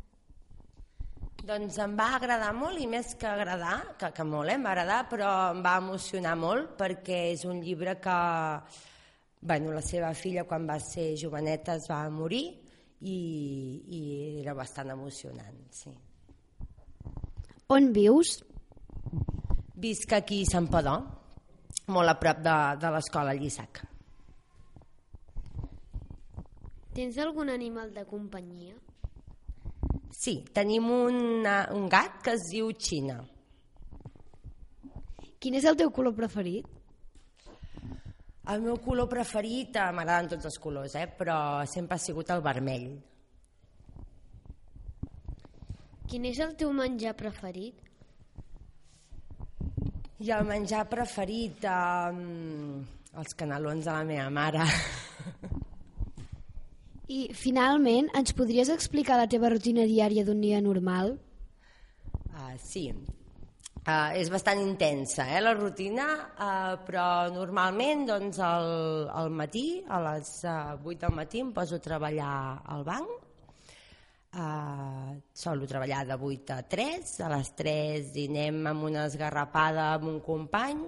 Doncs 1.44 1.76
em 1.82 1.92
va 1.98 2.06
agradar 2.16 2.54
molt 2.56 2.80
i 2.80 2.86
més 2.88 3.10
que 3.20 3.28
agradar, 3.28 3.76
que, 4.00 4.08
que 4.16 4.24
molt 4.24 4.48
eh, 4.48 4.54
em 4.56 4.62
va 4.64 4.70
agradar, 4.72 5.02
però 5.10 5.30
em 5.52 5.60
va 5.64 5.74
emocionar 5.82 6.32
molt 6.40 6.70
perquè 6.78 7.18
és 7.34 7.44
un 7.44 7.60
llibre 7.60 7.98
que 8.00 8.14
bueno, 9.44 9.74
la 9.76 9.82
seva 9.84 10.14
filla 10.16 10.46
quan 10.48 10.64
va 10.64 10.78
ser 10.80 11.10
joveneta 11.20 11.74
es 11.76 11.84
va 11.90 11.98
morir 12.08 12.46
i, 13.04 13.18
i 13.92 14.00
era 14.40 14.54
bastant 14.56 14.94
emocionant. 14.94 15.58
Sí. 15.68 15.92
On 17.76 17.90
vius? 17.92 18.38
Visc 19.84 20.16
aquí 20.16 20.40
a 20.46 20.48
Sant 20.48 20.70
Padó, 20.72 20.96
molt 21.92 22.08
a 22.08 22.16
prop 22.22 22.40
de, 22.40 22.56
de 22.80 22.94
l'escola 22.96 23.36
Llissac. 23.36 23.82
Tens 26.96 27.20
algun 27.20 27.52
animal 27.52 27.92
de 27.92 28.08
companyia? 28.08 28.78
Sí, 30.14 30.38
tenim 30.54 30.86
una, 30.94 31.64
un 31.74 31.88
gat 31.90 32.20
que 32.22 32.36
es 32.38 32.46
diu 32.52 32.70
Xina. 32.78 33.18
Quin 35.42 35.58
és 35.58 35.66
el 35.68 35.76
teu 35.76 35.90
color 35.92 36.14
preferit? 36.16 36.68
El 38.52 38.62
meu 38.64 38.76
color 38.84 39.08
preferit, 39.08 39.76
eh, 39.76 39.90
m'agraden 39.96 40.30
tots 40.34 40.46
els 40.50 40.58
colors, 40.60 40.94
eh? 41.00 41.06
però 41.18 41.36
sempre 41.68 41.96
ha 41.96 42.04
sigut 42.04 42.30
el 42.30 42.44
vermell. 42.44 42.86
Quin 46.08 46.28
és 46.28 46.40
el 46.44 46.54
teu 46.60 46.72
menjar 46.76 47.14
preferit? 47.16 47.80
I 50.20 50.30
el 50.36 50.46
menjar 50.48 50.84
preferit, 50.92 51.64
eh, 51.64 53.18
els 53.18 53.36
canelons 53.42 53.84
de 53.84 53.92
la 53.92 54.08
meva 54.12 54.30
mare. 54.30 54.68
I 57.04 57.26
finalment, 57.36 58.06
ens 58.16 58.32
podries 58.32 58.70
explicar 58.72 59.18
la 59.20 59.28
teva 59.28 59.50
rutina 59.52 59.84
diària 59.84 60.24
d'un 60.24 60.40
dia 60.40 60.60
normal? 60.64 61.18
Uh, 62.32 62.54
sí, 62.56 62.86
uh, 63.84 64.14
és 64.16 64.30
bastant 64.32 64.62
intensa 64.62 65.26
eh, 65.28 65.42
la 65.44 65.52
rutina, 65.52 66.06
uh, 66.32 66.78
però 66.86 67.28
normalment 67.34 68.06
doncs, 68.08 68.40
al, 68.40 68.70
al 69.12 69.28
matí, 69.28 69.82
a 69.84 70.00
les 70.06 70.30
uh, 70.48 70.80
8 70.80 71.04
del 71.04 71.14
matí, 71.18 71.44
em 71.44 71.52
poso 71.52 71.76
a 71.76 71.84
treballar 71.84 72.32
al 72.72 72.88
banc. 72.88 73.20
Uh, 74.34 75.20
solo 75.30 75.68
treballar 75.68 76.06
de 76.08 76.16
8 76.16 76.56
a 76.56 76.62
3, 76.66 77.12
a 77.22 77.28
les 77.36 77.52
3 77.54 78.08
dinem 78.16 78.64
amb 78.66 78.88
una 78.88 79.04
esgarrapada 79.10 79.92
amb 79.92 80.08
un 80.08 80.22
company, 80.24 80.80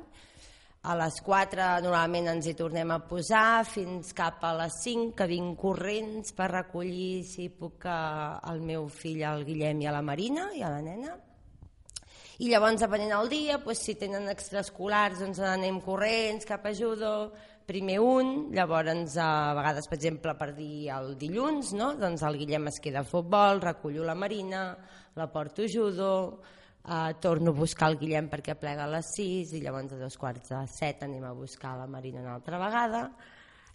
a 0.86 0.94
les 0.94 1.16
4 1.26 1.66
normalment 1.82 2.30
ens 2.30 2.46
hi 2.46 2.54
tornem 2.54 2.92
a 2.94 3.00
posar 3.10 3.64
fins 3.66 4.12
cap 4.14 4.44
a 4.46 4.52
les 4.60 4.76
5 4.84 5.16
que 5.18 5.26
vinc 5.26 5.56
corrents 5.58 6.30
per 6.36 6.46
recollir 6.52 7.24
si 7.26 7.48
puc 7.50 7.88
el 7.90 8.62
meu 8.62 8.86
fill, 8.86 9.24
el 9.26 9.42
Guillem 9.48 9.82
i 9.82 9.88
a 9.90 9.94
la 9.96 10.04
Marina 10.06 10.52
i 10.54 10.62
a 10.62 10.70
la 10.70 10.84
nena. 10.84 11.16
I 12.38 12.50
llavors, 12.52 12.78
depenent 12.84 13.14
del 13.14 13.30
dia, 13.32 13.58
doncs, 13.64 13.82
si 13.82 13.96
tenen 13.98 14.28
extraescolars, 14.28 15.22
doncs 15.24 15.40
anem 15.40 15.80
corrents 15.82 16.46
cap 16.46 16.66
a 16.68 16.74
judo, 16.76 17.12
primer 17.66 17.96
un, 17.98 18.34
llavors 18.54 19.16
a 19.18 19.30
vegades, 19.56 19.88
per 19.90 19.98
exemple, 19.98 20.36
per 20.38 20.52
dir 20.54 20.90
el 20.94 21.16
dilluns, 21.18 21.72
no? 21.74 21.94
doncs 21.98 22.22
el 22.28 22.38
Guillem 22.38 22.68
es 22.70 22.78
queda 22.84 23.02
a 23.02 23.08
futbol, 23.08 23.62
recullo 23.64 24.04
la 24.06 24.14
Marina, 24.14 24.68
la 25.16 25.26
porto 25.32 25.66
judo, 25.66 26.12
Uh, 26.86 27.18
torno 27.18 27.50
a 27.50 27.54
buscar 27.54 27.88
el 27.90 27.96
Guillem 27.98 28.28
perquè 28.30 28.54
plega 28.54 28.84
a 28.84 28.90
les 28.92 29.08
6 29.16 29.56
i 29.58 29.60
llavors 29.64 29.90
a 29.90 29.96
dos 29.98 30.14
quarts 30.22 30.52
de 30.52 30.60
7 30.70 31.08
anem 31.08 31.24
a 31.26 31.32
buscar 31.34 31.72
la 31.74 31.88
Marina 31.90 32.20
una 32.20 32.36
altra 32.36 32.60
vegada. 32.62 33.00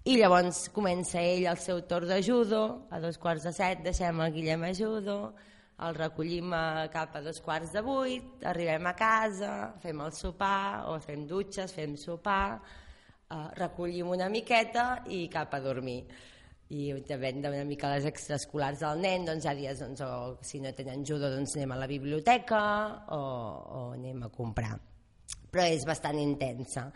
I 0.08 0.16
llavors 0.16 0.70
comença 0.72 1.20
ell 1.20 1.50
el 1.52 1.60
seu 1.60 1.82
torn 1.90 2.08
de 2.08 2.22
judo 2.24 2.62
a 2.88 3.02
dos 3.04 3.20
quarts 3.20 3.44
de 3.44 3.52
7 3.52 3.84
deixem 3.84 4.22
el 4.24 4.32
Guillem 4.32 4.64
a 4.64 4.72
judo 4.72 5.18
el 5.84 6.00
recollim 6.00 6.56
a 6.56 6.88
cap 6.94 7.18
a 7.20 7.22
dos 7.26 7.42
quarts 7.44 7.76
de 7.76 7.84
8 7.84 8.48
arribem 8.48 8.88
a 8.88 8.96
casa, 8.96 9.52
fem 9.84 10.00
el 10.08 10.16
sopar 10.16 10.88
o 10.88 10.96
fem 11.04 11.28
dutxes, 11.28 11.76
fem 11.76 11.98
sopar 12.00 12.62
uh, 12.62 13.50
recollim 13.60 14.16
una 14.16 14.30
miqueta 14.32 15.02
i 15.12 15.26
cap 15.28 15.52
a 15.52 15.60
dormir 15.60 16.06
i 16.72 16.92
depèn 17.08 17.42
una 17.44 17.66
mica 17.68 17.90
les 17.92 18.06
extraescolars 18.08 18.80
del 18.86 19.02
nen, 19.04 19.26
doncs 19.28 19.46
hi 19.46 19.50
ha 19.52 19.56
dies 19.58 19.82
doncs, 19.84 20.04
o 20.06 20.38
si 20.46 20.62
no 20.64 20.72
tenen 20.78 21.04
judo 21.08 21.30
doncs 21.34 21.58
anem 21.58 21.74
a 21.76 21.82
la 21.82 21.90
biblioteca 21.90 22.62
o, 23.12 23.20
o 23.20 23.82
anem 23.98 24.24
a 24.24 24.32
comprar. 24.32 24.78
Però 25.52 25.66
és 25.68 25.84
bastant 25.88 26.20
intensa. 26.22 26.88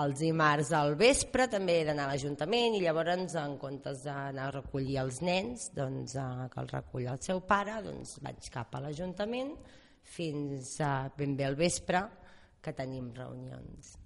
Els 0.00 0.22
dimarts 0.22 0.70
al 0.72 0.94
vespre 0.96 1.48
també 1.50 1.80
he 1.80 1.84
d'anar 1.84 2.06
a 2.06 2.14
l'Ajuntament 2.14 2.76
i 2.78 2.82
llavors 2.84 3.34
en 3.36 3.58
comptes 3.60 4.04
d'anar 4.06 4.46
a 4.48 4.54
recollir 4.54 5.00
els 5.02 5.20
nens 5.26 5.68
doncs, 5.76 6.14
que 6.14 6.60
els 6.62 6.76
recull 6.78 7.10
el 7.10 7.20
seu 7.26 7.42
pare 7.44 7.80
doncs 7.84 8.20
vaig 8.24 8.48
cap 8.54 8.72
a 8.78 8.84
l'Ajuntament 8.86 9.56
fins 10.16 10.78
a 10.80 11.10
ben 11.16 11.36
bé 11.36 11.50
al 11.50 11.58
vespre 11.58 12.06
que 12.62 12.72
tenim 12.76 13.10
reunions. 13.16 13.99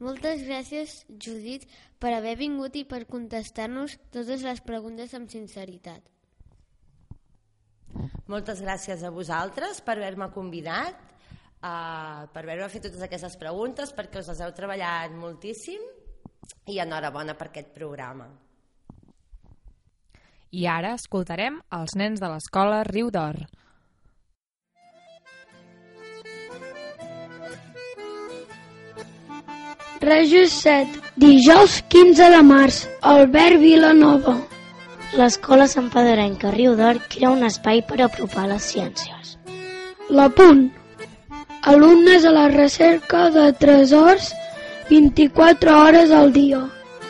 Moltes 0.00 0.46
gràcies, 0.46 1.02
Judit, 1.20 1.66
per 2.00 2.14
haver 2.16 2.38
vingut 2.40 2.76
i 2.80 2.86
per 2.88 3.02
contestar-nos 3.08 3.98
totes 4.14 4.40
les 4.46 4.62
preguntes 4.64 5.12
amb 5.16 5.28
sinceritat. 5.28 6.00
Moltes 8.30 8.62
gràcies 8.64 9.02
a 9.04 9.10
vosaltres 9.12 9.82
per 9.84 9.98
haver-me 9.98 10.30
convidat, 10.32 10.96
uh, 11.60 12.24
per 12.32 12.44
haver-me 12.46 12.70
fet 12.72 12.86
totes 12.88 13.04
aquestes 13.04 13.36
preguntes, 13.36 13.92
perquè 13.92 14.22
us 14.22 14.30
les 14.32 14.40
heu 14.40 14.54
treballat 14.56 15.12
moltíssim 15.12 15.84
i 16.72 16.80
enhorabona 16.80 17.36
per 17.36 17.50
aquest 17.50 17.74
programa. 17.76 18.30
I 20.50 20.64
ara 20.66 20.94
escoltarem 20.96 21.60
els 21.76 21.92
nens 21.94 22.22
de 22.22 22.30
l'escola 22.32 22.80
Riu 22.88 23.12
d'Or. 23.12 23.44
Rajos 30.00 30.52
7, 30.62 30.88
dijous 31.20 31.82
15 31.92 32.30
de 32.32 32.40
març, 32.42 32.76
Albert 33.02 33.58
Vilanova. 33.60 34.32
L'escola 35.12 35.66
Sant 35.68 35.90
Pedrenca 35.92 36.52
Riu 36.54 36.72
d'Or 36.78 37.02
crea 37.12 37.32
un 37.34 37.44
espai 37.44 37.82
per 37.84 37.98
apropar 38.06 38.46
les 38.48 38.68
ciències. 38.72 39.34
La 40.08 40.30
punt. 40.38 40.62
Alumnes 41.68 42.24
a 42.24 42.32
la 42.32 42.46
recerca 42.48 43.26
de 43.34 43.50
tresors 43.60 44.30
24 44.88 45.76
hores 45.82 46.16
al 46.16 46.32
dia. 46.32 46.62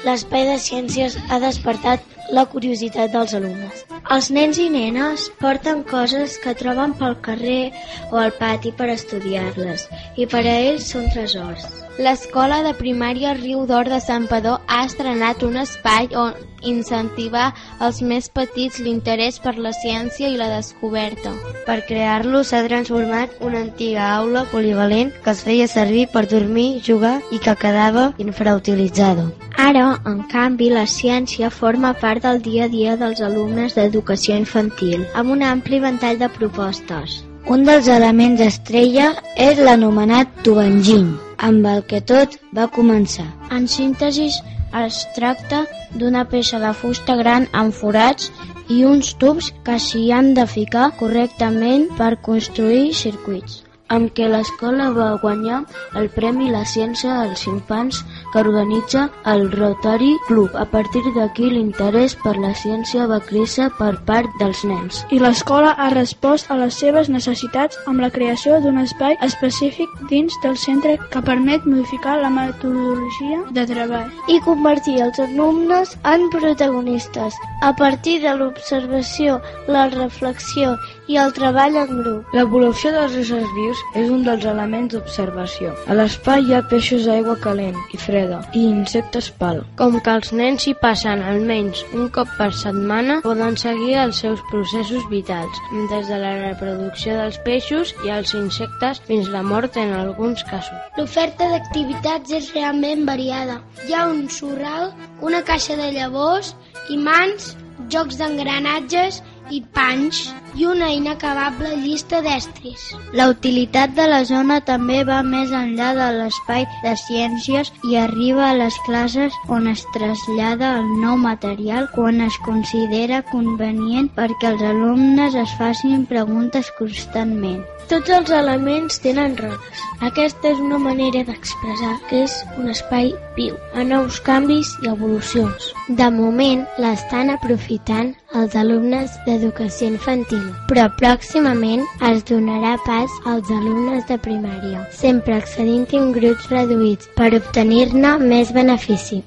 L'espai 0.03 0.49
de 0.51 0.59
ciències 0.59 1.15
ha 1.29 1.39
despertat 1.39 2.03
la 2.33 2.45
curiositat 2.47 3.13
dels 3.15 3.35
alumnes. 3.37 3.85
Els 4.15 4.31
nens 4.35 4.59
i 4.59 4.69
nenes 4.73 5.29
porten 5.41 5.83
coses 5.91 6.37
que 6.43 6.55
troben 6.59 6.95
pel 6.99 7.17
carrer 7.27 7.73
o 8.11 8.21
al 8.23 8.33
pati 8.39 8.73
per 8.77 8.91
estudiar-les 8.95 9.87
i 10.17 10.27
per 10.31 10.45
a 10.45 10.57
ells 10.71 10.91
són 10.95 11.09
tresors. 11.15 11.67
L'escola 12.01 12.63
de 12.65 12.73
primària 12.79 13.35
Riu 13.37 13.67
d'Or 13.69 13.91
de 13.93 14.01
Sant 14.01 14.29
Padó 14.31 14.57
ha 14.67 14.85
estrenat 14.87 15.43
un 15.47 15.59
espai 15.61 16.09
on 16.17 16.33
incentivar 16.63 17.51
als 17.79 18.01
més 18.03 18.29
petits 18.29 18.81
l'interès 18.81 19.39
per 19.43 19.57
la 19.59 19.73
ciència 19.77 20.29
i 20.29 20.39
la 20.39 20.51
descoberta. 20.53 21.33
Per 21.67 21.79
crear-lo 21.89 22.43
s'ha 22.45 22.63
transformat 22.67 23.37
una 23.41 23.63
antiga 23.65 24.11
aula 24.17 24.45
polivalent 24.53 25.13
que 25.25 25.35
es 25.35 25.45
feia 25.47 25.69
servir 25.69 26.07
per 26.13 26.27
dormir, 26.29 26.81
jugar 26.87 27.19
i 27.31 27.39
que 27.39 27.57
quedava 27.57 28.11
infrautilitzada. 28.19 29.31
Ara, 29.61 29.87
en 30.09 30.23
canvi, 30.33 30.71
la 30.73 30.87
ciència 30.89 31.51
forma 31.51 31.93
part 31.95 32.25
del 32.25 32.41
dia 32.43 32.65
a 32.67 32.73
dia 32.73 32.97
dels 33.01 33.21
alumnes 33.21 33.75
d'educació 33.77 34.39
infantil, 34.41 35.05
amb 35.15 35.35
un 35.35 35.43
ampli 35.45 35.81
ventall 35.83 36.21
de 36.21 36.31
propostes. 36.37 37.21
Un 37.49 37.65
dels 37.65 37.89
elements 37.89 38.41
estrella 38.45 39.11
és 39.37 39.59
l'anomenat 39.59 40.33
tubenginy, 40.47 41.13
amb 41.49 41.67
el 41.67 41.85
que 41.89 42.01
tot 42.05 42.37
va 42.57 42.69
començar. 42.73 43.27
En 43.51 43.67
síntesis, 43.69 44.37
es 44.85 45.01
tracta 45.17 45.65
d'una 45.95 46.25
peça 46.33 46.61
de 46.63 46.73
fusta 46.83 47.17
gran 47.23 47.49
amb 47.63 47.75
forats 47.81 48.31
i 48.77 48.85
uns 48.91 49.15
tubs 49.23 49.51
que 49.67 49.79
s'hi 49.87 50.05
han 50.13 50.35
de 50.39 50.47
ficar 50.47 50.91
correctament 51.01 51.89
per 51.99 52.13
construir 52.31 52.87
circuits 53.03 53.70
amb 53.95 54.13
què 54.15 54.29
l'escola 54.31 54.91
va 54.95 55.09
guanyar 55.23 55.61
el 55.99 56.09
Premi 56.15 56.51
La 56.55 56.63
Ciència 56.73 57.17
als 57.25 57.45
Infants 57.51 58.01
que 58.33 58.41
organitza 58.41 59.09
el 59.33 59.51
Rotary 59.53 60.13
Club. 60.29 60.55
A 60.55 60.67
partir 60.71 61.03
d'aquí 61.17 61.51
l'interès 61.51 62.17
per 62.23 62.37
la 62.39 62.53
ciència 62.55 63.09
va 63.11 63.21
créixer 63.31 63.69
per 63.79 63.93
part 64.07 64.31
dels 64.41 64.63
nens. 64.65 65.03
I 65.11 65.21
l'escola 65.23 65.75
ha 65.77 65.91
respost 65.95 66.51
a 66.51 66.59
les 66.61 66.79
seves 66.83 67.11
necessitats 67.11 67.79
amb 67.91 68.03
la 68.05 68.13
creació 68.15 68.61
d'un 68.63 68.79
espai 68.85 69.19
específic 69.27 69.91
dins 70.13 70.37
del 70.45 70.57
centre 70.57 70.97
que 71.11 71.25
permet 71.27 71.67
modificar 71.67 72.19
la 72.23 72.31
metodologia 72.31 73.43
de 73.57 73.67
treball. 73.67 74.09
I 74.29 74.39
convertir 74.47 75.01
els 75.03 75.19
alumnes 75.27 75.97
en 76.07 76.29
protagonistes 76.31 77.37
a 77.61 77.75
partir 77.77 78.21
de 78.23 78.33
l'observació, 78.39 79.41
la 79.69 79.89
reflexió 79.91 80.77
i 81.11 81.19
el 81.19 81.33
treball 81.35 81.77
en 81.81 81.91
grup. 81.99 82.35
L'evolució 82.37 82.93
dels 82.95 83.17
éssers 83.19 83.49
vius 83.57 83.81
és 83.99 84.11
un 84.15 84.23
dels 84.27 84.45
elements 84.47 84.93
d'observació. 84.95 85.73
A 85.91 85.97
l'espai 85.99 86.45
hi 86.47 86.55
ha 86.55 86.63
peixos 86.71 87.07
d'aigua 87.09 87.37
calent 87.43 87.79
i 87.95 87.99
freda 87.99 88.41
i 88.55 88.63
insectes 88.69 89.31
pal. 89.41 89.63
Com 89.81 89.99
que 89.99 90.15
els 90.15 90.31
nens 90.41 90.69
hi 90.69 90.75
passen 90.83 91.25
almenys 91.27 91.83
un 91.91 92.09
cop 92.15 92.31
per 92.39 92.51
setmana, 92.55 93.21
poden 93.27 93.59
seguir 93.61 93.97
els 94.05 94.23
seus 94.23 94.43
processos 94.53 95.07
vitals, 95.11 95.63
des 95.91 96.11
de 96.13 96.21
la 96.23 96.35
reproducció 96.45 97.17
dels 97.19 97.41
peixos 97.47 97.95
i 98.07 98.15
els 98.15 98.35
insectes 98.39 99.03
fins 99.09 99.31
la 99.35 99.43
mort 99.47 99.79
en 99.81 99.95
alguns 99.97 100.45
casos. 100.51 100.79
L'oferta 100.99 101.49
d'activitats 101.51 102.39
és 102.39 102.53
realment 102.55 103.03
variada. 103.09 103.59
Hi 103.89 103.97
ha 103.97 104.07
un 104.13 104.29
sorral, 104.31 104.93
una 105.27 105.43
caixa 105.43 105.75
de 105.81 105.91
llavors, 105.97 106.55
imants, 106.95 107.55
jocs 107.91 108.19
d'engranatges 108.21 109.23
i 109.51 109.61
panys 109.75 110.21
i 110.59 110.67
una 110.67 110.91
inacabable 110.95 111.71
llista 111.83 112.21
d'estris. 112.25 112.85
La 113.17 113.29
utilitat 113.31 113.95
de 113.97 114.07
la 114.11 114.23
zona 114.29 114.61
també 114.67 115.01
va 115.07 115.21
més 115.27 115.53
enllà 115.55 115.91
de 115.99 116.09
l'espai 116.19 116.67
de 116.85 116.95
ciències 117.05 117.73
i 117.91 117.99
arriba 118.03 118.49
a 118.51 118.57
les 118.59 118.79
classes 118.87 119.37
on 119.49 119.69
es 119.71 119.85
trasllada 119.97 120.77
el 120.81 120.89
nou 121.03 121.19
material 121.25 121.91
quan 121.95 122.23
es 122.27 122.39
considera 122.47 123.23
convenient 123.35 124.11
perquè 124.17 124.55
els 124.55 124.65
alumnes 124.71 125.39
es 125.45 125.59
facin 125.59 126.07
preguntes 126.15 126.73
constantment. 126.79 127.63
Tots 127.91 128.11
els 128.15 128.29
elements 128.31 129.01
tenen 129.03 129.33
rodes. 129.35 129.81
Aquesta 130.07 130.53
és 130.53 130.61
una 130.63 130.79
manera 130.79 131.25
d'expressar 131.27 131.97
que 132.07 132.21
és 132.27 132.37
un 132.55 132.71
espai 132.71 133.11
viu, 133.35 133.57
a 133.75 133.83
nous 133.89 134.21
canvis 134.29 134.71
i 134.85 134.93
evolucions. 134.93 135.73
De 135.99 136.07
moment 136.15 136.63
l'estan 136.79 137.35
aprofitant 137.35 138.13
els 138.39 138.55
alumnes 138.55 139.19
d'educació 139.41 139.89
infantil, 139.89 140.43
però 140.69 140.87
pròximament 141.01 141.87
es 142.11 142.23
donarà 142.29 142.77
pas 142.85 143.15
als 143.33 143.49
alumnes 143.51 144.05
de 144.11 144.19
primària, 144.21 144.85
sempre 144.93 145.39
accedint 145.41 145.87
en 145.97 146.13
grups 146.13 146.51
reduïts 146.53 147.09
per 147.17 147.33
obtenir-ne 147.39 148.17
més 148.21 148.53
benefici. 148.53 149.23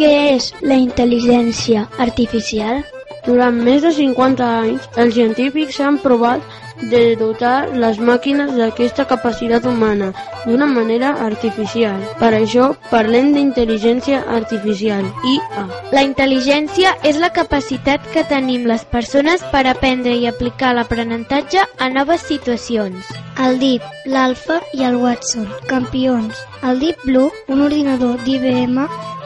Què 0.00 0.10
és 0.34 0.50
la 0.64 0.80
intel·ligència 0.80 1.84
artificial? 2.02 2.82
Durant 3.28 3.60
més 3.66 3.84
de 3.84 3.92
50 3.94 4.48
anys, 4.64 4.88
els 5.00 5.14
científics 5.16 5.78
han 5.80 6.00
provat 6.02 6.42
de 6.82 7.16
dotar 7.16 7.68
les 7.72 7.98
màquines 7.98 8.54
d'aquesta 8.56 9.06
capacitat 9.10 9.66
humana 9.66 10.12
d'una 10.44 10.66
manera 10.66 11.14
artificial. 11.24 12.00
Per 12.20 12.32
això 12.36 12.70
parlem 12.90 13.32
d'intel·ligència 13.34 14.22
artificial, 14.36 15.06
IA. 15.34 15.66
La 15.94 16.04
intel·ligència 16.06 16.96
és 17.02 17.20
la 17.22 17.32
capacitat 17.32 18.04
que 18.12 18.26
tenim 18.28 18.66
les 18.68 18.84
persones 18.84 19.44
per 19.52 19.66
aprendre 19.70 20.16
i 20.16 20.26
aplicar 20.26 20.74
l'aprenentatge 20.74 21.64
a 21.78 21.90
noves 21.90 22.26
situacions. 22.28 23.12
El 23.40 23.58
Deep, 23.58 23.82
l'Alpha 24.06 24.60
i 24.74 24.84
el 24.86 24.96
Watson, 25.00 25.48
campions. 25.70 26.44
El 26.64 26.78
Deep 26.80 27.02
Blue, 27.04 27.30
un 27.52 27.60
ordinador 27.60 28.22
d'IBM, 28.24 28.78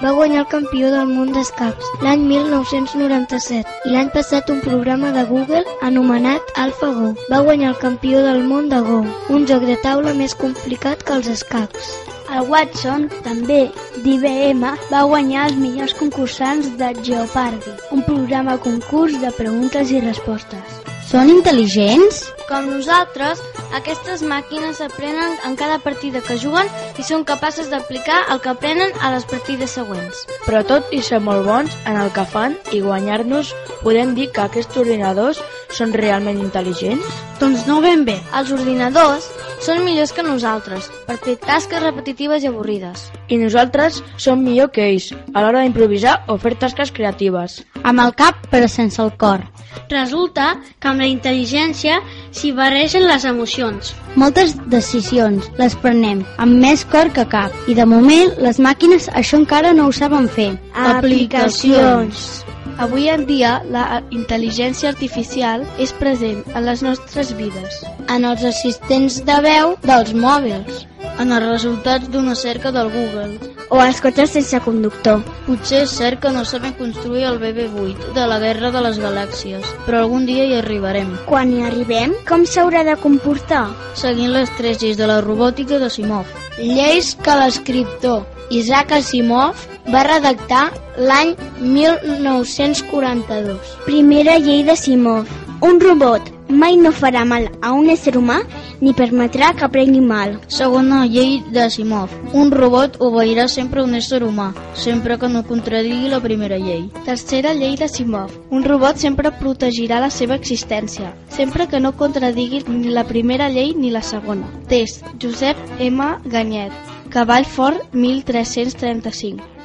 va 0.03 0.11
guanyar 0.17 0.41
el 0.41 0.49
campió 0.51 0.89
del 0.91 1.07
món 1.11 1.29
d'escacs 1.35 1.91
l'any 2.03 2.25
1997 2.31 3.77
i 3.87 3.93
l'any 3.95 4.11
passat 4.17 4.51
un 4.55 4.59
programa 4.65 5.13
de 5.15 5.23
Google 5.29 5.63
anomenat 5.89 6.51
AlphaGo 6.65 7.13
va 7.31 7.41
guanyar 7.47 7.71
el 7.71 7.79
campió 7.85 8.25
del 8.27 8.43
món 8.51 8.67
de 8.75 8.83
Go, 8.91 8.99
un 9.39 9.47
joc 9.53 9.69
de 9.71 9.79
taula 9.87 10.17
més 10.19 10.35
complicat 10.43 11.07
que 11.07 11.15
els 11.21 11.31
escacs. 11.37 11.95
El 12.35 12.51
Watson, 12.51 13.07
també 13.23 13.63
d'IBM, 14.03 14.67
va 14.91 15.07
guanyar 15.15 15.47
els 15.53 15.63
millors 15.63 15.95
concursants 16.03 16.75
de 16.83 16.91
Jeopardy, 17.07 17.79
un 17.95 18.03
programa 18.11 18.59
concurs 18.67 19.15
de 19.23 19.31
preguntes 19.39 19.95
i 19.95 20.03
respostes. 20.11 20.98
Són 21.09 21.31
intel·ligents? 21.33 22.19
Com 22.51 22.67
nosaltres, 22.69 23.39
aquestes 23.79 24.21
màquines 24.29 24.83
aprenen 24.85 25.39
en 25.49 25.55
cada 25.57 25.79
partida 25.81 26.21
que 26.21 26.37
juguen 26.37 26.69
i 27.01 27.05
són 27.09 27.23
capaces 27.31 27.71
d'aplicar 27.73 28.19
el 28.35 28.43
que 28.45 28.51
aprenen 28.53 28.93
a 29.01 29.09
les 29.15 29.25
partides 29.31 29.73
següents. 29.79 30.27
Però 30.45 30.61
tot 30.69 30.93
i 30.93 31.01
ser 31.07 31.23
molt 31.25 31.47
bons 31.47 31.79
en 31.89 31.97
el 31.97 32.13
que 32.13 32.27
fan 32.29 32.59
i 32.77 32.83
guanyar-nos, 32.85 33.55
podem 33.81 34.13
dir 34.19 34.29
que 34.37 34.45
aquests 34.45 34.77
ordinadors 34.83 35.41
són 35.79 35.97
realment 35.97 36.43
intel·ligents? 36.45 37.09
Doncs 37.41 37.65
no 37.71 37.79
ben 37.81 38.05
bé. 38.05 38.19
Els 38.37 38.53
ordinadors 38.59 39.31
són 39.65 39.81
millors 39.89 40.13
que 40.13 40.27
nosaltres 40.29 40.93
per 41.09 41.17
fer 41.25 41.39
tasques 41.41 41.89
repetitives 41.89 42.45
i 42.45 42.53
avorrides. 42.53 43.09
I 43.29 43.39
nosaltres 43.41 44.03
som 44.17 44.43
millor 44.45 44.71
que 44.73 44.87
ells 44.89 45.11
a 45.35 45.43
l'hora 45.43 45.63
d'improvisar 45.63 46.17
o 46.29 46.39
fer 46.41 46.55
tasques 46.57 46.93
creatives. 46.95 47.63
Amb 47.85 48.03
el 48.05 48.15
cap 48.17 48.49
però 48.53 48.69
sense 48.69 49.01
el 49.03 49.13
cor. 49.21 49.45
Resulta 49.93 50.55
que 50.81 50.89
amb 50.91 51.05
la 51.05 51.09
intel·ligència 51.09 52.01
s'hi 52.33 52.53
barregen 52.57 53.07
les 53.09 53.25
emocions. 53.29 53.95
Moltes 54.17 54.57
decisions 54.73 55.49
les 55.61 55.77
prenem 55.85 56.25
amb 56.43 56.61
més 56.65 56.85
cor 56.89 57.13
que 57.15 57.27
cap 57.29 57.55
i 57.69 57.77
de 57.79 57.87
moment 57.89 58.37
les 58.43 58.61
màquines 58.61 59.09
això 59.13 59.41
encara 59.41 59.75
no 59.77 59.89
ho 59.89 59.97
saben 59.97 60.29
fer. 60.29 60.53
Aplicacions. 60.75 62.45
Avui 62.79 63.09
en 63.11 63.25
dia, 63.27 63.57
la 63.75 63.99
intel·ligència 64.15 64.93
artificial 64.93 65.65
és 65.83 65.91
present 65.99 66.45
en 66.55 66.63
les 66.63 66.85
nostres 66.87 67.33
vides. 67.35 67.81
En 68.07 68.23
els 68.29 68.45
assistents 68.47 69.19
de 69.27 69.39
veu 69.43 69.75
dels 69.83 70.15
mòbils. 70.15 70.85
En 71.19 71.35
els 71.35 71.45
resultats 71.45 72.09
d'una 72.13 72.37
cerca 72.39 72.71
del 72.71 72.91
Google. 72.95 73.51
O 73.75 73.81
als 73.83 74.01
cotxes 74.01 74.31
sense 74.37 74.61
conductor. 74.65 75.25
Potser 75.47 75.83
és 75.85 75.95
cert 75.99 76.23
que 76.23 76.31
no 76.33 76.45
sabem 76.47 76.77
construir 76.79 77.27
el 77.29 77.41
BB-8 77.43 78.13
de 78.17 78.27
la 78.31 78.39
Guerra 78.43 78.71
de 78.75 78.83
les 78.87 79.01
Galàxies, 79.03 79.67
però 79.87 80.05
algun 80.05 80.29
dia 80.31 80.47
hi 80.47 80.57
arribarem. 80.61 81.11
Quan 81.27 81.53
hi 81.53 81.65
arribem, 81.67 82.15
com 82.29 82.47
s'haurà 82.47 82.85
de 82.87 82.97
comportar? 83.03 83.67
Seguint 83.99 84.33
les 84.37 84.53
tres 84.57 84.81
lleis 84.83 84.99
de 85.01 85.11
la 85.11 85.21
robòtica 85.25 85.83
de 85.83 85.91
Simov. 85.91 86.31
Lleis 86.59 87.15
que 87.23 87.35
l'escriptor 87.43 88.25
Isaac 88.51 88.93
Asimov 88.97 89.67
va 89.93 90.07
redactar 90.07 90.71
l'any 91.11 91.35
1942. 91.61 93.77
Primera 93.85 94.39
llei 94.39 94.63
de 94.65 94.77
Simov. 94.77 95.48
Un 95.61 95.81
robot 95.81 96.23
mai 96.49 96.77
no 96.79 96.93
farà 96.95 97.25
mal 97.27 97.49
a 97.61 97.73
un 97.75 97.89
ésser 97.91 98.13
humà 98.17 98.37
ni 98.81 98.93
permetrà 98.95 99.49
que 99.59 99.67
prengui 99.75 99.99
mal. 100.01 100.37
Segona 100.47 101.01
llei 101.11 101.41
de 101.51 101.65
Simov. 101.75 102.15
Un 102.33 102.53
robot 102.55 103.01
obeirà 103.03 103.49
sempre 103.51 103.83
un 103.83 103.97
ésser 103.99 104.23
humà, 104.23 104.53
sempre 104.75 105.19
que 105.19 105.29
no 105.29 105.43
contradigui 105.51 106.13
la 106.15 106.23
primera 106.23 106.61
llei. 106.63 106.87
Tercera 107.05 107.57
llei 107.59 107.75
de 107.77 107.91
Simov. 107.91 108.31
Un 108.55 108.63
robot 108.63 109.03
sempre 109.03 109.35
protegirà 109.43 109.99
la 109.99 110.13
seva 110.15 110.39
existència, 110.39 111.11
sempre 111.35 111.67
que 111.67 111.83
no 111.83 111.97
contradigui 111.99 112.63
ni 112.69 112.95
la 112.95 113.09
primera 113.11 113.51
llei 113.51 113.75
ni 113.75 113.91
la 113.91 114.03
segona. 114.03 114.47
Test. 114.71 115.03
Josep 115.19 115.59
M. 115.81 116.15
Ganyet. 116.31 116.71
Cavall 117.11 117.45
Fort 117.45 117.95
1335. 117.95 119.58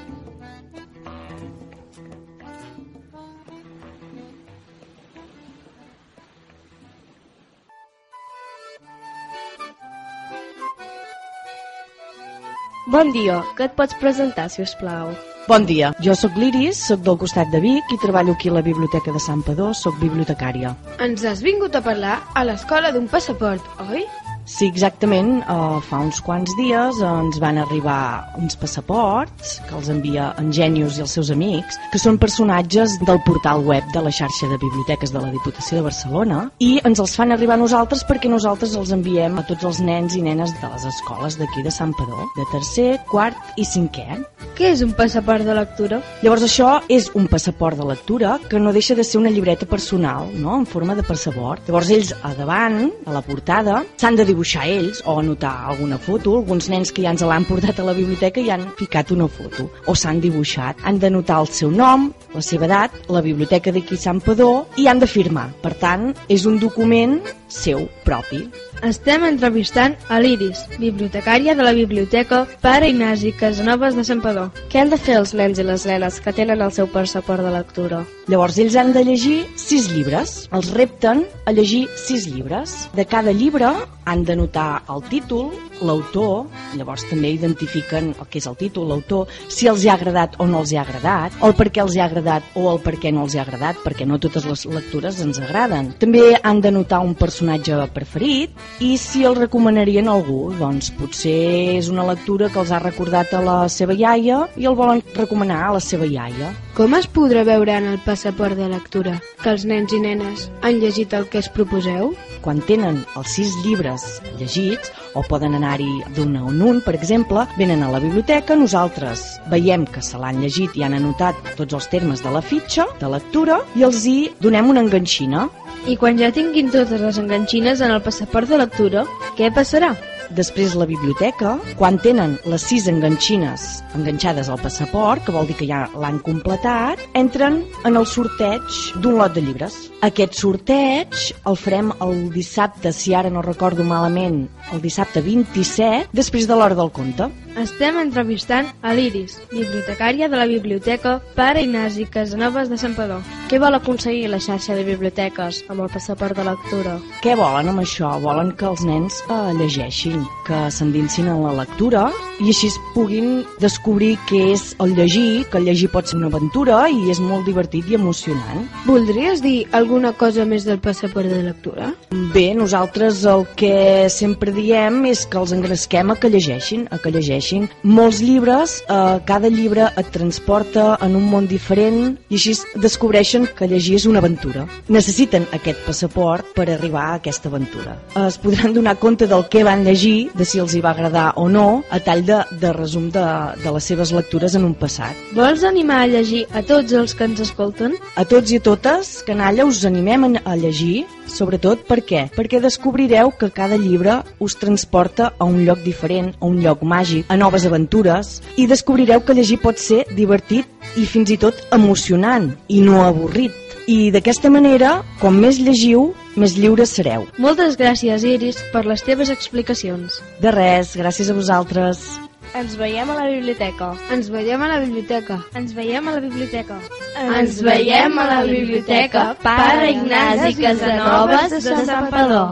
Bon 12.93 13.09
dia, 13.09 13.39
què 13.57 13.65
et 13.65 13.71
pots 13.73 13.95
presentar, 13.97 14.43
si 14.53 14.61
us 14.61 14.75
plau? 14.77 15.07
Bon 15.47 15.63
dia, 15.65 15.87
jo 16.05 16.13
sóc 16.13 16.35
l'Iris, 16.37 16.77
sóc 16.91 17.01
del 17.07 17.15
costat 17.23 17.49
de 17.49 17.57
Vic 17.63 17.89
i 17.89 17.97
treballo 18.03 18.35
aquí 18.37 18.51
a 18.51 18.53
la 18.59 18.61
Biblioteca 18.67 19.09
de 19.15 19.21
Sant 19.23 19.41
Padó, 19.47 19.71
sóc 19.73 19.97
bibliotecària. 19.97 20.75
Ens 21.01 21.23
has 21.25 21.41
vingut 21.41 21.73
a 21.73 21.81
parlar 21.81 22.19
a 22.37 22.43
l'escola 22.45 22.91
d'un 22.93 23.09
passaport, 23.09 23.65
oi? 23.87 24.05
Sí, 24.45 24.67
exactament. 24.67 25.39
Uh, 25.47 25.79
fa 25.87 26.01
uns 26.03 26.19
quants 26.23 26.51
dies 26.59 26.99
ens 27.07 27.39
van 27.39 27.59
arribar 27.61 28.27
uns 28.39 28.57
passaports 28.59 29.55
que 29.69 29.75
els 29.77 29.89
envia 29.91 30.31
en 30.39 30.51
Genius 30.55 30.97
i 30.99 31.03
els 31.05 31.13
seus 31.15 31.31
amics, 31.31 31.79
que 31.93 32.01
són 32.01 32.19
personatges 32.19 32.97
del 33.07 33.21
portal 33.27 33.63
web 33.63 33.87
de 33.95 34.03
la 34.03 34.11
xarxa 34.11 34.49
de 34.51 34.59
biblioteques 34.59 35.13
de 35.15 35.21
la 35.23 35.31
Diputació 35.31 35.79
de 35.79 35.85
Barcelona 35.87 36.41
i 36.63 36.75
ens 36.83 36.99
els 36.99 37.15
fan 37.15 37.31
arribar 37.31 37.55
a 37.55 37.63
nosaltres 37.63 38.03
perquè 38.09 38.31
nosaltres 38.31 38.75
els 38.79 38.91
enviem 38.95 39.39
a 39.39 39.45
tots 39.47 39.63
els 39.69 39.79
nens 39.83 40.17
i 40.19 40.23
nenes 40.25 40.51
de 40.59 40.71
les 40.73 40.87
escoles 40.91 41.39
d'aquí 41.39 41.63
de 41.63 41.71
Sant 41.71 41.95
Padó, 41.95 42.27
de 42.35 42.47
tercer, 42.51 42.89
quart 43.11 43.55
i 43.55 43.67
cinquè. 43.67 44.19
Què 44.57 44.73
és 44.73 44.83
un 44.85 44.91
passaport 44.97 45.47
de 45.47 45.55
lectura? 45.55 46.01
Llavors 46.21 46.43
això 46.45 46.75
és 46.91 47.07
un 47.17 47.29
passaport 47.31 47.79
de 47.79 47.87
lectura 47.87 48.35
que 48.51 48.59
no 48.59 48.75
deixa 48.75 48.95
de 48.95 49.07
ser 49.07 49.21
una 49.21 49.31
llibreta 49.31 49.65
personal, 49.69 50.27
no?, 50.35 50.59
en 50.59 50.67
forma 50.69 50.97
de 50.99 51.07
passaport. 51.07 51.63
Llavors 51.69 51.89
ells 51.95 52.13
a 52.21 52.35
davant, 52.37 52.91
a 53.07 53.15
la 53.15 53.23
portada, 53.25 53.79
s'han 53.97 54.19
de 54.19 54.27
dibuixar 54.33 54.65
ells 54.67 55.03
o 55.05 55.19
anotar 55.21 55.53
alguna 55.69 55.99
foto. 56.01 56.35
Alguns 56.41 56.69
nens 56.73 56.91
que 56.91 57.05
ja 57.05 57.13
ens 57.13 57.23
l'han 57.23 57.47
portat 57.47 57.79
a 57.79 57.87
la 57.87 57.95
biblioteca 57.97 58.41
i 58.41 58.49
han 58.53 58.65
ficat 58.79 59.13
una 59.15 59.29
foto 59.29 59.69
o 59.85 59.95
s'han 59.95 60.21
dibuixat. 60.23 60.81
Han 60.83 60.99
d'anotar 60.99 61.39
el 61.43 61.51
seu 61.53 61.71
nom, 61.71 62.09
la 62.33 62.41
seva 62.41 62.67
edat, 62.69 62.97
la 63.13 63.21
biblioteca 63.21 63.71
d'aquí 63.71 63.99
Sant 63.99 64.21
Padó 64.25 64.65
i 64.81 64.89
han 64.89 64.99
de 64.99 65.09
firmar. 65.09 65.49
Per 65.61 65.75
tant, 65.79 66.11
és 66.27 66.47
un 66.49 66.59
document 66.59 67.21
seu 67.53 67.87
propi. 68.03 68.47
Estem 68.83 69.23
entrevistant 69.23 69.93
a 70.11 70.17
l'Iris, 70.19 70.65
bibliotecària 70.75 71.53
de 71.55 71.63
la 71.63 71.71
Biblioteca 71.77 72.41
Pare 72.59 72.89
Ignasi 72.91 73.31
Casanovas 73.39 73.95
de 73.95 74.17
Padó. 74.19 74.49
Què 74.69 74.81
han 74.81 74.91
de 74.91 74.99
fer 74.99 75.15
els 75.21 75.33
nens 75.33 75.59
i 75.59 75.63
les 75.63 75.85
nenes 75.87 76.19
que 76.19 76.33
tenen 76.33 76.61
el 76.61 76.73
seu 76.75 76.89
passaport 76.91 77.45
de 77.45 77.53
lectura? 77.53 78.03
Llavors, 78.27 78.57
ells 78.59 78.75
han 78.75 78.91
de 78.91 79.05
llegir 79.07 79.45
sis 79.55 79.87
llibres. 79.93 80.49
Els 80.51 80.73
repten 80.75 81.23
a 81.45 81.53
llegir 81.55 81.87
sis 81.95 82.27
llibres. 82.27 82.89
De 82.97 83.05
cada 83.05 83.31
llibre 83.31 83.71
han 84.03 84.25
d'anotar 84.27 84.83
el 84.91 85.03
títol, 85.07 85.53
l'autor, 85.81 86.47
llavors 86.77 87.05
també 87.09 87.33
identifiquen 87.33 88.13
el 88.13 88.27
que 88.29 88.39
és 88.41 88.47
el 88.49 88.57
títol, 88.59 88.87
l'autor, 88.91 89.31
si 89.49 89.67
els 89.71 89.83
hi 89.83 89.89
ha 89.89 89.97
agradat 89.97 90.37
o 90.39 90.47
no 90.49 90.61
els 90.63 90.73
hi 90.73 90.77
ha 90.77 90.83
agradat, 90.85 91.37
o 91.41 91.49
el 91.49 91.55
per 91.57 91.69
què 91.73 91.83
els 91.83 91.95
hi 91.95 92.01
ha 92.01 92.07
agradat 92.09 92.55
o 92.59 92.67
el 92.71 92.79
per 92.83 92.95
què 93.01 93.13
no 93.13 93.25
els 93.25 93.35
hi 93.35 93.41
ha 93.41 93.45
agradat, 93.47 93.79
perquè 93.85 94.07
no 94.09 94.19
totes 94.21 94.45
les 94.49 94.65
lectures 94.69 95.21
ens 95.23 95.39
agraden. 95.41 95.93
També 95.99 96.23
han 96.41 96.61
de 96.63 96.73
notar 96.75 97.01
un 97.05 97.15
personatge 97.19 97.79
preferit 97.95 98.83
i 98.83 98.95
si 99.01 99.23
el 99.27 99.37
recomanarien 99.39 100.09
a 100.09 100.17
algú, 100.17 100.53
doncs 100.59 100.91
potser 100.97 101.77
és 101.77 101.89
una 101.93 102.07
lectura 102.07 102.49
que 102.53 102.61
els 102.61 102.71
ha 102.71 102.81
recordat 102.83 103.33
a 103.33 103.41
la 103.43 103.57
seva 103.69 103.95
iaia 103.97 104.43
i 104.57 104.69
el 104.69 104.77
volen 104.79 105.03
recomanar 105.15 105.63
a 105.67 105.73
la 105.77 105.83
seva 105.83 106.07
iaia. 106.09 106.53
Com 106.73 106.95
es 106.97 107.05
podrà 107.05 107.43
veure 107.45 107.75
en 107.77 107.85
el 107.91 107.99
passaport 108.01 108.57
de 108.57 108.65
lectura 108.71 109.19
que 109.43 109.51
els 109.51 109.65
nens 109.69 109.93
i 109.93 109.99
nenes 110.01 110.47
han 110.65 110.79
llegit 110.81 111.13
el 111.13 111.27
que 111.29 111.37
es 111.43 111.49
proposeu? 111.53 112.13
Quan 112.43 112.63
tenen 112.67 113.03
els 113.15 113.35
sis 113.37 113.53
llibres 113.63 114.03
llegits, 114.39 114.89
o 115.13 115.21
poden 115.29 115.53
anar-hi 115.63 116.03
d'un 116.17 116.35
en 116.35 116.61
un, 116.61 116.81
per 116.83 116.93
exemple, 116.97 117.47
venen 117.57 117.83
a 117.83 117.91
la 117.93 118.01
biblioteca, 118.03 118.57
nosaltres 118.59 119.23
veiem 119.51 119.87
que 119.87 120.03
se 120.03 120.19
l'han 120.19 120.41
llegit 120.43 120.75
i 120.75 120.83
han 120.83 120.97
anotat 120.99 121.39
tots 121.57 121.79
els 121.79 121.87
termes 121.93 122.23
de 122.23 122.33
la 122.35 122.43
fitxa 122.43 122.87
de 122.99 123.11
lectura 123.15 123.61
i 123.79 123.87
els 123.87 124.03
hi 124.05 124.17
donem 124.43 124.73
una 124.75 124.83
enganxina. 124.83 125.47
I 125.87 125.95
quan 125.99 126.19
ja 126.19 126.31
tinguin 126.35 126.71
totes 126.71 126.99
les 127.01 127.19
enganxines 127.19 127.81
en 127.81 127.91
el 127.91 128.03
passaport 128.03 128.51
de 128.51 128.59
lectura, 128.59 129.07
què 129.39 129.51
passarà? 129.55 129.95
Després 130.33 130.73
la 130.73 130.87
biblioteca, 130.89 131.51
quan 131.77 131.99
tenen 132.01 132.31
les 132.49 132.63
sis 132.65 132.87
enganxines 132.89 133.83
enganxades 133.93 134.47
al 134.49 134.57
passaport, 134.63 135.21
que 135.25 135.35
vol 135.35 135.45
dir 135.45 135.57
que 135.59 135.67
ja 135.69 135.83
l'han 135.93 136.17
completat, 136.25 137.01
entren 137.19 137.59
en 137.85 137.99
el 137.99 138.07
sorteig 138.09 138.65
d'un 139.03 139.19
lot 139.19 139.35
de 139.35 139.43
llibres. 139.45 139.77
Aquest 140.01 140.33
sorteig 140.39 141.13
el 141.49 141.59
farem 141.59 141.93
el 142.01 142.31
dissabte, 142.33 142.89
si 142.89 143.13
ara 143.13 143.29
no 143.29 143.45
recordo 143.45 143.85
malament, 143.85 144.47
el 144.73 144.81
dissabte 144.81 145.21
27, 145.21 146.09
després 146.17 146.49
de 146.49 146.57
l'hora 146.57 146.79
del 146.81 146.89
conte. 146.97 147.29
Estem 147.53 147.99
entrevistant 148.01 148.65
a 148.81 148.95
l'Iris, 148.97 149.35
bibliotecària 149.51 150.25
de 150.25 150.39
la 150.39 150.47
Biblioteca 150.49 151.19
Pare 151.37 151.61
Ignasi 151.61 152.07
Casanovas 152.09 152.71
de 152.71 152.77
Padó. 152.97 153.19
Què 153.47 153.59
vol 153.61 153.77
aconseguir 153.77 154.31
la 154.31 154.39
xarxa 154.41 154.73
de 154.73 154.81
biblioteques 154.87 155.59
amb 155.69 155.83
el 155.85 155.91
passaport 155.93 156.33
de 156.33 156.47
lectura? 156.47 156.95
Què 157.21 157.35
volen 157.37 157.69
amb 157.69 157.83
això? 157.83 158.09
Volen 158.23 158.55
que 158.57 158.65
els 158.65 158.81
nens 158.81 159.19
eh, 159.29 159.53
llegeixin, 159.59 160.25
que 160.47 160.63
s'endinsin 160.73 161.29
en 161.29 161.43
la 161.45 161.53
lectura 161.61 162.07
i 162.41 162.49
així 162.49 162.71
puguin 162.95 163.43
descobrir 163.61 164.15
què 164.25 164.41
és 164.55 164.65
el 164.81 164.95
llegir, 164.97 165.45
que 165.51 165.61
el 165.61 165.69
llegir 165.69 165.91
pot 165.93 166.09
ser 166.09 166.17
una 166.17 166.31
aventura 166.33 166.87
i 166.89 167.11
és 167.13 167.21
molt 167.21 167.45
divertit 167.45 167.85
i 167.85 167.99
emocionant. 167.99 168.65
Voldries 168.87 169.45
dir 169.45 169.67
alguna 169.71 170.15
cosa 170.17 170.47
més 170.49 170.65
del 170.65 170.81
passaport 170.81 171.29
de 171.29 171.43
lectura? 171.45 171.93
Bé, 172.33 172.49
nosaltres 172.57 173.21
el 173.29 173.45
que 173.53 174.09
sempre 174.09 174.49
diem 174.51 175.03
és 175.13 175.27
que 175.29 175.37
els 175.37 175.53
engresquem 175.53 176.09
a 176.09 176.17
que 176.17 176.33
llegeixin, 176.33 176.89
a 176.89 176.97
que 176.97 177.13
llegeixin 177.13 177.42
llegeixin 177.43 177.69
molts 177.83 178.21
llibres, 178.21 178.81
eh, 178.87 179.19
cada 179.25 179.49
llibre 179.49 179.89
et 179.97 180.09
transporta 180.11 180.97
en 181.01 181.15
un 181.15 181.23
món 181.29 181.47
diferent 181.47 182.17
i 182.29 182.35
així 182.35 182.55
descobreixen 182.75 183.47
que 183.55 183.67
llegir 183.67 183.95
és 183.95 184.05
una 184.05 184.19
aventura. 184.19 184.65
Necessiten 184.87 185.47
aquest 185.51 185.79
passaport 185.85 186.53
per 186.55 186.69
arribar 186.69 187.03
a 187.03 187.15
aquesta 187.15 187.49
aventura. 187.49 187.97
Es 188.27 188.37
podran 188.37 188.73
donar 188.73 188.97
compte 188.97 189.27
del 189.27 189.47
que 189.49 189.63
van 189.63 189.83
llegir, 189.83 190.31
de 190.33 190.45
si 190.45 190.59
els 190.59 190.73
hi 190.73 190.81
va 190.81 190.91
agradar 190.91 191.33
o 191.35 191.49
no, 191.49 191.83
a 191.89 191.99
tall 191.99 192.23
de, 192.25 192.43
de 192.59 192.73
resum 192.73 193.09
de, 193.11 193.25
de 193.63 193.71
les 193.71 193.83
seves 193.83 194.13
lectures 194.13 194.55
en 194.55 194.63
un 194.63 194.73
passat. 194.73 195.15
Vols 195.33 195.63
animar 195.63 196.03
a 196.03 196.07
llegir 196.07 196.45
a 196.53 196.63
tots 196.63 196.93
els 196.93 197.13
que 197.13 197.27
ens 197.27 197.41
escolten? 197.43 197.97
A 198.15 198.25
tots 198.25 198.51
i 198.51 198.61
a 198.61 198.63
totes, 198.63 199.21
canalla, 199.27 199.65
us 199.65 199.83
animem 199.85 200.23
a 200.45 200.55
llegir, 200.55 201.05
sobretot 201.27 201.83
per 201.87 201.99
què? 202.05 202.27
Perquè 202.35 202.61
descobrireu 202.63 203.31
que 203.39 203.49
cada 203.51 203.77
llibre 203.79 204.21
us 204.39 204.55
transporta 204.59 205.33
a 205.37 205.45
un 205.45 205.63
lloc 205.65 205.81
diferent, 205.83 206.33
a 206.39 206.45
un 206.47 206.61
lloc 206.63 206.83
màgic, 206.85 207.27
a 207.33 207.37
noves 207.39 207.65
aventures 207.65 208.37
i 208.61 208.67
descobrireu 208.69 209.23
que 209.25 209.33
llegir 209.33 209.57
pot 209.63 209.81
ser 209.81 210.03
divertit 210.13 210.69
i 210.99 211.07
fins 211.09 211.33
i 211.33 211.39
tot 211.41 211.65
emocionant 211.73 212.51
i 212.69 212.81
no 212.85 213.01
avorrit. 213.03 213.55
I 213.89 214.13
d'aquesta 214.15 214.47
manera, 214.53 215.01
com 215.19 215.35
més 215.43 215.57
llegiu, 215.59 216.13
més 216.39 216.53
lliures 216.55 216.93
sereu. 216.95 217.25
Moltes 217.41 217.75
gràcies, 217.79 218.23
Iris, 218.23 218.61
per 218.71 218.85
les 218.87 219.03
teves 219.03 219.33
explicacions. 219.33 220.21
De 220.39 220.53
res, 220.55 220.93
gràcies 220.95 221.27
a 221.33 221.35
vosaltres. 221.35 222.05
Ens 222.53 222.75
veiem 222.77 223.09
a 223.09 223.15
la 223.17 223.25
biblioteca. 223.27 223.89
Ens 224.13 224.29
veiem 224.31 224.61
a 224.61 224.69
la 224.69 224.79
biblioteca. 224.83 225.39
Ens 225.57 225.73
veiem 225.73 226.07
a 226.07 226.13
la 226.15 226.21
biblioteca. 226.21 226.77
Ens 227.23 227.61
veiem 227.65 228.19
a 228.21 228.27
la 228.29 228.41
biblioteca 228.45 229.23
Pare 229.41 229.89
Ignasi 229.95 230.53
Casanovas 230.61 231.57
de 231.57 231.61
Sant 231.89 232.11
Padó. 232.13 232.43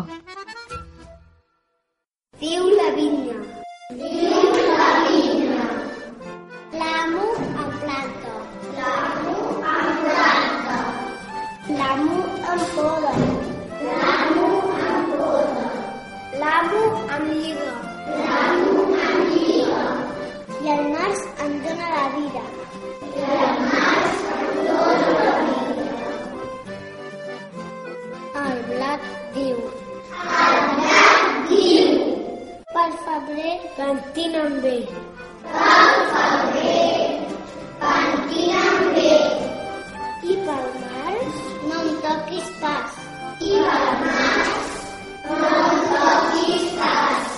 Viu 2.42 2.72
la 2.74 2.90
vinya. 2.98 3.38
Viu 4.02 4.51
L'amo 11.92 12.24
en 12.52 12.60
poda. 12.74 13.14
L'amo 13.86 14.50
en 14.92 15.04
poda. 15.18 15.66
L'amo 16.42 16.84
en 17.16 17.24
lliga. 17.40 17.72
L'amo 18.20 18.84
en 19.08 19.18
lliga. 19.32 19.82
I 20.64 20.70
el 20.76 20.84
març 20.94 21.20
em 21.44 21.58
dóna 21.66 21.90
la 21.96 22.06
vida. 22.16 22.44
I 23.10 23.26
el 23.40 23.60
març 23.74 24.16
em 24.38 24.48
dóna 24.70 25.20
la 25.26 25.36
vida. 25.50 25.90
El 28.46 28.58
blat 28.72 29.12
diu. 29.36 29.60
El 30.40 30.58
blat 30.80 31.46
diu. 31.52 31.94
Pel 32.74 33.00
febrer 33.04 33.56
pentinen 33.76 34.60
bé. 34.64 34.78
Pel 35.60 35.96
febrer 36.16 37.00
pentinen 37.84 38.94
bé. 38.96 39.51
I 40.32 40.36
pel 40.48 40.68
març 40.82 41.40
no 41.70 41.78
em 41.86 41.96
toquis 42.04 42.50
pas. 42.62 42.92
I 43.48 43.56
pel 43.70 43.88
març 44.04 44.52
no 45.30 45.50
em 45.70 45.82
toquis 45.94 46.68
pas. 46.82 47.34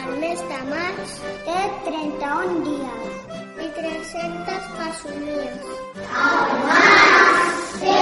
El 0.00 0.12
mes 0.24 0.44
de 0.50 0.60
març 0.68 1.16
té 1.48 1.56
31 1.88 2.54
dies 2.68 3.16
i 3.64 3.68
300 3.78 4.68
fesomies. 4.76 5.66
El 6.26 6.54
març 6.68 7.58
té 7.80 7.96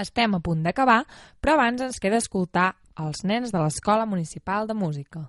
Estem 0.02 0.34
a 0.34 0.40
punt 0.42 0.64
d'acabar, 0.64 1.04
però 1.40 1.54
abans 1.54 1.84
ens 1.86 2.00
queda 2.02 2.18
escoltar 2.18 2.72
els 2.98 3.22
nens 3.24 3.54
de 3.54 3.62
l'Escola 3.62 4.08
Municipal 4.10 4.66
de 4.66 4.74
Música. 4.74 5.28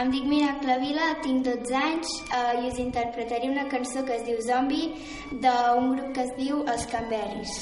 Em 0.00 0.08
dic 0.08 0.24
Miracle 0.24 0.74
Vila, 0.80 1.06
tinc 1.20 1.42
12 1.44 1.74
anys 1.76 2.12
eh, 2.32 2.62
i 2.62 2.70
us 2.70 2.78
interpretaré 2.80 3.50
una 3.52 3.66
cançó 3.68 4.00
que 4.06 4.14
es 4.16 4.22
diu 4.24 4.38
Zombie 4.46 4.94
d'un 5.42 5.90
grup 5.92 6.14
que 6.16 6.24
es 6.24 6.32
diu 6.38 6.62
Els 6.74 6.86
Canberris. 6.88 7.58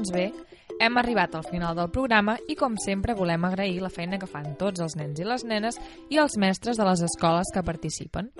Doncs 0.00 0.14
bé, 0.16 0.30
hem 0.80 0.94
arribat 0.96 1.34
al 1.36 1.42
final 1.44 1.74
del 1.76 1.90
programa 1.92 2.38
i 2.48 2.54
com 2.56 2.78
sempre 2.80 3.12
volem 3.12 3.42
agrair 3.44 3.82
la 3.82 3.90
feina 3.92 4.16
que 4.16 4.28
fan 4.30 4.54
tots 4.56 4.80
els 4.80 4.94
nens 4.96 5.18
i 5.20 5.26
les 5.28 5.42
nenes 5.44 5.76
i 6.08 6.16
els 6.22 6.38
mestres 6.40 6.78
de 6.80 6.86
les 6.88 7.02
escoles 7.04 7.50
que 7.52 7.60
participen. 7.66 8.30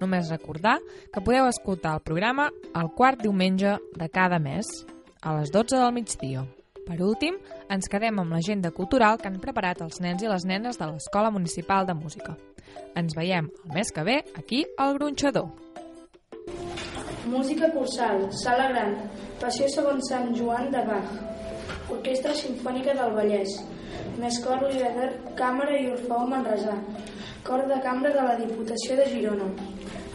Només 0.00 0.32
recordar 0.34 0.80
que 1.14 1.22
podeu 1.22 1.46
escoltar 1.46 1.92
el 1.94 2.02
programa 2.02 2.48
el 2.74 2.90
quart 2.98 3.22
diumenge 3.22 3.76
de 3.94 4.08
cada 4.10 4.40
mes, 4.42 4.66
a 5.22 5.36
les 5.36 5.54
12 5.54 5.78
del 5.78 5.94
migdia. 5.94 6.42
Per 6.88 6.98
últim, 7.06 7.38
ens 7.70 7.86
quedem 7.86 8.18
amb 8.18 8.34
l'agenda 8.34 8.74
cultural 8.74 9.22
que 9.22 9.30
han 9.30 9.38
preparat 9.38 9.84
els 9.86 10.02
nens 10.02 10.26
i 10.26 10.32
les 10.32 10.42
nenes 10.42 10.82
de 10.82 10.90
l'Escola 10.90 11.30
Municipal 11.30 11.86
de 11.86 11.94
Música. 11.94 12.34
Ens 12.98 13.14
veiem 13.14 13.46
el 13.62 13.78
mes 13.78 13.94
que 13.94 14.02
ve 14.02 14.18
aquí 14.34 14.64
al 14.74 14.98
Gronxador. 14.98 15.65
Música 17.26 17.68
cursal, 17.74 18.28
sala 18.30 18.68
gran, 18.70 18.92
passió 19.40 19.66
segons 19.66 20.06
Sant 20.12 20.28
Joan 20.38 20.68
de 20.70 20.78
Bach, 20.86 21.08
Orquestra 21.90 22.30
Simfònica 22.38 22.94
del 22.94 23.16
Vallès, 23.16 23.56
més 24.22 24.38
cor 24.44 24.62
lieder, 24.62 25.08
càmera 25.40 25.74
i 25.74 25.88
orfeó 25.90 26.20
Manresà, 26.30 26.76
cor 27.48 27.66
de 27.66 27.80
cambra 27.82 28.14
de 28.14 28.28
la 28.28 28.38
Diputació 28.38 28.94
de 29.00 29.08
Girona. 29.10 29.50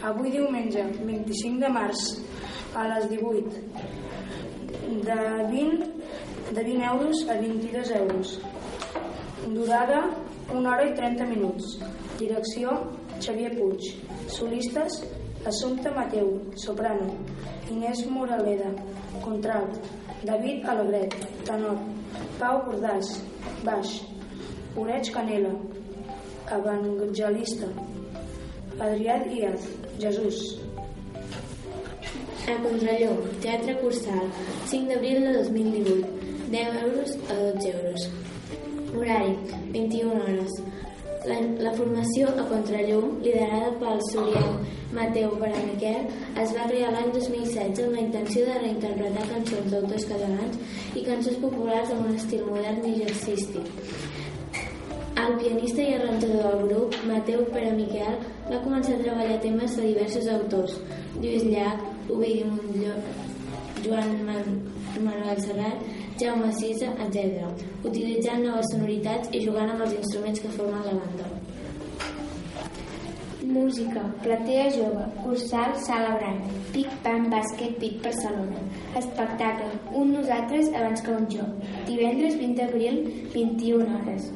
Avui 0.08 0.32
diumenge, 0.32 0.86
25 1.04 1.60
de 1.60 1.72
març, 1.76 2.08
a 2.80 2.88
les 2.94 3.08
18, 3.12 3.60
de 5.04 5.20
20, 5.52 5.88
de 6.48 6.64
20 6.64 6.90
euros 6.94 7.26
a 7.28 7.40
22 7.44 7.96
euros. 8.00 8.36
Durada, 9.52 10.06
1 10.48 10.64
hora 10.64 10.88
i 10.88 10.96
30 10.96 11.28
minuts. 11.28 11.76
Direcció, 12.16 12.78
Xavier 13.20 13.52
Puig. 13.58 13.92
Solistes, 14.32 15.02
Assumpta 15.44 15.90
Mateu, 15.90 16.40
soprano. 16.54 17.16
Inés 17.68 18.06
Moraleda, 18.06 18.70
contralt. 19.22 19.74
David 20.22 20.64
Alegret, 20.64 21.14
tenor. 21.44 21.78
Pau 22.38 22.62
Cordàs, 22.62 23.20
baix. 23.64 24.04
Oreig 24.76 25.10
Canela, 25.10 25.50
evangelista. 26.46 27.66
Adrià 28.78 29.18
Díaz, 29.18 29.66
Jesús. 29.98 30.60
A 32.46 32.54
Contralló, 32.62 33.14
Teatre 33.40 33.74
Cursal, 33.80 34.26
5 34.66 34.88
d'abril 34.88 35.20
de 35.22 35.32
2018, 35.38 36.06
10 36.50 36.82
euros 36.82 37.18
a 37.30 37.34
12 37.34 37.70
euros. 37.70 38.10
Horari, 38.94 39.36
21 39.72 40.12
hores. 40.12 40.52
La, 41.22 41.36
la 41.62 41.72
formació 41.76 42.30
a 42.34 42.44
Contrallum, 42.50 43.20
liderada 43.22 43.68
pel 43.78 44.00
soriano 44.08 44.56
Mateu 44.96 45.36
Baramiquel, 45.38 46.08
es 46.42 46.54
va 46.56 46.66
crear 46.70 46.90
l'any 46.94 47.12
2016 47.14 47.84
amb 47.84 47.94
la 47.96 48.02
intenció 48.02 48.46
de 48.48 48.56
reinterpretar 48.58 49.28
cançons 49.30 49.70
d'autors 49.70 50.08
catalans 50.10 50.58
i 50.98 51.04
cançons 51.06 51.38
populars 51.44 51.94
amb 51.94 52.08
un 52.08 52.18
estil 52.18 52.42
modern 52.48 52.82
i 52.90 52.96
jazzístic. 53.04 53.70
El 55.22 55.38
pianista 55.38 55.84
i 55.84 55.94
arranjador 55.94 56.42
del 56.48 56.66
grup, 56.66 56.98
Mateu 57.06 57.46
Pere 57.54 57.70
Miquel, 57.78 58.18
va 58.50 58.62
començar 58.66 58.96
a 58.96 59.02
treballar 59.04 59.38
temes 59.46 59.78
de 59.78 59.92
diversos 59.92 60.26
autors, 60.34 60.78
Lluís 61.20 61.46
Llach, 61.46 61.86
Ovidi 62.10 62.42
Montlló, 62.50 62.98
Joan 63.84 64.16
Man 64.26 64.58
Manuel 65.02 65.38
Serrat, 65.40 65.86
Jaume 66.20 66.52
Sisa, 66.52 66.92
etc., 67.04 67.46
utilitzant 67.84 68.44
noves 68.46 68.68
sonoritats 68.74 69.32
i 69.32 69.40
jugant 69.46 69.72
amb 69.72 69.86
els 69.86 69.96
instruments 70.00 70.42
que 70.42 70.52
formen 70.56 70.84
la 70.86 70.98
banda. 70.98 71.30
Música, 73.52 74.02
platea 74.22 74.68
jove, 74.70 75.04
cursal, 75.22 75.74
sala 75.84 76.14
branc, 76.16 76.44
Pic 76.72 76.88
Pan 77.04 77.26
Bàsquet 77.32 77.74
Pic 77.80 77.98
Barcelona. 78.04 78.62
Espectacle, 78.96 79.68
un 79.98 80.12
nosaltres 80.14 80.70
abans 80.72 81.02
que 81.02 81.16
un 81.16 81.26
jo. 81.28 81.48
Divendres 81.88 82.38
20 82.38 82.62
d'abril, 82.62 83.02
21 83.34 83.96
hores. 83.96 84.30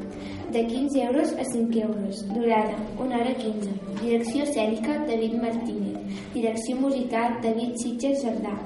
De 0.52 0.66
15 0.66 1.02
euros 1.04 1.32
a 1.38 1.44
5 1.44 1.78
euros. 1.78 2.26
Durada, 2.34 2.76
1 2.98 3.14
hora 3.20 3.34
15. 3.34 3.70
Direcció 4.02 4.42
escènica, 4.44 4.98
David 5.06 5.38
Martínez. 5.40 6.20
Direcció 6.34 6.76
musical, 6.76 7.38
David 7.42 7.76
Sitges 7.82 8.22
Jardà. 8.22 8.58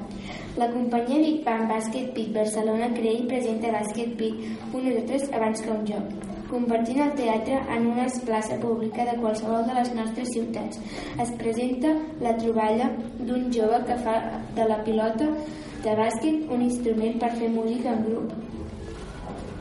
La 0.58 0.70
companyia 0.72 1.20
Big 1.22 1.44
Bang 1.44 1.68
Basket 1.68 2.10
Pic 2.14 2.32
Barcelona 2.34 2.90
crea 2.96 3.20
i 3.20 3.28
presenta 3.30 3.70
Basket 3.70 4.16
Pic, 4.18 4.42
un 4.72 4.84
nosaltres 4.84 5.30
abans 5.32 5.62
que 5.62 5.70
un 5.70 5.86
joc 5.86 6.28
convertint 6.50 7.00
el 7.04 7.12
teatre 7.14 7.60
en 7.76 7.86
una 7.92 8.06
plaça 8.26 8.56
pública 8.60 9.04
de 9.06 9.16
qualsevol 9.20 9.66
de 9.68 9.76
les 9.78 9.92
nostres 9.94 10.32
ciutats. 10.34 10.80
Es 11.22 11.30
presenta 11.38 11.94
la 12.24 12.34
troballa 12.36 12.90
d'un 13.20 13.48
jove 13.54 13.82
que 13.86 13.98
fa 14.04 14.16
de 14.56 14.66
la 14.66 14.80
pilota 14.86 15.30
de 15.84 15.96
bàsquet 15.96 16.50
un 16.50 16.64
instrument 16.66 17.20
per 17.22 17.32
fer 17.38 17.50
música 17.54 17.94
en 17.94 18.02
grup. 18.08 18.34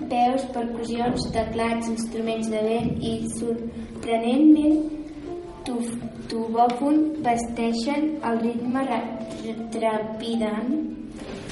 Veus, 0.09 0.45
percussions, 0.55 1.27
teclats, 1.35 1.91
instruments 1.93 2.49
de 2.49 2.63
vent 2.65 2.95
i 3.05 3.13
sorprenentment 3.37 4.98
tubòfon 5.67 7.01
vesteixen 7.25 8.15
el 8.29 8.39
ritme 8.43 8.85
trepidant 9.73 10.71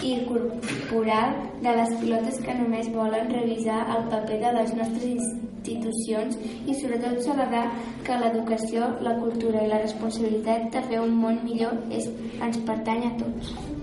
i 0.04 0.14
corporal 0.28 1.34
de 1.62 1.74
les 1.80 1.94
pilotes 2.02 2.42
que 2.46 2.58
només 2.60 2.92
volen 2.94 3.32
revisar 3.34 3.80
el 3.96 4.06
paper 4.12 4.42
de 4.44 4.52
les 4.60 4.76
nostres 4.80 5.08
institucions 5.14 6.38
i 6.68 6.76
sobretot 6.82 7.24
celebrar 7.26 7.66
que 8.06 8.20
l'educació, 8.22 8.92
la 9.08 9.18
cultura 9.24 9.66
i 9.66 9.72
la 9.74 9.82
responsabilitat 9.82 10.70
de 10.78 10.86
fer 10.92 11.02
un 11.08 11.18
món 11.24 11.42
millor 11.48 11.82
és, 11.90 12.12
ens 12.42 12.62
pertany 12.70 13.10
a 13.10 13.18
tots. 13.24 13.77